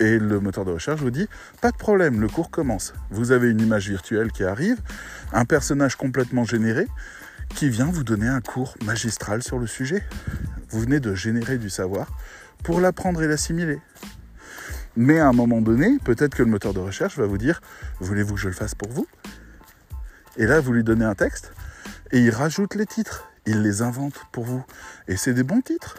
Et 0.00 0.18
le 0.18 0.40
moteur 0.40 0.64
de 0.64 0.72
recherche 0.72 1.00
vous 1.00 1.10
dit, 1.10 1.28
pas 1.60 1.70
de 1.70 1.76
problème, 1.76 2.20
le 2.20 2.28
cours 2.28 2.50
commence. 2.50 2.94
Vous 3.10 3.32
avez 3.32 3.50
une 3.50 3.60
image 3.60 3.88
virtuelle 3.88 4.32
qui 4.32 4.44
arrive, 4.44 4.80
un 5.32 5.44
personnage 5.44 5.96
complètement 5.96 6.44
généré 6.44 6.88
qui 7.54 7.68
vient 7.68 7.86
vous 7.86 8.02
donner 8.02 8.26
un 8.26 8.40
cours 8.40 8.74
magistral 8.84 9.42
sur 9.42 9.58
le 9.58 9.66
sujet. 9.66 10.02
Vous 10.70 10.80
venez 10.80 10.98
de 10.98 11.14
générer 11.14 11.58
du 11.58 11.70
savoir 11.70 12.08
pour 12.64 12.80
l'apprendre 12.80 13.22
et 13.22 13.28
l'assimiler. 13.28 13.80
Mais 14.96 15.20
à 15.20 15.28
un 15.28 15.32
moment 15.32 15.60
donné, 15.60 15.98
peut-être 16.04 16.34
que 16.34 16.42
le 16.42 16.50
moteur 16.50 16.74
de 16.74 16.80
recherche 16.80 17.16
va 17.18 17.26
vous 17.26 17.38
dire, 17.38 17.60
voulez-vous 18.00 18.34
que 18.34 18.40
je 18.40 18.48
le 18.48 18.54
fasse 18.54 18.74
pour 18.74 18.90
vous? 18.90 19.06
Et 20.36 20.46
là, 20.46 20.60
vous 20.60 20.72
lui 20.72 20.82
donnez 20.82 21.04
un 21.04 21.14
texte 21.14 21.52
et 22.10 22.18
il 22.18 22.30
rajoute 22.30 22.74
les 22.74 22.86
titres, 22.86 23.28
il 23.46 23.62
les 23.62 23.82
invente 23.82 24.14
pour 24.32 24.44
vous. 24.44 24.64
Et 25.08 25.16
c'est 25.16 25.34
des 25.34 25.42
bons 25.42 25.60
titres 25.60 25.98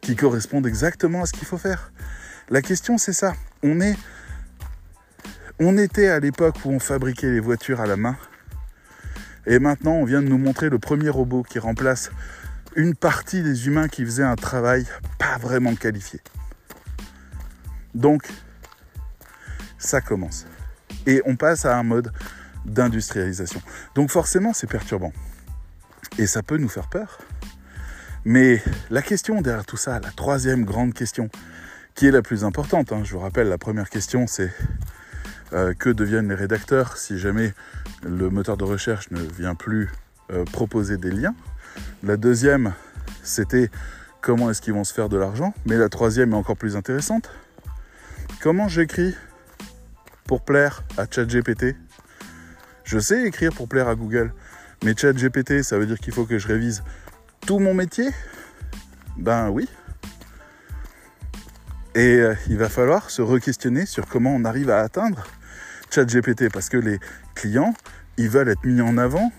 qui 0.00 0.16
correspondent 0.16 0.66
exactement 0.66 1.22
à 1.22 1.26
ce 1.26 1.32
qu'il 1.32 1.46
faut 1.46 1.58
faire. 1.58 1.92
La 2.48 2.62
question, 2.62 2.98
c'est 2.98 3.12
ça. 3.12 3.34
On 3.62 3.80
est. 3.80 3.96
On 5.58 5.76
était 5.76 6.08
à 6.08 6.20
l'époque 6.20 6.56
où 6.64 6.70
on 6.70 6.78
fabriquait 6.78 7.30
les 7.30 7.40
voitures 7.40 7.80
à 7.80 7.86
la 7.86 7.96
main. 7.96 8.16
Et 9.46 9.58
maintenant, 9.58 9.92
on 9.92 10.04
vient 10.04 10.22
de 10.22 10.28
nous 10.28 10.38
montrer 10.38 10.70
le 10.70 10.78
premier 10.78 11.10
robot 11.10 11.42
qui 11.42 11.58
remplace 11.58 12.10
une 12.76 12.94
partie 12.94 13.42
des 13.42 13.66
humains 13.66 13.88
qui 13.88 14.04
faisaient 14.04 14.22
un 14.22 14.36
travail 14.36 14.86
pas 15.18 15.38
vraiment 15.38 15.74
qualifié. 15.74 16.20
Donc, 17.94 18.28
ça 19.78 20.00
commence. 20.00 20.46
Et 21.06 21.22
on 21.26 21.36
passe 21.36 21.64
à 21.64 21.76
un 21.76 21.82
mode 21.82 22.12
d'industrialisation. 22.64 23.60
Donc 23.94 24.10
forcément, 24.10 24.52
c'est 24.52 24.68
perturbant. 24.68 25.12
Et 26.18 26.26
ça 26.26 26.42
peut 26.42 26.56
nous 26.56 26.68
faire 26.68 26.88
peur. 26.88 27.18
Mais 28.24 28.62
la 28.90 29.02
question 29.02 29.40
derrière 29.40 29.64
tout 29.64 29.76
ça, 29.76 30.00
la 30.00 30.10
troisième 30.10 30.64
grande 30.64 30.92
question, 30.92 31.30
qui 31.94 32.06
est 32.06 32.10
la 32.10 32.22
plus 32.22 32.44
importante. 32.44 32.92
Hein. 32.92 33.02
Je 33.04 33.12
vous 33.12 33.20
rappelle, 33.20 33.48
la 33.48 33.58
première 33.58 33.88
question, 33.88 34.26
c'est 34.26 34.52
euh, 35.52 35.74
que 35.74 35.90
deviennent 35.90 36.28
les 36.28 36.34
rédacteurs 36.34 36.96
si 36.96 37.18
jamais 37.18 37.54
le 38.02 38.30
moteur 38.30 38.56
de 38.56 38.64
recherche 38.64 39.10
ne 39.10 39.20
vient 39.20 39.54
plus 39.54 39.90
euh, 40.30 40.44
proposer 40.44 40.96
des 40.96 41.10
liens? 41.10 41.34
La 42.02 42.16
deuxième, 42.16 42.72
c'était 43.22 43.70
comment 44.20 44.50
est-ce 44.50 44.60
qu'ils 44.60 44.74
vont 44.74 44.84
se 44.84 44.94
faire 44.94 45.08
de 45.08 45.16
l'argent? 45.16 45.54
Mais 45.66 45.76
la 45.76 45.88
troisième 45.88 46.32
est 46.32 46.36
encore 46.36 46.56
plus 46.56 46.76
intéressante. 46.76 47.30
Comment 48.40 48.68
j'écris 48.68 49.14
pour 50.26 50.44
plaire 50.44 50.84
à 50.96 51.06
ChatGPT? 51.10 51.76
Je 52.84 52.98
sais 52.98 53.24
écrire 53.24 53.52
pour 53.52 53.68
plaire 53.68 53.88
à 53.88 53.94
Google, 53.94 54.32
mais 54.84 54.94
ChatGPT, 54.96 55.62
ça 55.62 55.78
veut 55.78 55.86
dire 55.86 55.98
qu'il 55.98 56.12
faut 56.12 56.24
que 56.24 56.38
je 56.38 56.48
révise 56.48 56.82
tout 57.46 57.58
mon 57.58 57.74
métier? 57.74 58.08
Ben 59.16 59.50
oui, 59.50 59.68
et 61.94 62.20
euh, 62.20 62.34
il 62.48 62.56
va 62.56 62.68
falloir 62.68 63.10
se 63.10 63.20
re-questionner 63.20 63.84
sur 63.84 64.06
comment 64.06 64.34
on 64.34 64.44
arrive 64.44 64.70
à 64.70 64.80
atteindre 64.80 65.24
ChatGPT 65.90 66.48
parce 66.52 66.68
que 66.68 66.76
les 66.76 67.00
clients, 67.34 67.74
ils 68.16 68.28
veulent 68.28 68.48
être 68.48 68.64
mis 68.64 68.80
en 68.80 68.96
avant, 68.96 69.32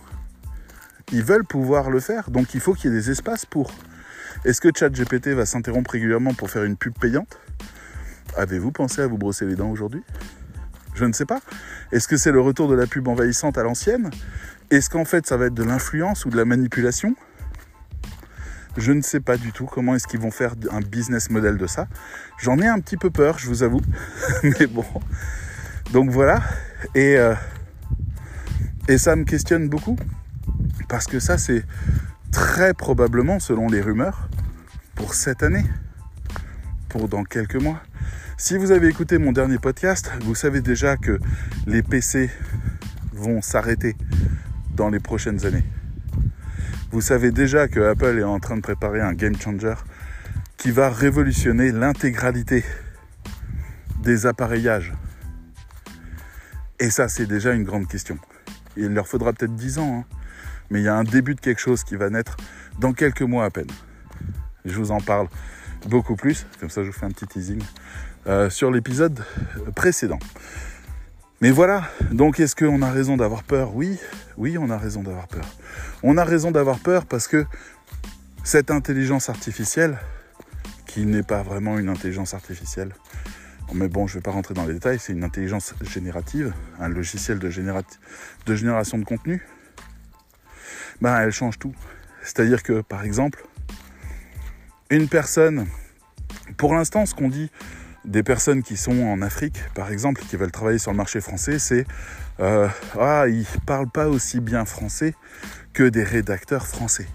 ils 1.13 1.23
veulent 1.23 1.45
pouvoir 1.45 1.89
le 1.89 2.02
faire, 2.02 2.29
donc 2.29 2.54
il 2.54 2.60
faut 2.60 2.73
qu'il 2.73 2.92
y 2.92 2.94
ait 2.94 2.98
des 2.98 3.10
espaces 3.10 3.46
pour. 3.46 3.71
Est-ce 4.44 4.60
que 4.60 4.67
ChatGPT 4.75 5.29
va 5.29 5.46
s'interrompre 5.46 5.92
régulièrement 5.92 6.33
pour 6.33 6.50
faire 6.50 6.63
une 6.63 6.75
pub 6.75 6.94
payante? 7.00 7.39
Avez-vous 8.35 8.71
pensé 8.71 9.02
à 9.02 9.08
vous 9.08 9.17
brosser 9.17 9.46
les 9.46 9.56
dents 9.56 9.69
aujourd'hui? 9.69 10.04
Je 10.94 11.06
ne 11.06 11.13
sais 11.13 11.25
pas. 11.25 11.39
Est-ce 11.94 12.08
que 12.08 12.17
c'est 12.17 12.31
le 12.33 12.42
retour 12.42 12.67
de 12.67 12.75
la 12.75 12.85
pub 12.85 13.08
envahissante 13.08 13.58
à 13.58 13.63
l'ancienne? 13.63 14.10
Est-ce 14.72 14.90
qu'en 14.90 15.04
fait 15.04 15.28
ça 15.28 15.36
va 15.36 15.48
être 15.48 15.54
de 15.54 15.63
l'influence 15.63 16.24
ou 16.24 16.30
de 16.30 16.38
la 16.38 16.46
manipulation? 16.46 17.13
Je 18.78 18.94
ne 18.94 19.02
sais 19.02 19.19
pas 19.19 19.36
du 19.36 19.52
tout 19.52 19.65
comment 19.65 19.96
est-ce 19.96 20.08
qu'ils 20.08 20.22
vont 20.22 20.32
faire 20.32 20.56
un 20.72 20.80
business 20.80 21.30
model 21.30 21.58
de 21.58 21.67
ça. 21.67 21.88
J'en 22.40 22.58
ai 22.58 22.67
un 22.67 22.80
petit 22.80 22.96
peu 22.96 23.10
peur, 23.10 23.38
je 23.38 23.48
vous 23.48 23.63
avoue. 23.63 23.82
Mais 24.44 24.67
bon. 24.67 24.86
Donc 25.92 26.10
voilà. 26.10 26.42
Et, 26.96 27.17
euh, 27.17 27.36
et 28.88 28.98
ça 28.98 29.17
me 29.17 29.26
questionne 29.26 29.67
beaucoup. 29.67 29.98
Parce 30.88 31.06
que 31.06 31.19
ça, 31.19 31.38
c'est 31.38 31.65
très 32.32 32.74
probablement, 32.74 33.42
selon 33.42 33.67
les 33.67 33.82
rumeurs, 33.82 34.30
pour 34.96 35.15
cette 35.15 35.44
année. 35.44 35.65
Pour 36.88 37.10
dans 37.10 37.26
quelques 37.26 37.62
mois. 37.62 37.82
Si 38.38 38.58
vous 38.58 38.72
avez 38.72 38.88
écouté 38.88 39.17
mon 39.17 39.34
dernier 39.34 39.58
podcast, 39.58 40.12
vous 40.22 40.34
savez 40.34 40.62
déjà 40.62 40.96
que 40.96 41.19
les 41.67 41.84
PC 41.84 42.30
vont 43.12 43.42
s'arrêter 43.42 43.98
dans 44.76 44.90
les 44.90 45.00
prochaines 45.00 45.46
années. 45.46 45.63
Vous 46.92 47.02
savez 47.02 47.32
déjà 47.32 47.67
que 47.67 47.80
Apple 47.80 48.17
est 48.19 48.24
en 48.24 48.40
train 48.40 48.58
de 48.58 48.62
préparer 48.62 49.00
un 49.00 49.13
game 49.13 49.36
changer 49.36 49.76
qui 50.58 50.72
va 50.72 50.90
révolutionner 50.90 51.72
l'intégralité 51.72 52.63
des 54.04 54.26
appareillages. 54.26 54.94
Et 56.80 56.90
ça, 56.90 57.08
c'est 57.08 57.26
déjà 57.26 57.54
une 57.54 57.63
grande 57.63 57.88
question. 57.88 58.17
Il 58.76 58.94
leur 58.94 59.08
faudra 59.08 59.34
peut-être 59.34 59.56
10 59.56 59.80
ans, 59.80 60.00
hein. 60.00 60.15
mais 60.69 60.82
il 60.82 60.84
y 60.84 60.88
a 60.88 60.96
un 60.96 61.04
début 61.04 61.36
de 61.36 61.40
quelque 61.40 61.62
chose 61.62 61.84
qui 61.84 61.96
va 61.96 62.10
naître 62.10 62.38
dans 62.80 62.94
quelques 62.94 63.22
mois 63.22 63.46
à 63.46 63.50
peine. 63.50 63.69
Je 64.65 64.76
vous 64.78 64.92
en 64.92 65.00
parle 65.00 65.28
beaucoup 65.88 66.15
plus, 66.15 66.46
comme 66.60 66.69
ça 66.69 66.84
je 66.84 66.88
vous 66.88 66.94
fais 66.94 67.06
un 67.06 67.12
petit 67.12 67.28
teasing, 67.28 67.62
euh, 68.28 68.50
sur 68.50 68.72
l'épisode 68.72 69.24
précédent. 69.76 70.19
Mais 71.42 71.50
voilà, 71.50 71.89
donc 72.12 72.39
est-ce 72.39 72.56
qu'on 72.56 72.83
a 72.83 72.92
raison 72.92 73.17
d'avoir 73.17 73.42
peur? 73.42 73.75
Oui, 73.75 73.98
oui, 74.37 74.60
on 74.60 74.69
a 74.69 74.77
raison 74.77 75.02
d'avoir 75.02 75.27
peur. 75.27 75.46
On 76.04 76.15
a 76.17 76.23
raison 76.23 76.52
d'avoir 76.52 76.77
peur 76.77 77.08
parce 77.08 77.27
que 77.27 77.48
cette 78.44 78.69
intelligence 78.69 79.27
artificielle, 79.27 79.98
qui 80.85 81.06
n'est 81.08 81.23
pas 81.23 81.42
vraiment 81.42 81.79
une 81.79 81.89
intelligence 81.89 82.35
artificielle, 82.35 82.94
mais 83.73 83.87
bon, 83.87 84.06
je 84.06 84.13
ne 84.13 84.19
vais 84.19 84.23
pas 84.23 84.31
rentrer 84.31 84.54
dans 84.54 84.65
les 84.65 84.73
détails, 84.73 85.00
c'est 85.00 85.13
une 85.13 85.23
intelligence 85.23 85.73
générative, 85.81 86.54
un 86.79 86.89
logiciel 86.89 87.39
de, 87.39 87.50
génération 87.50 88.98
de 89.00 89.04
contenu, 89.04 89.44
ben, 91.02 91.19
elle 91.21 91.31
change 91.31 91.58
tout. 91.58 91.73
C'est-à-dire 92.21 92.62
que, 92.62 92.81
par 92.81 93.04
exemple, 93.04 93.44
une 94.92 95.08
personne, 95.08 95.65
pour 96.58 96.75
l'instant, 96.75 97.08
ce 97.08 97.15
qu'on 97.15 97.29
dit 97.29 97.50
des 98.06 98.23
personnes 98.23 98.63
qui 98.63 98.77
sont 98.77 99.04
en 99.04 99.21
Afrique, 99.21 99.62
par 99.73 99.91
exemple, 99.91 100.21
qui 100.21 100.35
veulent 100.35 100.52
travailler 100.52 100.79
sur 100.79 100.91
le 100.91 100.97
marché 100.97 101.21
français, 101.21 101.60
c'est 101.60 101.85
euh, 102.39 102.67
ah, 102.99 103.25
ils 103.27 103.45
parlent 103.65 103.89
pas 103.89 104.08
aussi 104.08 104.39
bien 104.39 104.65
français 104.65 105.13
que 105.73 105.83
des 105.83 106.04
rédacteurs 106.04 106.67
français. 106.67 107.08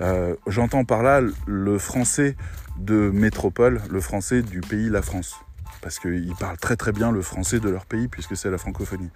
Euh, 0.00 0.34
j'entends 0.46 0.84
par 0.84 1.02
là 1.02 1.20
le 1.46 1.78
français 1.78 2.36
de 2.78 3.10
métropole, 3.10 3.80
le 3.90 4.00
français 4.00 4.42
du 4.42 4.60
pays 4.60 4.88
la 4.88 5.02
France. 5.02 5.36
Parce 5.82 5.98
qu'ils 5.98 6.34
parlent 6.38 6.58
très 6.58 6.76
très 6.76 6.92
bien 6.92 7.12
le 7.12 7.22
français 7.22 7.60
de 7.60 7.68
leur 7.68 7.86
pays 7.86 8.08
puisque 8.08 8.36
c'est 8.36 8.50
la 8.50 8.58
francophonie. 8.58 9.10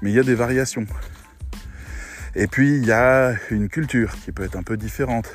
Mais 0.00 0.10
il 0.10 0.16
y 0.16 0.18
a 0.18 0.22
des 0.22 0.34
variations. 0.34 0.86
Et 2.34 2.46
puis 2.46 2.76
il 2.76 2.86
y 2.86 2.92
a 2.92 3.34
une 3.50 3.68
culture 3.68 4.14
qui 4.24 4.32
peut 4.32 4.44
être 4.44 4.56
un 4.56 4.62
peu 4.62 4.76
différente 4.76 5.30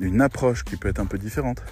une 0.00 0.20
approche 0.20 0.64
qui 0.64 0.76
peut 0.76 0.88
être 0.88 1.00
un 1.00 1.06
peu 1.06 1.18
différente, 1.18 1.62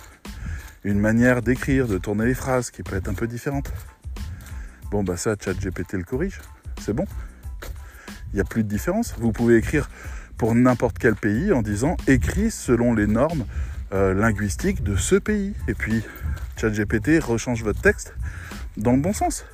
une 0.86 1.00
manière 1.00 1.42
d'écrire, 1.42 1.88
de 1.88 1.98
tourner 1.98 2.26
les 2.26 2.34
phrases 2.34 2.70
qui 2.70 2.84
peut 2.84 2.94
être 2.94 3.08
un 3.08 3.14
peu 3.14 3.26
différente. 3.26 3.72
Bon, 4.92 5.02
bah 5.02 5.16
ça, 5.16 5.34
ChatGPT 5.38 5.94
le 5.94 6.04
corrige, 6.04 6.40
c'est 6.80 6.92
bon. 6.92 7.06
Il 8.32 8.36
n'y 8.36 8.40
a 8.40 8.44
plus 8.44 8.62
de 8.62 8.68
différence. 8.68 9.14
Vous 9.18 9.32
pouvez 9.32 9.56
écrire 9.56 9.90
pour 10.38 10.54
n'importe 10.54 10.98
quel 10.98 11.16
pays 11.16 11.52
en 11.52 11.62
disant 11.62 11.96
écrit 12.06 12.52
selon 12.52 12.94
les 12.94 13.08
normes 13.08 13.46
euh, 13.92 14.14
linguistiques 14.14 14.84
de 14.84 14.94
ce 14.94 15.16
pays. 15.16 15.54
Et 15.66 15.74
puis, 15.74 16.04
ChatGPT 16.56 17.20
rechange 17.20 17.64
votre 17.64 17.80
texte 17.80 18.14
dans 18.76 18.92
le 18.92 19.00
bon 19.00 19.12
sens. 19.12 19.44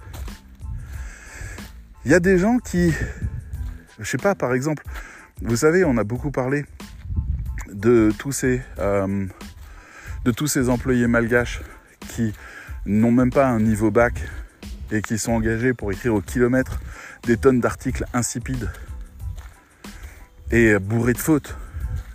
Il 2.05 2.11
y 2.11 2.15
a 2.15 2.21
des 2.21 2.37
gens 2.37 2.59
qui, 2.59 2.93
je 3.99 4.05
sais 4.05 4.19
pas, 4.19 4.35
par 4.35 4.53
exemple, 4.53 4.85
vous 5.41 5.57
savez, 5.57 5.83
on 5.83 5.97
a 5.97 6.05
beaucoup 6.05 6.31
parlé 6.31 6.67
de 7.73 8.13
tous 8.19 8.33
ces, 8.33 8.61
euh, 8.79 9.27
de 10.25 10.31
tous 10.31 10.47
ces 10.47 10.69
employés 10.69 11.07
malgaches 11.07 11.61
qui 12.09 12.33
n'ont 12.87 13.13
même 13.13 13.31
pas 13.31 13.47
un 13.47 13.61
niveau 13.61 13.91
bac 13.91 14.15
et 14.91 15.03
qui 15.03 15.19
sont 15.19 15.33
engagés 15.33 15.73
pour 15.73 15.93
écrire 15.93 16.15
au 16.15 16.21
kilomètre 16.21 16.81
des 17.25 17.37
tonnes 17.37 17.61
d'articles 17.61 18.05
insipides 18.13 18.71
et 20.51 20.79
bourrés 20.79 21.15
de 21.15 21.19
fautes 21.19 21.57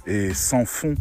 et 0.05 0.33
sans 0.33 0.65
fond. 0.65 0.95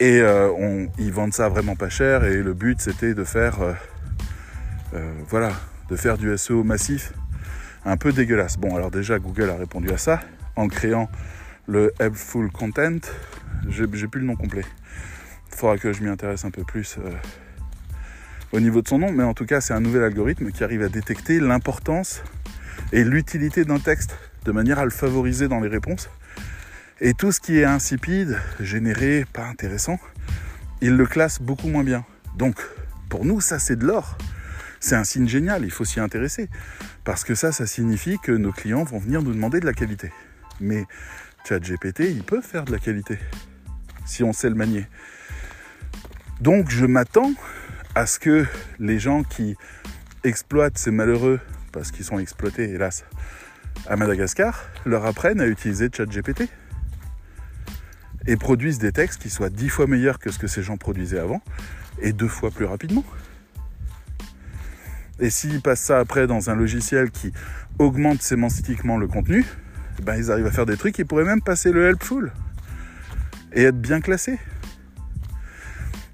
Et 0.00 0.20
euh, 0.20 0.86
ils 0.98 1.12
vendent 1.12 1.32
ça 1.32 1.48
vraiment 1.48 1.76
pas 1.76 1.88
cher 1.88 2.24
et 2.24 2.42
le 2.42 2.54
but 2.54 2.80
c'était 2.80 3.14
de 3.14 3.24
faire 3.24 3.58
euh, 4.94 5.12
voilà, 5.28 5.52
de 5.88 5.96
faire 5.96 6.18
du 6.18 6.36
SEO 6.36 6.62
massif 6.64 7.12
un 7.84 7.96
peu 7.96 8.12
dégueulasse. 8.12 8.56
Bon 8.56 8.76
alors 8.76 8.90
déjà 8.90 9.18
Google 9.18 9.50
a 9.50 9.56
répondu 9.56 9.90
à 9.90 9.98
ça 9.98 10.20
en 10.56 10.68
créant 10.68 11.10
le 11.66 11.92
Helpful 11.98 12.50
Content. 12.50 13.00
J'ai 13.68 13.86
plus 13.86 14.20
le 14.20 14.26
nom 14.26 14.36
complet. 14.36 14.64
Faudra 15.64 15.78
que 15.78 15.94
je 15.94 16.02
m'y 16.02 16.10
intéresse 16.10 16.44
un 16.44 16.50
peu 16.50 16.62
plus 16.62 16.98
euh, 16.98 17.10
au 18.52 18.60
niveau 18.60 18.82
de 18.82 18.88
son 18.88 18.98
nom, 18.98 19.10
mais 19.10 19.22
en 19.22 19.32
tout 19.32 19.46
cas, 19.46 19.62
c'est 19.62 19.72
un 19.72 19.80
nouvel 19.80 20.02
algorithme 20.02 20.50
qui 20.50 20.62
arrive 20.62 20.82
à 20.82 20.90
détecter 20.90 21.40
l'importance 21.40 22.22
et 22.92 23.02
l'utilité 23.02 23.64
d'un 23.64 23.78
texte 23.78 24.14
de 24.44 24.52
manière 24.52 24.78
à 24.78 24.84
le 24.84 24.90
favoriser 24.90 25.48
dans 25.48 25.60
les 25.60 25.68
réponses. 25.68 26.10
Et 27.00 27.14
tout 27.14 27.32
ce 27.32 27.40
qui 27.40 27.60
est 27.60 27.64
insipide, 27.64 28.38
généré, 28.60 29.24
pas 29.32 29.46
intéressant, 29.46 29.98
il 30.82 30.98
le 30.98 31.06
classe 31.06 31.40
beaucoup 31.40 31.68
moins 31.68 31.82
bien. 31.82 32.04
Donc, 32.36 32.60
pour 33.08 33.24
nous, 33.24 33.40
ça 33.40 33.58
c'est 33.58 33.76
de 33.76 33.86
l'or. 33.86 34.18
C'est 34.80 34.96
un 34.96 35.04
signe 35.04 35.28
génial, 35.28 35.64
il 35.64 35.70
faut 35.70 35.86
s'y 35.86 35.98
intéresser. 35.98 36.50
Parce 37.04 37.24
que 37.24 37.34
ça, 37.34 37.52
ça 37.52 37.66
signifie 37.66 38.18
que 38.18 38.32
nos 38.32 38.52
clients 38.52 38.84
vont 38.84 38.98
venir 38.98 39.22
nous 39.22 39.32
demander 39.32 39.60
de 39.60 39.66
la 39.66 39.72
qualité. 39.72 40.12
Mais 40.60 40.84
GPT, 41.48 42.00
il 42.00 42.22
peut 42.22 42.42
faire 42.42 42.66
de 42.66 42.72
la 42.72 42.78
qualité 42.78 43.18
si 44.04 44.22
on 44.22 44.34
sait 44.34 44.50
le 44.50 44.56
manier. 44.56 44.86
Donc 46.40 46.70
je 46.70 46.86
m'attends 46.86 47.32
à 47.94 48.06
ce 48.06 48.18
que 48.18 48.44
les 48.78 48.98
gens 48.98 49.22
qui 49.22 49.56
exploitent 50.24 50.78
ces 50.78 50.90
malheureux, 50.90 51.40
parce 51.72 51.90
qu'ils 51.90 52.04
sont 52.04 52.18
exploités 52.18 52.70
hélas, 52.70 53.04
à 53.86 53.96
Madagascar, 53.96 54.64
leur 54.84 55.04
apprennent 55.06 55.40
à 55.40 55.46
utiliser 55.46 55.88
ChatGPT 55.94 56.48
et 58.26 58.36
produisent 58.36 58.78
des 58.78 58.92
textes 58.92 59.20
qui 59.20 59.30
soient 59.30 59.50
dix 59.50 59.68
fois 59.68 59.86
meilleurs 59.86 60.18
que 60.18 60.30
ce 60.30 60.38
que 60.38 60.46
ces 60.46 60.62
gens 60.62 60.76
produisaient 60.76 61.18
avant 61.18 61.42
et 62.00 62.12
deux 62.12 62.28
fois 62.28 62.50
plus 62.50 62.64
rapidement. 62.64 63.04
Et 65.20 65.30
s'ils 65.30 65.60
passent 65.60 65.82
ça 65.82 66.00
après 66.00 66.26
dans 66.26 66.50
un 66.50 66.56
logiciel 66.56 67.10
qui 67.10 67.32
augmente 67.78 68.22
sémantiquement 68.22 68.98
le 68.98 69.06
contenu, 69.06 69.44
ben, 70.02 70.16
ils 70.16 70.32
arrivent 70.32 70.46
à 70.46 70.50
faire 70.50 70.66
des 70.66 70.76
trucs 70.76 70.94
qui 70.94 71.04
pourraient 71.04 71.24
même 71.24 71.42
passer 71.42 71.70
le 71.70 71.86
helpful 71.88 72.32
et 73.52 73.62
être 73.62 73.80
bien 73.80 74.00
classés. 74.00 74.38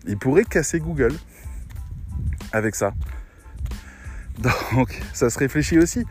Ils 0.07 0.17
pourraient 0.17 0.45
casser 0.45 0.81
Google 0.81 1.15
avec 2.53 2.75
ça. 2.75 2.93
Donc 4.73 5.01
ça 5.13 5.31
se 5.31 5.39
réfléchit 5.39 5.79
aussi. 5.79 6.05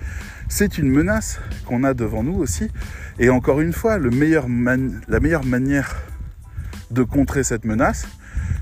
C'est 0.47 0.77
une 0.77 0.89
menace 0.89 1.39
qu'on 1.65 1.83
a 1.83 1.93
devant 1.93 2.23
nous 2.23 2.35
aussi. 2.35 2.69
Et 3.17 3.29
encore 3.29 3.61
une 3.61 3.73
fois, 3.73 3.97
la 3.97 4.09
meilleure 4.09 5.45
manière 5.45 5.95
de 6.91 7.03
contrer 7.03 7.43
cette 7.43 7.65
menace, 7.65 8.07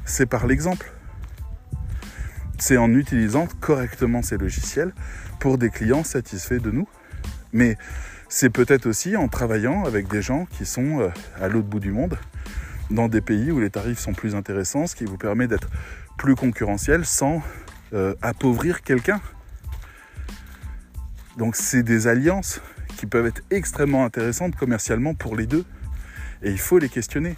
c'est 0.06 0.26
par 0.26 0.48
l'exemple. 0.48 0.92
C'est 2.58 2.78
en 2.78 2.94
utilisant 2.94 3.48
correctement 3.60 4.22
ces 4.22 4.38
logiciels 4.38 4.94
pour 5.40 5.58
des 5.58 5.70
clients 5.70 6.04
satisfaits 6.04 6.60
de 6.60 6.72
nous. 6.72 6.88
Mais 7.54 7.78
c'est 8.30 8.50
peut-être 8.50 8.88
aussi 8.88 9.16
en 9.16 9.28
travaillant 9.28 9.86
avec 9.86 10.08
des 10.08 10.22
gens 10.22 10.46
qui 10.46 10.66
sont 10.66 11.00
euh, 11.00 11.10
à 11.40 11.48
l'autre 11.48 11.68
bout 11.68 11.80
du 11.80 11.92
monde, 11.92 12.18
dans 12.90 13.08
des 13.08 13.22
pays 13.22 13.52
où 13.52 13.60
les 13.60 13.70
tarifs 13.70 14.00
sont 14.00 14.14
plus 14.14 14.36
intéressants, 14.36 14.88
ce 14.88 14.96
qui 14.96 15.06
vous 15.06 15.18
permet 15.18 15.48
d'être 15.48 15.70
plus 16.18 16.36
concurrentiel 16.36 17.06
sans 17.06 17.42
euh, 17.94 18.16
appauvrir 18.22 18.82
quelqu'un. 18.82 19.22
Donc 21.38 21.56
c'est 21.56 21.84
des 21.84 22.08
alliances 22.08 22.62
qui 22.98 23.06
peuvent 23.06 23.28
être 23.28 23.44
extrêmement 23.52 24.04
intéressantes 24.04 24.56
commercialement 24.56 25.14
pour 25.14 25.36
les 25.36 25.46
deux. 25.46 25.66
Et 26.42 26.52
il 26.52 26.60
faut 26.60 26.80
les 26.80 26.90
questionner. 26.90 27.36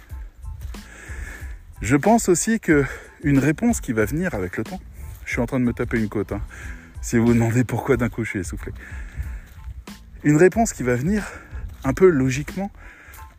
Je 1.80 1.96
pense 1.96 2.28
aussi 2.28 2.60
que 2.60 2.84
une 3.22 3.38
réponse 3.38 3.80
qui 3.80 3.92
va 3.92 4.04
venir 4.04 4.34
avec 4.34 4.56
le 4.56 4.64
temps, 4.64 4.80
je 5.24 5.32
suis 5.32 5.40
en 5.40 5.46
train 5.46 5.60
de 5.60 5.64
me 5.64 5.72
taper 5.72 5.98
une 5.98 6.08
côte, 6.08 6.32
hein. 6.32 6.40
si 7.02 7.16
vous 7.16 7.26
vous 7.26 7.34
demandez 7.34 7.64
pourquoi 7.64 7.96
d'un 7.96 8.08
coup 8.08 8.24
je 8.24 8.30
suis 8.30 8.38
essoufflé. 8.40 8.72
Une 10.22 10.36
réponse 10.36 10.72
qui 10.72 10.82
va 10.82 10.94
venir 10.94 11.26
un 11.84 11.94
peu 11.94 12.08
logiquement, 12.08 12.70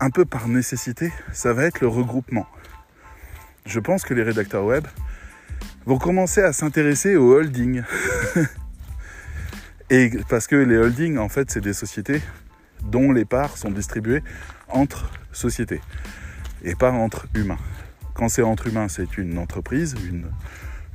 un 0.01 0.09
peu 0.09 0.25
par 0.25 0.47
nécessité, 0.47 1.13
ça 1.31 1.53
va 1.53 1.63
être 1.63 1.79
le 1.79 1.87
regroupement. 1.87 2.47
Je 3.67 3.79
pense 3.79 4.03
que 4.03 4.15
les 4.15 4.23
rédacteurs 4.23 4.65
web 4.65 4.85
vont 5.85 5.99
commencer 5.99 6.41
à 6.41 6.51
s'intéresser 6.53 7.15
aux 7.15 7.33
holdings. 7.33 7.83
Et 9.91 10.09
parce 10.27 10.47
que 10.47 10.55
les 10.55 10.77
holdings, 10.77 11.19
en 11.19 11.29
fait, 11.29 11.51
c'est 11.51 11.61
des 11.61 11.73
sociétés 11.73 12.21
dont 12.81 13.11
les 13.11 13.25
parts 13.25 13.57
sont 13.57 13.69
distribuées 13.69 14.23
entre 14.69 15.11
sociétés 15.31 15.81
et 16.63 16.73
pas 16.73 16.91
entre 16.91 17.27
humains. 17.35 17.59
Quand 18.15 18.27
c'est 18.27 18.41
entre 18.41 18.67
humains, 18.67 18.87
c'est 18.87 19.17
une 19.17 19.37
entreprise, 19.37 19.95
une, 20.03 20.31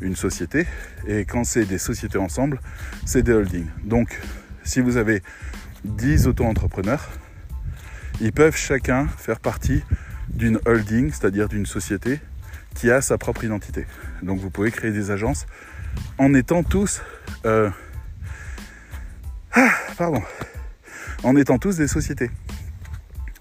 une 0.00 0.16
société. 0.16 0.66
Et 1.07 1.24
quand 1.24 1.44
c'est 1.44 1.64
des 1.64 1.78
sociétés 1.78 2.18
ensemble, 2.18 2.61
c'est 3.04 3.22
des 3.22 3.32
holdings. 3.32 3.68
Donc, 3.84 4.20
si 4.64 4.80
vous 4.80 4.96
avez 4.96 5.22
10 5.84 6.26
auto-entrepreneurs, 6.26 7.09
ils 8.21 8.33
peuvent 8.33 8.57
chacun 8.57 9.07
faire 9.07 9.41
partie 9.41 9.83
d'une 10.29 10.59
holding, 10.67 11.11
c'est-à-dire 11.11 11.49
d'une 11.49 11.67
société 11.67 12.21
qui 12.75 12.91
a 12.91 13.01
sa 13.01 13.19
propre 13.19 13.45
identité. 13.45 13.87
Donc 14.23 14.39
vous 14.39 14.51
pouvez 14.51 14.71
créer 14.71 14.91
des 14.91 15.11
agences 15.11 15.47
en 16.19 16.35
étant 16.35 16.62
tous... 16.62 17.03
Euh, 17.45 17.71
ah, 19.53 19.71
pardon. 19.97 20.23
En 21.23 21.37
étant 21.37 21.59
tous 21.59 21.77
des 21.77 21.89
sociétés. 21.89 22.31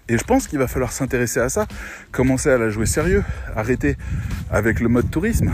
Et 0.08 0.16
je 0.18 0.24
pense 0.24 0.46
qu'il 0.46 0.58
va 0.58 0.68
falloir 0.68 0.92
s'intéresser 0.92 1.40
à 1.40 1.48
ça, 1.48 1.66
commencer 2.12 2.48
à 2.48 2.58
la 2.58 2.70
jouer 2.70 2.86
sérieux, 2.86 3.24
arrêter 3.54 3.96
avec 4.50 4.80
le 4.80 4.88
mode 4.88 5.10
tourisme. 5.10 5.52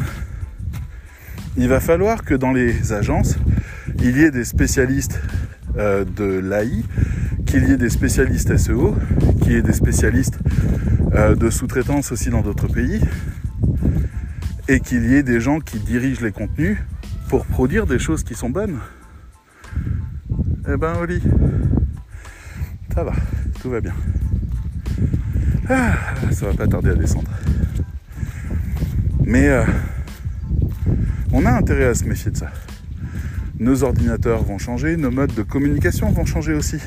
Il 1.56 1.68
va 1.68 1.80
falloir 1.80 2.22
que 2.22 2.34
dans 2.34 2.52
les 2.52 2.92
agences, 2.92 3.36
il 3.98 4.16
y 4.16 4.22
ait 4.22 4.30
des 4.30 4.44
spécialistes 4.44 5.20
euh, 5.76 6.04
de 6.04 6.38
l'AI, 6.38 6.84
qu'il 7.52 7.68
y 7.68 7.72
ait 7.72 7.76
des 7.76 7.90
spécialistes 7.90 8.56
SEO, 8.56 8.96
qu'il 9.42 9.52
y 9.52 9.56
ait 9.56 9.62
des 9.62 9.74
spécialistes 9.74 10.38
euh, 11.12 11.34
de 11.34 11.50
sous-traitance 11.50 12.10
aussi 12.10 12.30
dans 12.30 12.40
d'autres 12.40 12.66
pays, 12.66 12.98
et 14.68 14.80
qu'il 14.80 15.04
y 15.10 15.16
ait 15.16 15.22
des 15.22 15.38
gens 15.38 15.60
qui 15.60 15.78
dirigent 15.78 16.22
les 16.22 16.32
contenus 16.32 16.78
pour 17.28 17.44
produire 17.44 17.86
des 17.86 17.98
choses 17.98 18.24
qui 18.24 18.34
sont 18.34 18.48
bonnes. 18.48 18.78
Eh 20.66 20.78
ben 20.78 20.94
Oli, 21.02 21.20
ça 22.94 23.04
va, 23.04 23.12
tout 23.60 23.68
va 23.68 23.82
bien. 23.82 23.92
Ah, 25.68 25.92
ça 26.30 26.46
va 26.46 26.54
pas 26.54 26.66
tarder 26.66 26.88
à 26.88 26.94
descendre. 26.94 27.30
Mais 29.26 29.50
euh, 29.50 29.66
on 31.34 31.44
a 31.44 31.50
intérêt 31.50 31.84
à 31.84 31.94
se 31.94 32.04
méfier 32.04 32.30
de 32.30 32.38
ça. 32.38 32.50
Nos 33.58 33.84
ordinateurs 33.84 34.42
vont 34.42 34.56
changer, 34.56 34.96
nos 34.96 35.10
modes 35.10 35.34
de 35.34 35.42
communication 35.42 36.10
vont 36.12 36.24
changer 36.24 36.54
aussi. 36.54 36.78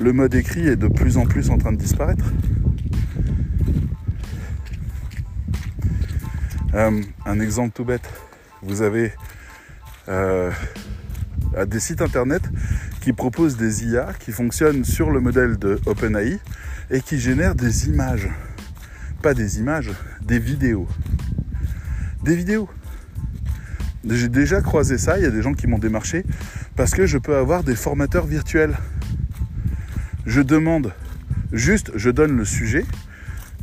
Le 0.00 0.12
mode 0.12 0.34
écrit 0.34 0.66
est 0.66 0.76
de 0.76 0.88
plus 0.88 1.16
en 1.18 1.24
plus 1.24 1.50
en 1.50 1.58
train 1.58 1.72
de 1.72 1.76
disparaître. 1.76 2.24
Euh, 6.74 7.00
un 7.24 7.40
exemple 7.40 7.72
tout 7.72 7.84
bête, 7.84 8.08
vous 8.62 8.82
avez 8.82 9.12
euh, 10.08 10.50
des 11.66 11.78
sites 11.78 12.02
internet 12.02 12.42
qui 13.00 13.12
proposent 13.12 13.56
des 13.56 13.84
IA 13.84 14.12
qui 14.18 14.32
fonctionnent 14.32 14.84
sur 14.84 15.12
le 15.12 15.20
modèle 15.20 15.58
de 15.58 15.78
OpenAI 15.86 16.40
et 16.90 17.00
qui 17.00 17.20
génèrent 17.20 17.54
des 17.54 17.88
images. 17.88 18.28
Pas 19.22 19.34
des 19.34 19.60
images, 19.60 19.92
des 20.22 20.40
vidéos. 20.40 20.88
Des 22.24 22.34
vidéos. 22.34 22.68
J'ai 24.06 24.28
déjà 24.28 24.60
croisé 24.60 24.98
ça, 24.98 25.18
il 25.18 25.22
y 25.22 25.26
a 25.26 25.30
des 25.30 25.42
gens 25.42 25.54
qui 25.54 25.66
m'ont 25.66 25.78
démarché 25.78 26.24
parce 26.74 26.90
que 26.90 27.06
je 27.06 27.18
peux 27.18 27.36
avoir 27.36 27.62
des 27.62 27.76
formateurs 27.76 28.26
virtuels. 28.26 28.76
Je 30.26 30.40
demande 30.40 30.92
juste, 31.52 31.92
je 31.96 32.10
donne 32.10 32.36
le 32.36 32.44
sujet, 32.44 32.84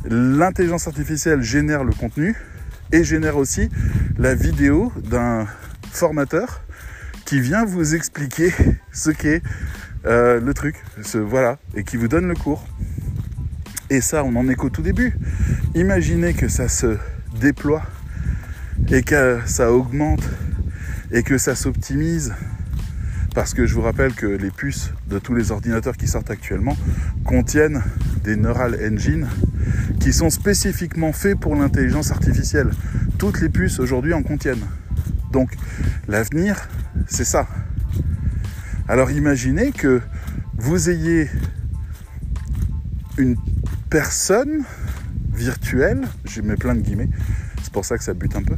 l'intelligence 0.04 0.86
artificielle 0.86 1.42
génère 1.42 1.84
le 1.84 1.92
contenu 1.92 2.36
et 2.92 3.04
génère 3.04 3.36
aussi 3.36 3.68
la 4.18 4.34
vidéo 4.34 4.92
d'un 4.96 5.46
formateur 5.90 6.62
qui 7.24 7.40
vient 7.40 7.64
vous 7.64 7.94
expliquer 7.94 8.52
ce 8.92 9.10
qu'est 9.10 9.42
euh, 10.04 10.40
le 10.40 10.54
truc, 10.54 10.76
ce, 11.02 11.18
voilà, 11.18 11.58
et 11.74 11.84
qui 11.84 11.96
vous 11.96 12.08
donne 12.08 12.28
le 12.28 12.34
cours. 12.34 12.64
Et 13.90 14.00
ça, 14.00 14.24
on 14.24 14.34
en 14.36 14.48
est 14.48 14.54
qu'au 14.54 14.70
tout 14.70 14.82
début. 14.82 15.14
Imaginez 15.74 16.34
que 16.34 16.48
ça 16.48 16.68
se 16.68 16.96
déploie 17.40 17.82
et 18.90 19.02
que 19.02 19.40
ça 19.46 19.72
augmente 19.72 20.28
et 21.10 21.22
que 21.22 21.38
ça 21.38 21.54
s'optimise. 21.54 22.34
Parce 23.34 23.54
que 23.54 23.66
je 23.66 23.74
vous 23.74 23.82
rappelle 23.82 24.14
que 24.14 24.26
les 24.26 24.50
puces 24.50 24.92
tous 25.18 25.34
les 25.34 25.50
ordinateurs 25.50 25.96
qui 25.96 26.08
sortent 26.08 26.30
actuellement 26.30 26.76
contiennent 27.24 27.82
des 28.24 28.36
neural 28.36 28.78
engines 28.82 29.26
qui 30.00 30.12
sont 30.12 30.30
spécifiquement 30.30 31.12
faits 31.12 31.38
pour 31.38 31.54
l'intelligence 31.54 32.10
artificielle. 32.10 32.70
Toutes 33.18 33.40
les 33.40 33.48
puces 33.48 33.78
aujourd'hui 33.78 34.14
en 34.14 34.22
contiennent. 34.22 34.64
Donc 35.30 35.54
l'avenir, 36.08 36.68
c'est 37.06 37.24
ça. 37.24 37.46
Alors 38.88 39.10
imaginez 39.10 39.72
que 39.72 40.00
vous 40.56 40.90
ayez 40.90 41.30
une 43.18 43.36
personne 43.90 44.64
virtuelle, 45.32 46.02
je 46.24 46.40
mets 46.40 46.56
plein 46.56 46.74
de 46.74 46.80
guillemets, 46.80 47.10
c'est 47.62 47.72
pour 47.72 47.84
ça 47.84 47.96
que 47.96 48.04
ça 48.04 48.14
bute 48.14 48.36
un 48.36 48.42
peu, 48.42 48.56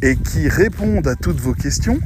et 0.00 0.16
qui 0.16 0.48
réponde 0.48 1.06
à 1.06 1.16
toutes 1.16 1.40
vos 1.40 1.54
questions 1.54 2.00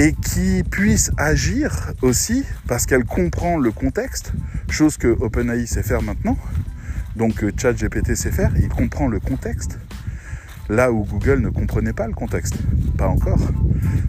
et 0.00 0.14
qui 0.14 0.62
puisse 0.62 1.10
agir 1.18 1.92
aussi 2.00 2.46
parce 2.66 2.86
qu'elle 2.86 3.04
comprend 3.04 3.58
le 3.58 3.70
contexte, 3.70 4.32
chose 4.70 4.96
que 4.96 5.08
OpenAI 5.08 5.66
sait 5.66 5.82
faire 5.82 6.00
maintenant, 6.00 6.38
donc 7.16 7.44
ChatGPT 7.58 8.14
sait 8.14 8.30
faire, 8.32 8.50
il 8.56 8.70
comprend 8.70 9.08
le 9.08 9.20
contexte, 9.20 9.78
là 10.70 10.90
où 10.90 11.04
Google 11.04 11.40
ne 11.40 11.50
comprenait 11.50 11.92
pas 11.92 12.06
le 12.06 12.14
contexte, 12.14 12.54
pas 12.96 13.08
encore. 13.08 13.40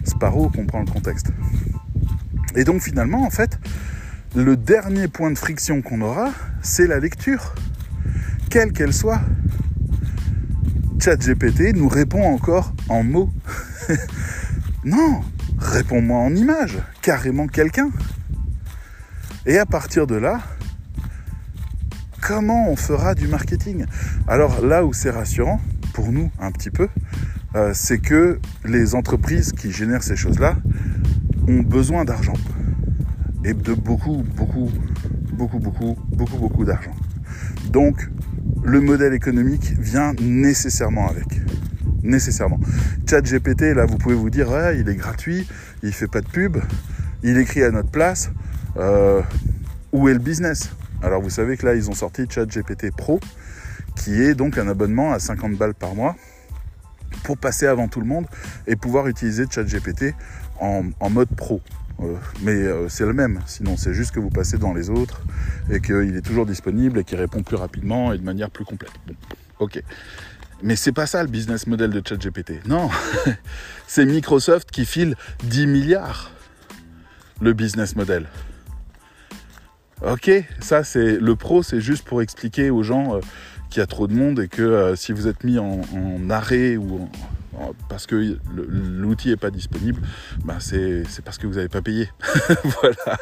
Sparrow 0.04 0.48
comprend 0.48 0.80
le 0.80 0.90
contexte. 0.90 1.26
Et 2.56 2.64
donc 2.64 2.80
finalement, 2.80 3.26
en 3.26 3.30
fait, 3.30 3.58
le 4.34 4.56
dernier 4.56 5.08
point 5.08 5.30
de 5.30 5.36
friction 5.36 5.82
qu'on 5.82 6.00
aura, 6.00 6.32
c'est 6.62 6.86
la 6.86 7.00
lecture, 7.00 7.54
quelle 8.48 8.72
qu'elle 8.72 8.94
soit. 8.94 9.20
ChatGPT 10.98 11.74
nous 11.74 11.88
répond 11.88 12.22
encore 12.22 12.72
en 12.88 13.02
mots. 13.02 13.30
non, 14.84 15.20
réponds-moi 15.62 16.18
en 16.18 16.34
image, 16.34 16.78
carrément 17.00 17.46
quelqu'un. 17.46 17.90
Et 19.46 19.58
à 19.58 19.66
partir 19.66 20.06
de 20.06 20.16
là, 20.16 20.40
comment 22.20 22.68
on 22.68 22.76
fera 22.76 23.14
du 23.14 23.28
marketing? 23.28 23.86
Alors 24.28 24.64
là 24.64 24.84
où 24.84 24.92
c'est 24.92 25.10
rassurant, 25.10 25.60
pour 25.92 26.12
nous 26.12 26.30
un 26.38 26.50
petit 26.50 26.70
peu, 26.70 26.88
euh, 27.54 27.72
c'est 27.74 27.98
que 27.98 28.40
les 28.64 28.94
entreprises 28.94 29.52
qui 29.52 29.70
génèrent 29.70 30.02
ces 30.02 30.16
choses-là 30.16 30.56
ont 31.48 31.60
besoin 31.60 32.04
d'argent. 32.04 32.34
Et 33.44 33.54
de 33.54 33.74
beaucoup, 33.74 34.24
beaucoup, 34.36 34.70
beaucoup, 35.32 35.58
beaucoup, 35.58 35.96
beaucoup, 36.08 36.38
beaucoup 36.38 36.64
d'argent. 36.64 36.94
Donc, 37.70 38.08
le 38.62 38.80
modèle 38.80 39.14
économique 39.14 39.74
vient 39.78 40.12
nécessairement 40.20 41.08
avec. 41.08 41.40
Nécessairement. 42.02 42.58
Chat 43.08 43.22
GPT, 43.22 43.74
là, 43.74 43.86
vous 43.86 43.98
pouvez 43.98 44.14
vous 44.14 44.30
dire, 44.30 44.50
ouais, 44.50 44.78
il 44.78 44.88
est 44.88 44.96
gratuit, 44.96 45.46
il 45.82 45.92
fait 45.92 46.08
pas 46.08 46.20
de 46.20 46.28
pub, 46.28 46.58
il 47.22 47.38
écrit 47.38 47.62
à 47.62 47.70
notre 47.70 47.90
place. 47.90 48.30
Euh, 48.76 49.20
où 49.92 50.08
est 50.08 50.14
le 50.14 50.18
business? 50.18 50.74
Alors, 51.02 51.20
vous 51.20 51.30
savez 51.30 51.56
que 51.56 51.66
là, 51.66 51.74
ils 51.74 51.90
ont 51.90 51.94
sorti 51.94 52.26
Chat 52.28 52.46
GPT 52.46 52.90
Pro, 52.96 53.20
qui 53.96 54.22
est 54.22 54.34
donc 54.34 54.58
un 54.58 54.68
abonnement 54.68 55.12
à 55.12 55.18
50 55.18 55.56
balles 55.56 55.74
par 55.74 55.94
mois 55.94 56.16
pour 57.22 57.38
passer 57.38 57.66
avant 57.66 57.88
tout 57.88 58.00
le 58.00 58.06
monde 58.06 58.26
et 58.66 58.76
pouvoir 58.76 59.06
utiliser 59.06 59.44
ChatGPT 59.48 60.14
en, 60.60 60.84
en 61.00 61.10
mode 61.10 61.28
pro. 61.28 61.60
Euh, 62.00 62.16
mais 62.42 62.52
euh, 62.52 62.88
c'est 62.88 63.04
le 63.04 63.12
même, 63.12 63.40
sinon 63.46 63.76
c'est 63.76 63.94
juste 63.94 64.12
que 64.12 64.18
vous 64.18 64.30
passez 64.30 64.58
dans 64.58 64.72
les 64.72 64.90
autres 64.90 65.22
et 65.70 65.80
qu'il 65.80 66.16
est 66.16 66.22
toujours 66.22 66.46
disponible 66.46 66.98
et 66.98 67.04
qu'il 67.04 67.18
répond 67.18 67.42
plus 67.42 67.56
rapidement 67.56 68.12
et 68.12 68.18
de 68.18 68.24
manière 68.24 68.50
plus 68.50 68.64
complète. 68.64 68.92
ok. 69.60 69.82
Mais 70.62 70.76
c'est 70.76 70.92
pas 70.92 71.06
ça 71.06 71.22
le 71.22 71.28
business 71.28 71.66
model 71.66 71.90
de 71.90 72.02
ChatGPT. 72.06 72.66
Non, 72.66 72.88
c'est 73.86 74.04
Microsoft 74.04 74.70
qui 74.70 74.84
file 74.84 75.16
10 75.44 75.66
milliards 75.66 76.30
le 77.40 77.52
business 77.52 77.96
model. 77.96 78.26
Ok, 80.04 80.30
ça 80.60 80.84
c'est 80.84 81.18
le 81.18 81.36
pro, 81.36 81.62
c'est 81.62 81.80
juste 81.80 82.04
pour 82.04 82.22
expliquer 82.22 82.70
aux 82.70 82.82
gens 82.82 83.16
euh, 83.16 83.20
qu'il 83.70 83.80
y 83.80 83.82
a 83.82 83.86
trop 83.86 84.06
de 84.06 84.14
monde 84.14 84.40
et 84.40 84.48
que 84.48 84.94
si 84.96 85.12
vous 85.12 85.26
êtes 85.26 85.44
mis 85.44 85.58
en, 85.58 85.80
arrêt 86.30 86.76
ou 86.76 87.08
parce 87.88 88.06
que 88.06 88.38
l'outil 88.56 89.28
n'est 89.28 89.36
pas 89.36 89.50
disponible, 89.50 90.00
bah 90.44 90.56
c'est 90.58 91.04
parce 91.24 91.38
que 91.38 91.46
vous 91.46 91.54
n'avez 91.54 91.68
pas 91.68 91.82
payé. 91.82 92.10
voilà. 92.64 93.18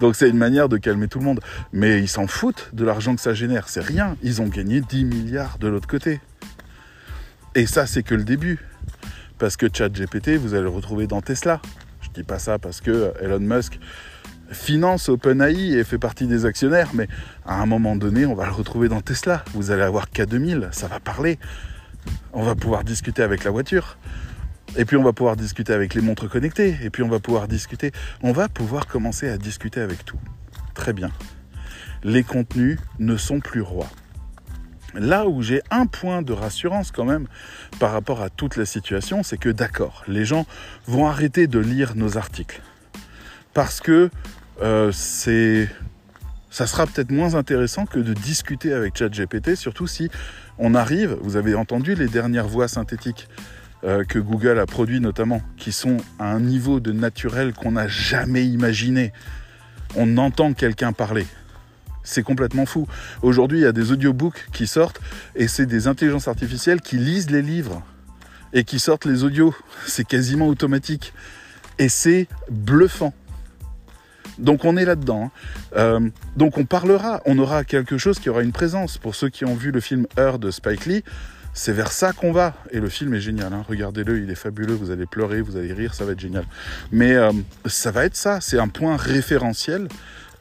Donc 0.00 0.16
c'est 0.16 0.28
une 0.28 0.38
manière 0.38 0.68
de 0.68 0.76
calmer 0.76 1.08
tout 1.08 1.18
le 1.18 1.24
monde. 1.24 1.40
Mais 1.72 2.00
ils 2.00 2.08
s'en 2.08 2.26
foutent 2.26 2.70
de 2.72 2.84
l'argent 2.84 3.14
que 3.14 3.20
ça 3.20 3.34
génère. 3.34 3.68
C'est 3.68 3.84
rien. 3.84 4.16
Ils 4.22 4.40
ont 4.42 4.46
gagné 4.46 4.80
10 4.80 5.04
milliards 5.04 5.58
de 5.58 5.68
l'autre 5.68 5.88
côté. 5.88 6.20
Et 7.56 7.66
ça, 7.66 7.86
c'est 7.86 8.04
que 8.04 8.14
le 8.14 8.22
début. 8.22 8.60
Parce 9.38 9.56
que 9.56 9.66
ChatGPT, 9.72 10.36
vous 10.36 10.54
allez 10.54 10.62
le 10.62 10.68
retrouver 10.68 11.06
dans 11.06 11.20
Tesla. 11.20 11.60
Je 12.00 12.08
dis 12.10 12.22
pas 12.22 12.38
ça 12.38 12.58
parce 12.58 12.80
que 12.80 13.12
Elon 13.20 13.40
Musk 13.40 13.80
finance 14.52 15.08
OpenAI 15.08 15.72
et 15.72 15.82
fait 15.82 15.98
partie 15.98 16.28
des 16.28 16.46
actionnaires, 16.46 16.90
mais 16.94 17.08
à 17.44 17.60
un 17.60 17.66
moment 17.66 17.96
donné, 17.96 18.26
on 18.26 18.34
va 18.34 18.46
le 18.46 18.52
retrouver 18.52 18.88
dans 18.88 19.00
Tesla. 19.00 19.44
Vous 19.54 19.72
allez 19.72 19.82
avoir 19.82 20.06
K2000, 20.06 20.72
ça 20.72 20.86
va 20.86 21.00
parler 21.00 21.40
on 22.32 22.42
va 22.42 22.54
pouvoir 22.54 22.84
discuter 22.84 23.22
avec 23.22 23.44
la 23.44 23.50
voiture. 23.50 23.98
Et 24.76 24.84
puis 24.84 24.96
on 24.96 25.02
va 25.02 25.12
pouvoir 25.12 25.36
discuter 25.36 25.72
avec 25.72 25.94
les 25.94 26.00
montres 26.00 26.28
connectées. 26.28 26.76
Et 26.82 26.90
puis 26.90 27.02
on 27.02 27.08
va 27.08 27.18
pouvoir 27.20 27.48
discuter. 27.48 27.92
On 28.22 28.32
va 28.32 28.48
pouvoir 28.48 28.86
commencer 28.86 29.28
à 29.28 29.38
discuter 29.38 29.80
avec 29.80 30.04
tout. 30.04 30.18
Très 30.74 30.92
bien. 30.92 31.10
Les 32.04 32.22
contenus 32.22 32.78
ne 32.98 33.16
sont 33.16 33.40
plus 33.40 33.62
rois. 33.62 33.88
Là 34.94 35.26
où 35.28 35.42
j'ai 35.42 35.62
un 35.70 35.86
point 35.86 36.22
de 36.22 36.32
rassurance 36.32 36.90
quand 36.90 37.04
même 37.04 37.26
par 37.78 37.92
rapport 37.92 38.22
à 38.22 38.30
toute 38.30 38.56
la 38.56 38.64
situation, 38.64 39.22
c'est 39.22 39.38
que 39.38 39.48
d'accord, 39.48 40.04
les 40.08 40.24
gens 40.24 40.46
vont 40.86 41.06
arrêter 41.06 41.46
de 41.46 41.58
lire 41.58 41.94
nos 41.96 42.16
articles. 42.16 42.62
Parce 43.52 43.80
que 43.80 44.10
euh, 44.62 44.90
c'est 44.92 45.68
ça 46.50 46.66
sera 46.66 46.86
peut-être 46.86 47.10
moins 47.10 47.34
intéressant 47.34 47.84
que 47.84 47.98
de 47.98 48.14
discuter 48.14 48.72
avec 48.72 48.96
ChatGPT, 48.96 49.56
surtout 49.56 49.86
si 49.86 50.08
on 50.58 50.74
arrive, 50.74 51.18
vous 51.20 51.36
avez 51.36 51.54
entendu 51.54 51.94
les 51.94 52.08
dernières 52.08 52.48
voix 52.48 52.66
synthétiques 52.66 53.28
euh, 53.84 54.04
que 54.04 54.18
Google 54.18 54.58
a 54.58 54.64
produit 54.64 55.00
notamment, 55.00 55.42
qui 55.58 55.70
sont 55.70 55.98
à 56.18 56.32
un 56.32 56.40
niveau 56.40 56.80
de 56.80 56.92
naturel 56.92 57.52
qu'on 57.52 57.72
n'a 57.72 57.88
jamais 57.88 58.46
imaginé. 58.46 59.12
On 59.96 60.16
entend 60.16 60.54
quelqu'un 60.54 60.94
parler. 60.94 61.26
C'est 62.06 62.22
complètement 62.22 62.66
fou. 62.66 62.86
Aujourd'hui, 63.20 63.58
il 63.58 63.62
y 63.62 63.66
a 63.66 63.72
des 63.72 63.90
audiobooks 63.90 64.46
qui 64.52 64.66
sortent 64.66 65.00
et 65.34 65.48
c'est 65.48 65.66
des 65.66 65.88
intelligences 65.88 66.28
artificielles 66.28 66.80
qui 66.80 66.96
lisent 66.96 67.30
les 67.30 67.42
livres 67.42 67.82
et 68.52 68.62
qui 68.64 68.78
sortent 68.78 69.04
les 69.04 69.24
audios. 69.24 69.54
C'est 69.86 70.06
quasiment 70.06 70.46
automatique. 70.46 71.12
Et 71.78 71.90
c'est 71.90 72.26
bluffant. 72.50 73.12
Donc 74.38 74.64
on 74.64 74.76
est 74.76 74.84
là-dedans. 74.84 75.24
Hein. 75.24 75.30
Euh, 75.76 76.08
donc 76.36 76.56
on 76.56 76.64
parlera, 76.64 77.20
on 77.26 77.38
aura 77.38 77.64
quelque 77.64 77.98
chose 77.98 78.18
qui 78.18 78.30
aura 78.30 78.42
une 78.42 78.52
présence. 78.52 78.96
Pour 78.96 79.14
ceux 79.14 79.28
qui 79.28 79.44
ont 79.44 79.54
vu 79.54 79.72
le 79.72 79.80
film 79.80 80.06
Heure 80.18 80.38
de 80.38 80.50
Spike 80.50 80.86
Lee, 80.86 81.04
c'est 81.52 81.72
vers 81.72 81.92
ça 81.92 82.12
qu'on 82.12 82.32
va. 82.32 82.54
Et 82.70 82.80
le 82.80 82.88
film 82.88 83.14
est 83.14 83.20
génial. 83.20 83.52
Hein. 83.52 83.64
Regardez-le, 83.68 84.22
il 84.22 84.30
est 84.30 84.36
fabuleux. 84.36 84.74
Vous 84.74 84.90
allez 84.90 85.06
pleurer, 85.06 85.40
vous 85.40 85.56
allez 85.56 85.72
rire, 85.72 85.92
ça 85.92 86.04
va 86.04 86.12
être 86.12 86.20
génial. 86.20 86.44
Mais 86.92 87.14
euh, 87.14 87.32
ça 87.66 87.90
va 87.90 88.04
être 88.04 88.16
ça. 88.16 88.40
C'est 88.40 88.58
un 88.58 88.68
point 88.68 88.96
référentiel 88.96 89.88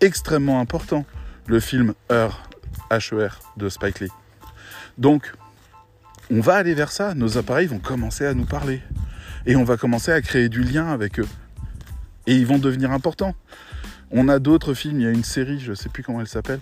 extrêmement 0.02 0.60
important. 0.60 1.06
Le 1.48 1.60
film 1.60 1.94
H-E-R 2.10 3.40
de 3.58 3.70
Spike 3.70 4.00
Lee. 4.00 4.12
Donc 4.98 5.34
on 6.32 6.40
va 6.40 6.56
aller 6.56 6.74
vers 6.74 6.92
ça. 6.92 7.14
Nos 7.14 7.38
appareils 7.38 7.68
vont 7.68 7.80
commencer 7.80 8.26
à 8.26 8.34
nous 8.34 8.46
parler. 8.46 8.82
Et 9.46 9.56
on 9.56 9.64
va 9.64 9.78
commencer 9.78 10.12
à 10.12 10.22
créer 10.22 10.50
du 10.50 10.64
lien 10.64 10.88
avec 10.88 11.20
eux. 11.20 11.28
Et 12.26 12.36
ils 12.36 12.48
vont 12.48 12.58
devenir 12.58 12.92
importants. 12.92 13.36
On 14.12 14.28
a 14.28 14.40
d'autres 14.40 14.74
films, 14.74 15.00
il 15.00 15.04
y 15.04 15.08
a 15.08 15.12
une 15.12 15.24
série, 15.24 15.60
je 15.60 15.72
ne 15.72 15.76
sais 15.76 15.90
plus 15.90 16.02
comment 16.02 16.22
elle 16.22 16.28
s'appelle, 16.28 16.62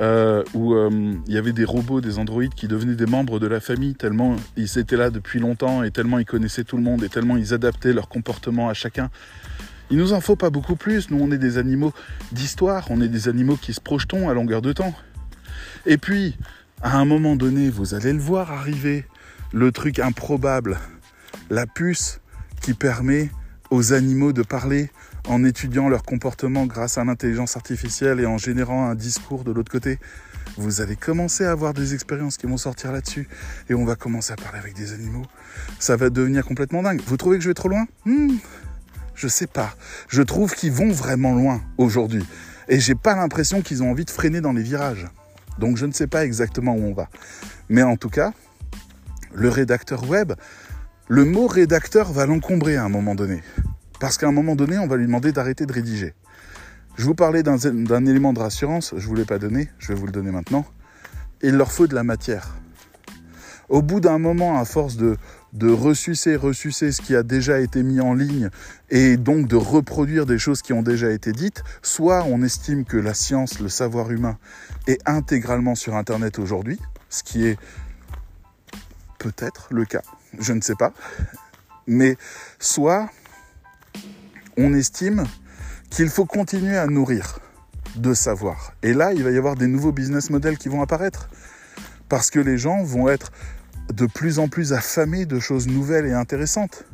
euh, 0.00 0.42
où 0.54 0.74
euh, 0.74 1.14
il 1.26 1.32
y 1.32 1.38
avait 1.38 1.52
des 1.52 1.64
robots, 1.64 2.00
des 2.00 2.18
androïdes 2.18 2.54
qui 2.54 2.68
devenaient 2.68 2.94
des 2.94 3.06
membres 3.06 3.38
de 3.38 3.46
la 3.46 3.60
famille, 3.60 3.94
tellement 3.94 4.36
ils 4.56 4.78
étaient 4.78 4.96
là 4.96 5.10
depuis 5.10 5.40
longtemps 5.40 5.82
et 5.82 5.90
tellement 5.90 6.18
ils 6.18 6.26
connaissaient 6.26 6.64
tout 6.64 6.76
le 6.76 6.82
monde 6.82 7.02
et 7.02 7.08
tellement 7.08 7.36
ils 7.36 7.54
adaptaient 7.54 7.92
leur 7.92 8.08
comportement 8.08 8.68
à 8.68 8.74
chacun. 8.74 9.10
Il 9.90 9.98
nous 9.98 10.12
en 10.12 10.20
faut 10.20 10.36
pas 10.36 10.50
beaucoup 10.50 10.76
plus, 10.76 11.10
nous 11.10 11.18
on 11.20 11.30
est 11.30 11.38
des 11.38 11.58
animaux 11.58 11.92
d'histoire, 12.32 12.86
on 12.90 13.00
est 13.00 13.08
des 13.08 13.28
animaux 13.28 13.56
qui 13.56 13.72
se 13.72 13.80
projetons 13.80 14.28
à 14.28 14.34
longueur 14.34 14.62
de 14.62 14.72
temps. 14.72 14.94
Et 15.86 15.96
puis, 15.96 16.36
à 16.82 16.98
un 16.98 17.04
moment 17.04 17.36
donné, 17.36 17.70
vous 17.70 17.94
allez 17.94 18.12
le 18.12 18.18
voir 18.18 18.50
arriver, 18.50 19.04
le 19.52 19.70
truc 19.70 20.00
improbable, 20.00 20.78
la 21.50 21.66
puce 21.66 22.20
qui 22.60 22.74
permet 22.74 23.30
aux 23.70 23.92
animaux 23.92 24.32
de 24.32 24.42
parler 24.42 24.90
en 25.28 25.44
étudiant 25.44 25.88
leur 25.88 26.02
comportement 26.02 26.66
grâce 26.66 26.98
à 26.98 27.04
l'intelligence 27.04 27.56
artificielle 27.56 28.20
et 28.20 28.26
en 28.26 28.38
générant 28.38 28.88
un 28.88 28.94
discours 28.94 29.44
de 29.44 29.52
l'autre 29.52 29.70
côté. 29.70 29.98
Vous 30.56 30.80
allez 30.80 30.96
commencer 30.96 31.44
à 31.44 31.50
avoir 31.50 31.74
des 31.74 31.94
expériences 31.94 32.36
qui 32.36 32.46
vont 32.46 32.56
sortir 32.56 32.92
là-dessus 32.92 33.28
et 33.68 33.74
on 33.74 33.84
va 33.84 33.94
commencer 33.96 34.32
à 34.32 34.36
parler 34.36 34.58
avec 34.58 34.74
des 34.74 34.92
animaux. 34.92 35.26
Ça 35.78 35.96
va 35.96 36.10
devenir 36.10 36.44
complètement 36.44 36.82
dingue. 36.82 37.00
Vous 37.06 37.16
trouvez 37.16 37.38
que 37.38 37.42
je 37.42 37.48
vais 37.48 37.54
trop 37.54 37.68
loin? 37.68 37.86
Hmm, 38.04 38.36
Je 39.16 39.28
sais 39.28 39.46
pas. 39.46 39.74
Je 40.08 40.22
trouve 40.22 40.54
qu'ils 40.54 40.72
vont 40.72 40.92
vraiment 40.92 41.34
loin 41.34 41.62
aujourd'hui 41.78 42.24
et 42.68 42.78
j'ai 42.80 42.94
pas 42.94 43.16
l'impression 43.16 43.62
qu'ils 43.62 43.82
ont 43.82 43.90
envie 43.90 44.04
de 44.04 44.10
freiner 44.10 44.40
dans 44.40 44.52
les 44.52 44.62
virages. 44.62 45.06
Donc 45.58 45.76
je 45.76 45.86
ne 45.86 45.92
sais 45.92 46.06
pas 46.06 46.24
exactement 46.24 46.74
où 46.74 46.82
on 46.82 46.92
va. 46.92 47.08
Mais 47.68 47.82
en 47.82 47.96
tout 47.96 48.10
cas, 48.10 48.32
le 49.34 49.48
rédacteur 49.48 50.08
web, 50.08 50.34
le 51.08 51.24
mot 51.24 51.46
rédacteur 51.46 52.12
va 52.12 52.26
l'encombrer 52.26 52.76
à 52.76 52.84
un 52.84 52.88
moment 52.88 53.14
donné. 53.14 53.42
Parce 54.00 54.18
qu'à 54.18 54.28
un 54.28 54.32
moment 54.32 54.54
donné, 54.54 54.78
on 54.78 54.86
va 54.86 54.96
lui 54.96 55.06
demander 55.06 55.32
d'arrêter 55.32 55.64
de 55.64 55.72
rédiger. 55.72 56.14
Je 56.96 57.04
vous 57.04 57.14
parlais 57.14 57.42
d'un 57.42 58.06
élément 58.06 58.32
de 58.32 58.38
rassurance, 58.38 58.94
je 58.96 59.02
ne 59.02 59.08
vous 59.08 59.14
l'ai 59.14 59.24
pas 59.24 59.38
donné, 59.38 59.68
je 59.78 59.88
vais 59.88 59.94
vous 59.94 60.06
le 60.06 60.12
donner 60.12 60.30
maintenant. 60.30 60.66
Il 61.42 61.54
leur 61.54 61.72
faut 61.72 61.86
de 61.86 61.94
la 61.94 62.02
matière. 62.02 62.56
Au 63.68 63.82
bout 63.82 64.00
d'un 64.00 64.18
moment, 64.18 64.58
à 64.58 64.64
force 64.64 64.96
de, 64.96 65.16
ressucer, 65.62 66.36
ressucer 66.36 66.92
ce 66.92 67.02
qui 67.02 67.16
a 67.16 67.22
déjà 67.22 67.60
été 67.60 67.82
mis 67.82 68.00
en 68.00 68.14
ligne 68.14 68.50
et 68.90 69.16
donc 69.16 69.48
de 69.48 69.56
reproduire 69.56 70.26
des 70.26 70.38
choses 70.38 70.62
qui 70.62 70.72
ont 70.72 70.82
déjà 70.82 71.10
été 71.10 71.32
dites, 71.32 71.64
soit 71.82 72.24
on 72.24 72.42
estime 72.42 72.84
que 72.84 72.96
la 72.96 73.14
science, 73.14 73.58
le 73.60 73.68
savoir 73.68 74.10
humain 74.10 74.38
est 74.86 75.00
intégralement 75.06 75.74
sur 75.74 75.96
Internet 75.96 76.38
aujourd'hui, 76.38 76.78
ce 77.08 77.22
qui 77.22 77.46
est 77.46 77.58
peut-être 79.18 79.68
le 79.70 79.84
cas, 79.84 80.02
je 80.38 80.52
ne 80.52 80.60
sais 80.60 80.76
pas, 80.76 80.92
mais 81.86 82.16
soit 82.58 83.08
on 84.56 84.74
estime 84.74 85.24
qu'il 85.90 86.08
faut 86.08 86.26
continuer 86.26 86.76
à 86.76 86.86
nourrir 86.86 87.40
de 87.96 88.14
savoir. 88.14 88.72
Et 88.82 88.92
là, 88.92 89.12
il 89.12 89.22
va 89.22 89.30
y 89.30 89.38
avoir 89.38 89.56
des 89.56 89.66
nouveaux 89.66 89.92
business 89.92 90.30
models 90.30 90.58
qui 90.58 90.68
vont 90.68 90.82
apparaître. 90.82 91.28
Parce 92.08 92.30
que 92.30 92.38
les 92.38 92.56
gens 92.56 92.82
vont 92.82 93.08
être 93.08 93.32
de 93.92 94.06
plus 94.06 94.38
en 94.38 94.48
plus 94.48 94.72
affamés 94.72 95.26
de 95.26 95.38
choses 95.38 95.66
nouvelles 95.66 96.06
et 96.06 96.12
intéressantes. 96.12 96.84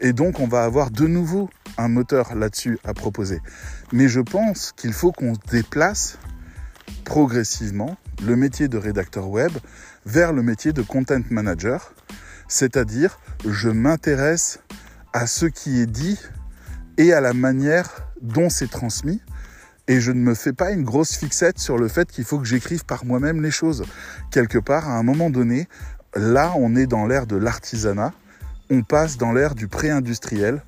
Et 0.00 0.12
donc, 0.12 0.40
on 0.40 0.48
va 0.48 0.64
avoir 0.64 0.90
de 0.90 1.06
nouveau 1.06 1.48
un 1.78 1.88
moteur 1.88 2.34
là-dessus 2.34 2.78
à 2.84 2.92
proposer. 2.92 3.40
Mais 3.92 4.08
je 4.08 4.20
pense 4.20 4.72
qu'il 4.72 4.92
faut 4.92 5.12
qu'on 5.12 5.34
déplace 5.50 6.18
progressivement 7.04 7.96
le 8.24 8.36
métier 8.36 8.68
de 8.68 8.78
rédacteur 8.78 9.28
web 9.28 9.52
vers 10.04 10.32
le 10.32 10.42
métier 10.42 10.72
de 10.72 10.82
content 10.82 11.22
manager. 11.30 11.94
C'est-à-dire, 12.48 13.18
je 13.46 13.68
m'intéresse 13.68 14.58
à 15.12 15.26
ce 15.26 15.46
qui 15.46 15.80
est 15.80 15.86
dit 15.86 16.18
et 16.98 17.12
à 17.12 17.20
la 17.20 17.32
manière 17.32 18.06
dont 18.20 18.50
c'est 18.50 18.70
transmis. 18.70 19.20
Et 19.88 20.00
je 20.00 20.12
ne 20.12 20.20
me 20.20 20.34
fais 20.34 20.52
pas 20.52 20.70
une 20.70 20.84
grosse 20.84 21.16
fixette 21.16 21.58
sur 21.58 21.76
le 21.76 21.88
fait 21.88 22.10
qu'il 22.10 22.24
faut 22.24 22.38
que 22.38 22.44
j'écrive 22.44 22.84
par 22.84 23.04
moi-même 23.04 23.42
les 23.42 23.50
choses. 23.50 23.84
Quelque 24.30 24.58
part, 24.58 24.88
à 24.88 24.96
un 24.96 25.02
moment 25.02 25.28
donné, 25.28 25.68
là, 26.14 26.52
on 26.56 26.76
est 26.76 26.86
dans 26.86 27.06
l'ère 27.06 27.26
de 27.26 27.36
l'artisanat, 27.36 28.12
on 28.70 28.82
passe 28.82 29.18
dans 29.18 29.32
l'ère 29.32 29.54
du 29.54 29.66
pré-industriel, 29.68 30.62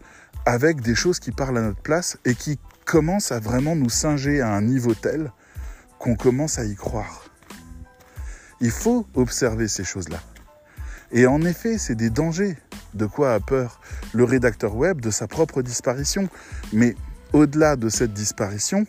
avec 0.47 0.81
des 0.81 0.95
choses 0.95 1.21
qui 1.21 1.31
parlent 1.31 1.59
à 1.59 1.63
notre 1.63 1.81
place 1.81 2.19
et 2.25 2.35
qui 2.35 2.59
commencent 2.85 3.33
à 3.33 3.39
vraiment 3.39 3.77
nous 3.77 3.89
singer 3.89 4.41
à 4.41 4.53
un 4.53 4.63
niveau 4.63 4.95
tel 4.95 5.33
qu'on 5.99 6.17
commence 6.17 6.59
à 6.59 6.65
y 6.65 6.75
croire. 6.75 7.25
Il 8.61 8.71
faut 8.71 9.07
observer 9.15 9.69
ces 9.69 9.85
choses-là. 9.85 10.21
Et 11.13 11.27
en 11.27 11.43
effet, 11.43 11.79
c'est 11.79 11.95
des 11.95 12.11
dangers. 12.11 12.59
De 12.95 13.07
quoi 13.07 13.35
a 13.35 13.41
peur 13.41 13.81
le 14.13 14.25
rédacteur 14.25 14.77
web 14.77 15.01
de 15.01 15.11
sa 15.11 15.27
propre 15.27 15.63
disparition 15.63 16.29
Mais 16.73 16.95
au-delà 17.33 17.77
de 17.77 17.89
cette 17.89 18.13
disparition, 18.13 18.87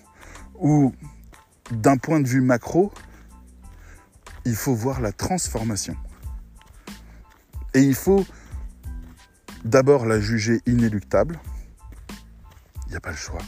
ou 0.60 0.94
d'un 1.72 1.98
point 1.98 2.20
de 2.20 2.28
vue 2.28 2.42
macro, 2.42 2.92
il 4.46 4.56
faut 4.56 4.76
voir 4.76 5.02
la 5.02 5.12
transformation. 5.12 5.96
Et 7.74 7.82
il 7.82 7.96
faut 7.96 8.26
d'abord 9.64 10.06
la 10.06 10.20
juger 10.20 10.62
inéluctable. 10.66 11.40
Il 12.86 12.92
n'y 12.92 12.96
a 12.96 13.02
pas 13.02 13.12
le 13.12 13.18
choix. 13.18 13.42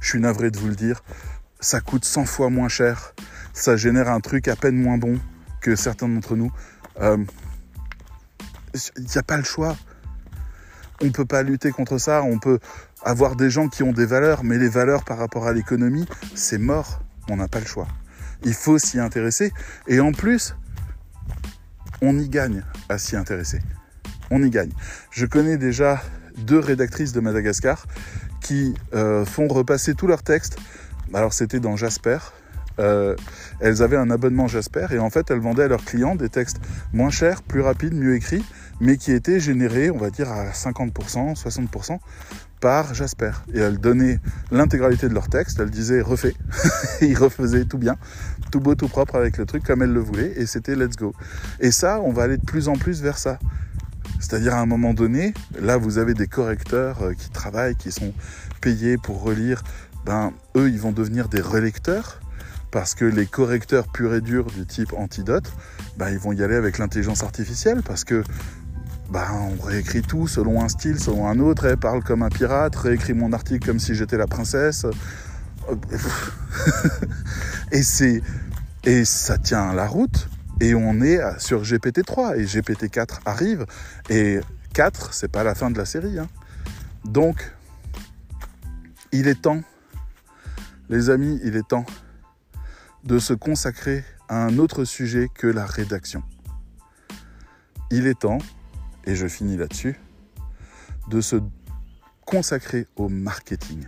Je 0.00 0.08
suis 0.08 0.20
navré 0.20 0.50
de 0.50 0.58
vous 0.58 0.68
le 0.68 0.74
dire. 0.74 1.02
Ça 1.60 1.80
coûte 1.80 2.04
100 2.04 2.24
fois 2.24 2.50
moins 2.50 2.68
cher. 2.68 3.14
Ça 3.52 3.76
génère 3.76 4.08
un 4.08 4.20
truc 4.20 4.48
à 4.48 4.56
peine 4.56 4.76
moins 4.76 4.98
bon 4.98 5.20
que 5.60 5.76
certains 5.76 6.08
d'entre 6.08 6.34
nous. 6.34 6.50
Euh, 7.00 7.24
il 8.96 9.04
n'y 9.04 9.18
a 9.18 9.22
pas 9.22 9.36
le 9.36 9.44
choix. 9.44 9.76
On 11.02 11.06
ne 11.06 11.10
peut 11.10 11.26
pas 11.26 11.42
lutter 11.42 11.70
contre 11.70 11.98
ça. 11.98 12.22
On 12.22 12.38
peut 12.38 12.58
avoir 13.04 13.36
des 13.36 13.50
gens 13.50 13.68
qui 13.68 13.82
ont 13.82 13.92
des 13.92 14.06
valeurs, 14.06 14.44
mais 14.44 14.58
les 14.58 14.68
valeurs 14.68 15.04
par 15.04 15.18
rapport 15.18 15.46
à 15.46 15.52
l'économie, 15.52 16.06
c'est 16.34 16.58
mort. 16.58 17.00
On 17.28 17.36
n'a 17.36 17.48
pas 17.48 17.60
le 17.60 17.66
choix. 17.66 17.88
Il 18.44 18.54
faut 18.54 18.78
s'y 18.78 18.98
intéresser. 18.98 19.52
Et 19.86 20.00
en 20.00 20.12
plus, 20.12 20.56
on 22.00 22.18
y 22.18 22.28
gagne 22.28 22.64
à 22.88 22.98
s'y 22.98 23.16
intéresser. 23.16 23.60
On 24.30 24.42
y 24.42 24.50
gagne. 24.50 24.72
Je 25.10 25.26
connais 25.26 25.56
déjà 25.56 26.02
deux 26.38 26.58
rédactrices 26.58 27.12
de 27.12 27.20
Madagascar 27.20 27.86
qui 28.40 28.74
euh, 28.94 29.24
font 29.24 29.46
repasser 29.48 29.94
tous 29.94 30.06
leurs 30.06 30.22
textes. 30.22 30.58
Alors 31.14 31.32
c'était 31.32 31.60
dans 31.60 31.76
Jasper, 31.76 32.18
euh, 32.78 33.14
elles 33.60 33.82
avaient 33.82 33.96
un 33.96 34.10
abonnement 34.10 34.48
Jasper 34.48 34.86
et 34.90 34.98
en 34.98 35.10
fait 35.10 35.30
elles 35.30 35.40
vendaient 35.40 35.64
à 35.64 35.68
leurs 35.68 35.84
clients 35.84 36.16
des 36.16 36.28
textes 36.28 36.56
moins 36.92 37.10
chers, 37.10 37.42
plus 37.42 37.60
rapides, 37.60 37.94
mieux 37.94 38.14
écrits, 38.14 38.44
mais 38.80 38.96
qui 38.96 39.12
étaient 39.12 39.40
générés, 39.40 39.90
on 39.90 39.98
va 39.98 40.10
dire, 40.10 40.30
à 40.32 40.50
50%, 40.50 41.36
60% 41.40 41.98
par 42.62 42.94
Jasper. 42.94 43.32
Et 43.52 43.58
elles 43.58 43.78
donnaient 43.78 44.20
l'intégralité 44.52 45.08
de 45.08 45.14
leur 45.14 45.28
texte, 45.28 45.58
elles 45.60 45.68
disaient 45.68 46.00
refait, 46.00 46.34
et 47.02 47.06
ils 47.08 47.18
refaisaient 47.18 47.64
tout 47.64 47.76
bien, 47.76 47.96
tout 48.50 48.60
beau, 48.60 48.76
tout 48.76 48.88
propre 48.88 49.16
avec 49.16 49.36
le 49.36 49.44
truc 49.44 49.64
comme 49.64 49.82
elles 49.82 49.92
le 49.92 50.00
voulaient, 50.00 50.32
et 50.36 50.46
c'était 50.46 50.76
let's 50.76 50.96
go. 50.96 51.12
Et 51.58 51.72
ça, 51.72 52.00
on 52.00 52.12
va 52.12 52.22
aller 52.22 52.38
de 52.38 52.44
plus 52.44 52.68
en 52.68 52.74
plus 52.74 53.02
vers 53.02 53.18
ça. 53.18 53.38
C'est-à-dire 54.20 54.54
à 54.54 54.60
un 54.60 54.66
moment 54.66 54.94
donné, 54.94 55.34
là 55.60 55.76
vous 55.76 55.98
avez 55.98 56.14
des 56.14 56.28
correcteurs 56.28 57.02
euh, 57.02 57.12
qui 57.14 57.30
travaillent, 57.30 57.74
qui 57.74 57.90
sont 57.90 58.14
payés 58.60 58.96
pour 58.96 59.20
relire, 59.20 59.64
ben 60.06 60.32
eux 60.56 60.70
ils 60.70 60.78
vont 60.78 60.92
devenir 60.92 61.28
des 61.28 61.40
relecteurs 61.40 62.20
parce 62.70 62.94
que 62.94 63.04
les 63.04 63.26
correcteurs 63.26 63.88
purs 63.88 64.14
et 64.14 64.20
durs 64.20 64.46
du 64.46 64.64
type 64.64 64.92
antidote, 64.94 65.52
bah, 65.98 66.10
ils 66.10 66.18
vont 66.18 66.32
y 66.32 66.42
aller 66.42 66.54
avec 66.54 66.78
l'intelligence 66.78 67.24
artificielle 67.24 67.82
parce 67.84 68.04
que 68.04 68.22
bah, 69.12 69.28
on 69.34 69.62
réécrit 69.62 70.00
tout 70.00 70.26
selon 70.26 70.62
un 70.64 70.68
style, 70.68 70.98
selon 70.98 71.28
un 71.28 71.38
autre. 71.38 71.66
Elle 71.66 71.76
parle 71.76 72.02
comme 72.02 72.22
un 72.22 72.30
pirate, 72.30 72.74
réécrit 72.74 73.12
mon 73.12 73.34
article 73.34 73.66
comme 73.68 73.78
si 73.78 73.94
j'étais 73.94 74.16
la 74.16 74.26
princesse. 74.26 74.86
et 77.72 77.82
c'est 77.82 78.22
et 78.84 79.04
ça 79.04 79.36
tient 79.36 79.74
la 79.74 79.86
route. 79.86 80.28
Et 80.60 80.74
on 80.74 81.02
est 81.02 81.20
sur 81.38 81.62
GPT-3 81.62 82.38
et 82.38 82.44
GPT-4 82.44 83.20
arrive. 83.26 83.66
Et 84.08 84.40
4, 84.72 85.12
c'est 85.12 85.30
pas 85.30 85.44
la 85.44 85.54
fin 85.54 85.70
de 85.70 85.76
la 85.76 85.84
série. 85.84 86.18
Hein. 86.18 86.28
Donc, 87.04 87.52
il 89.12 89.28
est 89.28 89.42
temps, 89.42 89.60
les 90.88 91.10
amis, 91.10 91.38
il 91.44 91.56
est 91.56 91.68
temps 91.68 91.84
de 93.04 93.18
se 93.18 93.34
consacrer 93.34 94.04
à 94.30 94.44
un 94.44 94.56
autre 94.56 94.84
sujet 94.84 95.28
que 95.34 95.46
la 95.46 95.66
rédaction. 95.66 96.22
Il 97.90 98.06
est 98.06 98.20
temps, 98.20 98.38
et 99.04 99.14
je 99.14 99.26
finis 99.26 99.56
là-dessus, 99.56 99.98
de 101.08 101.20
se 101.20 101.36
consacrer 102.24 102.86
au 102.96 103.08
marketing, 103.08 103.84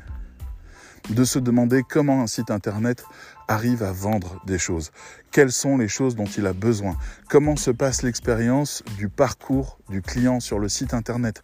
de 1.11 1.25
se 1.25 1.39
demander 1.39 1.83
comment 1.83 2.23
un 2.23 2.27
site 2.27 2.51
internet 2.51 3.05
arrive 3.49 3.83
à 3.83 3.93
vendre 3.93 4.41
des 4.47 4.59
choses, 4.59 4.91
quelles 5.31 5.53
sont 5.53 5.77
les 5.77 5.89
choses 5.89 6.17
dont 6.17 6.25
il 6.25 6.47
a 6.47 6.53
besoin, 6.53 6.97
comment 7.29 7.57
se 7.57 7.71
passe 7.71 8.03
l'expérience 8.03 8.83
du 8.97 9.09
parcours 9.09 9.79
du 9.91 10.03
client 10.03 10.41
sur 10.41 10.59
le 10.59 10.69
site 10.69 10.95
internet, 10.95 11.43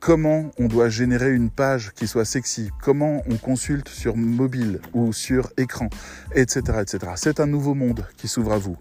comment 0.00 0.50
on 0.58 0.66
doit 0.66 0.88
générer 0.88 1.32
une 1.32 1.50
page 1.50 1.92
qui 1.94 2.06
soit 2.06 2.24
sexy, 2.24 2.70
comment 2.82 3.22
on 3.28 3.36
consulte 3.36 3.88
sur 3.88 4.16
mobile 4.16 4.80
ou 4.94 5.12
sur 5.12 5.50
écran, 5.56 5.88
etc. 6.34 6.78
etc. 6.80 7.12
C'est 7.16 7.40
un 7.40 7.46
nouveau 7.46 7.74
monde 7.74 8.06
qui 8.16 8.28
s'ouvre 8.28 8.52
à 8.52 8.58
vous. 8.58 8.76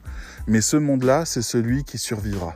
Mais 0.48 0.62
ce 0.62 0.78
monde-là, 0.78 1.26
c'est 1.26 1.42
celui 1.42 1.84
qui 1.84 1.98
survivra. 1.98 2.56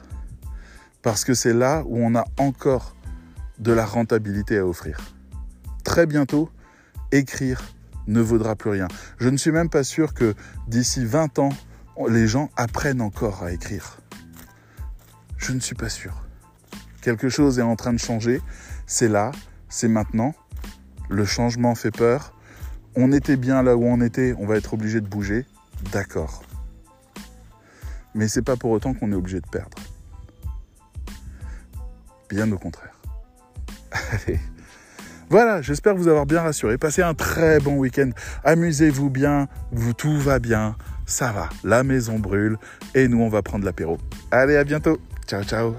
Parce 1.02 1.24
que 1.24 1.34
c'est 1.34 1.54
là 1.54 1.84
où 1.86 1.98
on 1.98 2.16
a 2.16 2.26
encore 2.38 2.96
de 3.60 3.72
la 3.72 3.86
rentabilité 3.86 4.58
à 4.58 4.66
offrir. 4.66 5.00
Très 5.84 6.06
bientôt, 6.06 6.50
écrire 7.12 7.62
ne 8.08 8.22
vaudra 8.22 8.56
plus 8.56 8.72
rien. 8.72 8.88
Je 9.20 9.30
ne 9.30 9.38
suis 9.38 9.52
même 9.52 9.70
pas 9.70 9.84
sûr 9.84 10.14
que 10.14 10.34
d'ici 10.68 11.06
20 11.06 11.40
ans, 11.40 11.50
les 12.10 12.28
gens 12.28 12.50
apprennent 12.58 13.02
encore 13.02 13.44
à 13.44 13.52
écrire. 13.52 14.00
Je 15.38 15.54
ne 15.54 15.60
suis 15.60 15.76
pas 15.76 15.90
sûr. 15.90 16.26
Quelque 17.02 17.30
chose 17.30 17.60
est 17.60 17.64
en 17.64 17.76
train 17.76 17.94
de 17.94 18.00
changer. 18.00 18.42
C'est 18.88 19.08
là, 19.08 19.32
c'est 19.70 19.88
maintenant. 19.88 20.34
Le 21.10 21.24
changement 21.24 21.76
fait 21.76 21.92
peur. 21.92 22.36
On 22.96 23.12
était 23.12 23.38
bien 23.38 23.62
là 23.64 23.78
où 23.78 23.86
on 23.86 24.02
était, 24.02 24.34
on 24.38 24.46
va 24.46 24.58
être 24.58 24.74
obligé 24.74 25.00
de 25.02 25.08
bouger. 25.08 25.46
D'accord. 25.92 26.44
Mais 28.16 28.28
c'est 28.28 28.42
pas 28.42 28.58
pour 28.58 28.72
autant 28.72 28.94
qu'on 28.94 29.12
est 29.12 29.16
obligé 29.16 29.40
de 29.40 29.48
perdre. 29.48 29.78
Bien 32.30 32.52
au 32.52 32.58
contraire. 32.58 33.00
Allez. 33.92 34.40
Voilà, 35.30 35.62
j'espère 35.62 35.96
vous 35.96 36.08
avoir 36.08 36.26
bien 36.26 36.42
rassuré. 36.42 36.78
Passez 36.78 37.04
un 37.04 37.14
très 37.14 37.60
bon 37.60 37.78
week-end. 37.78 38.10
Amusez-vous 38.44 39.12
bien. 39.12 39.48
Tout 39.98 40.18
va 40.18 40.40
bien. 40.40 40.76
Ça 41.06 41.32
va. 41.32 41.50
La 41.64 41.84
maison 41.84 42.18
brûle. 42.18 42.58
Et 42.96 43.08
nous, 43.08 43.22
on 43.22 43.30
va 43.30 43.44
prendre 43.44 43.64
l'apéro. 43.64 44.00
Allez, 44.32 44.58
à 44.58 44.64
bientôt. 44.64 44.98
Ciao, 45.28 45.44
ciao. 45.44 45.76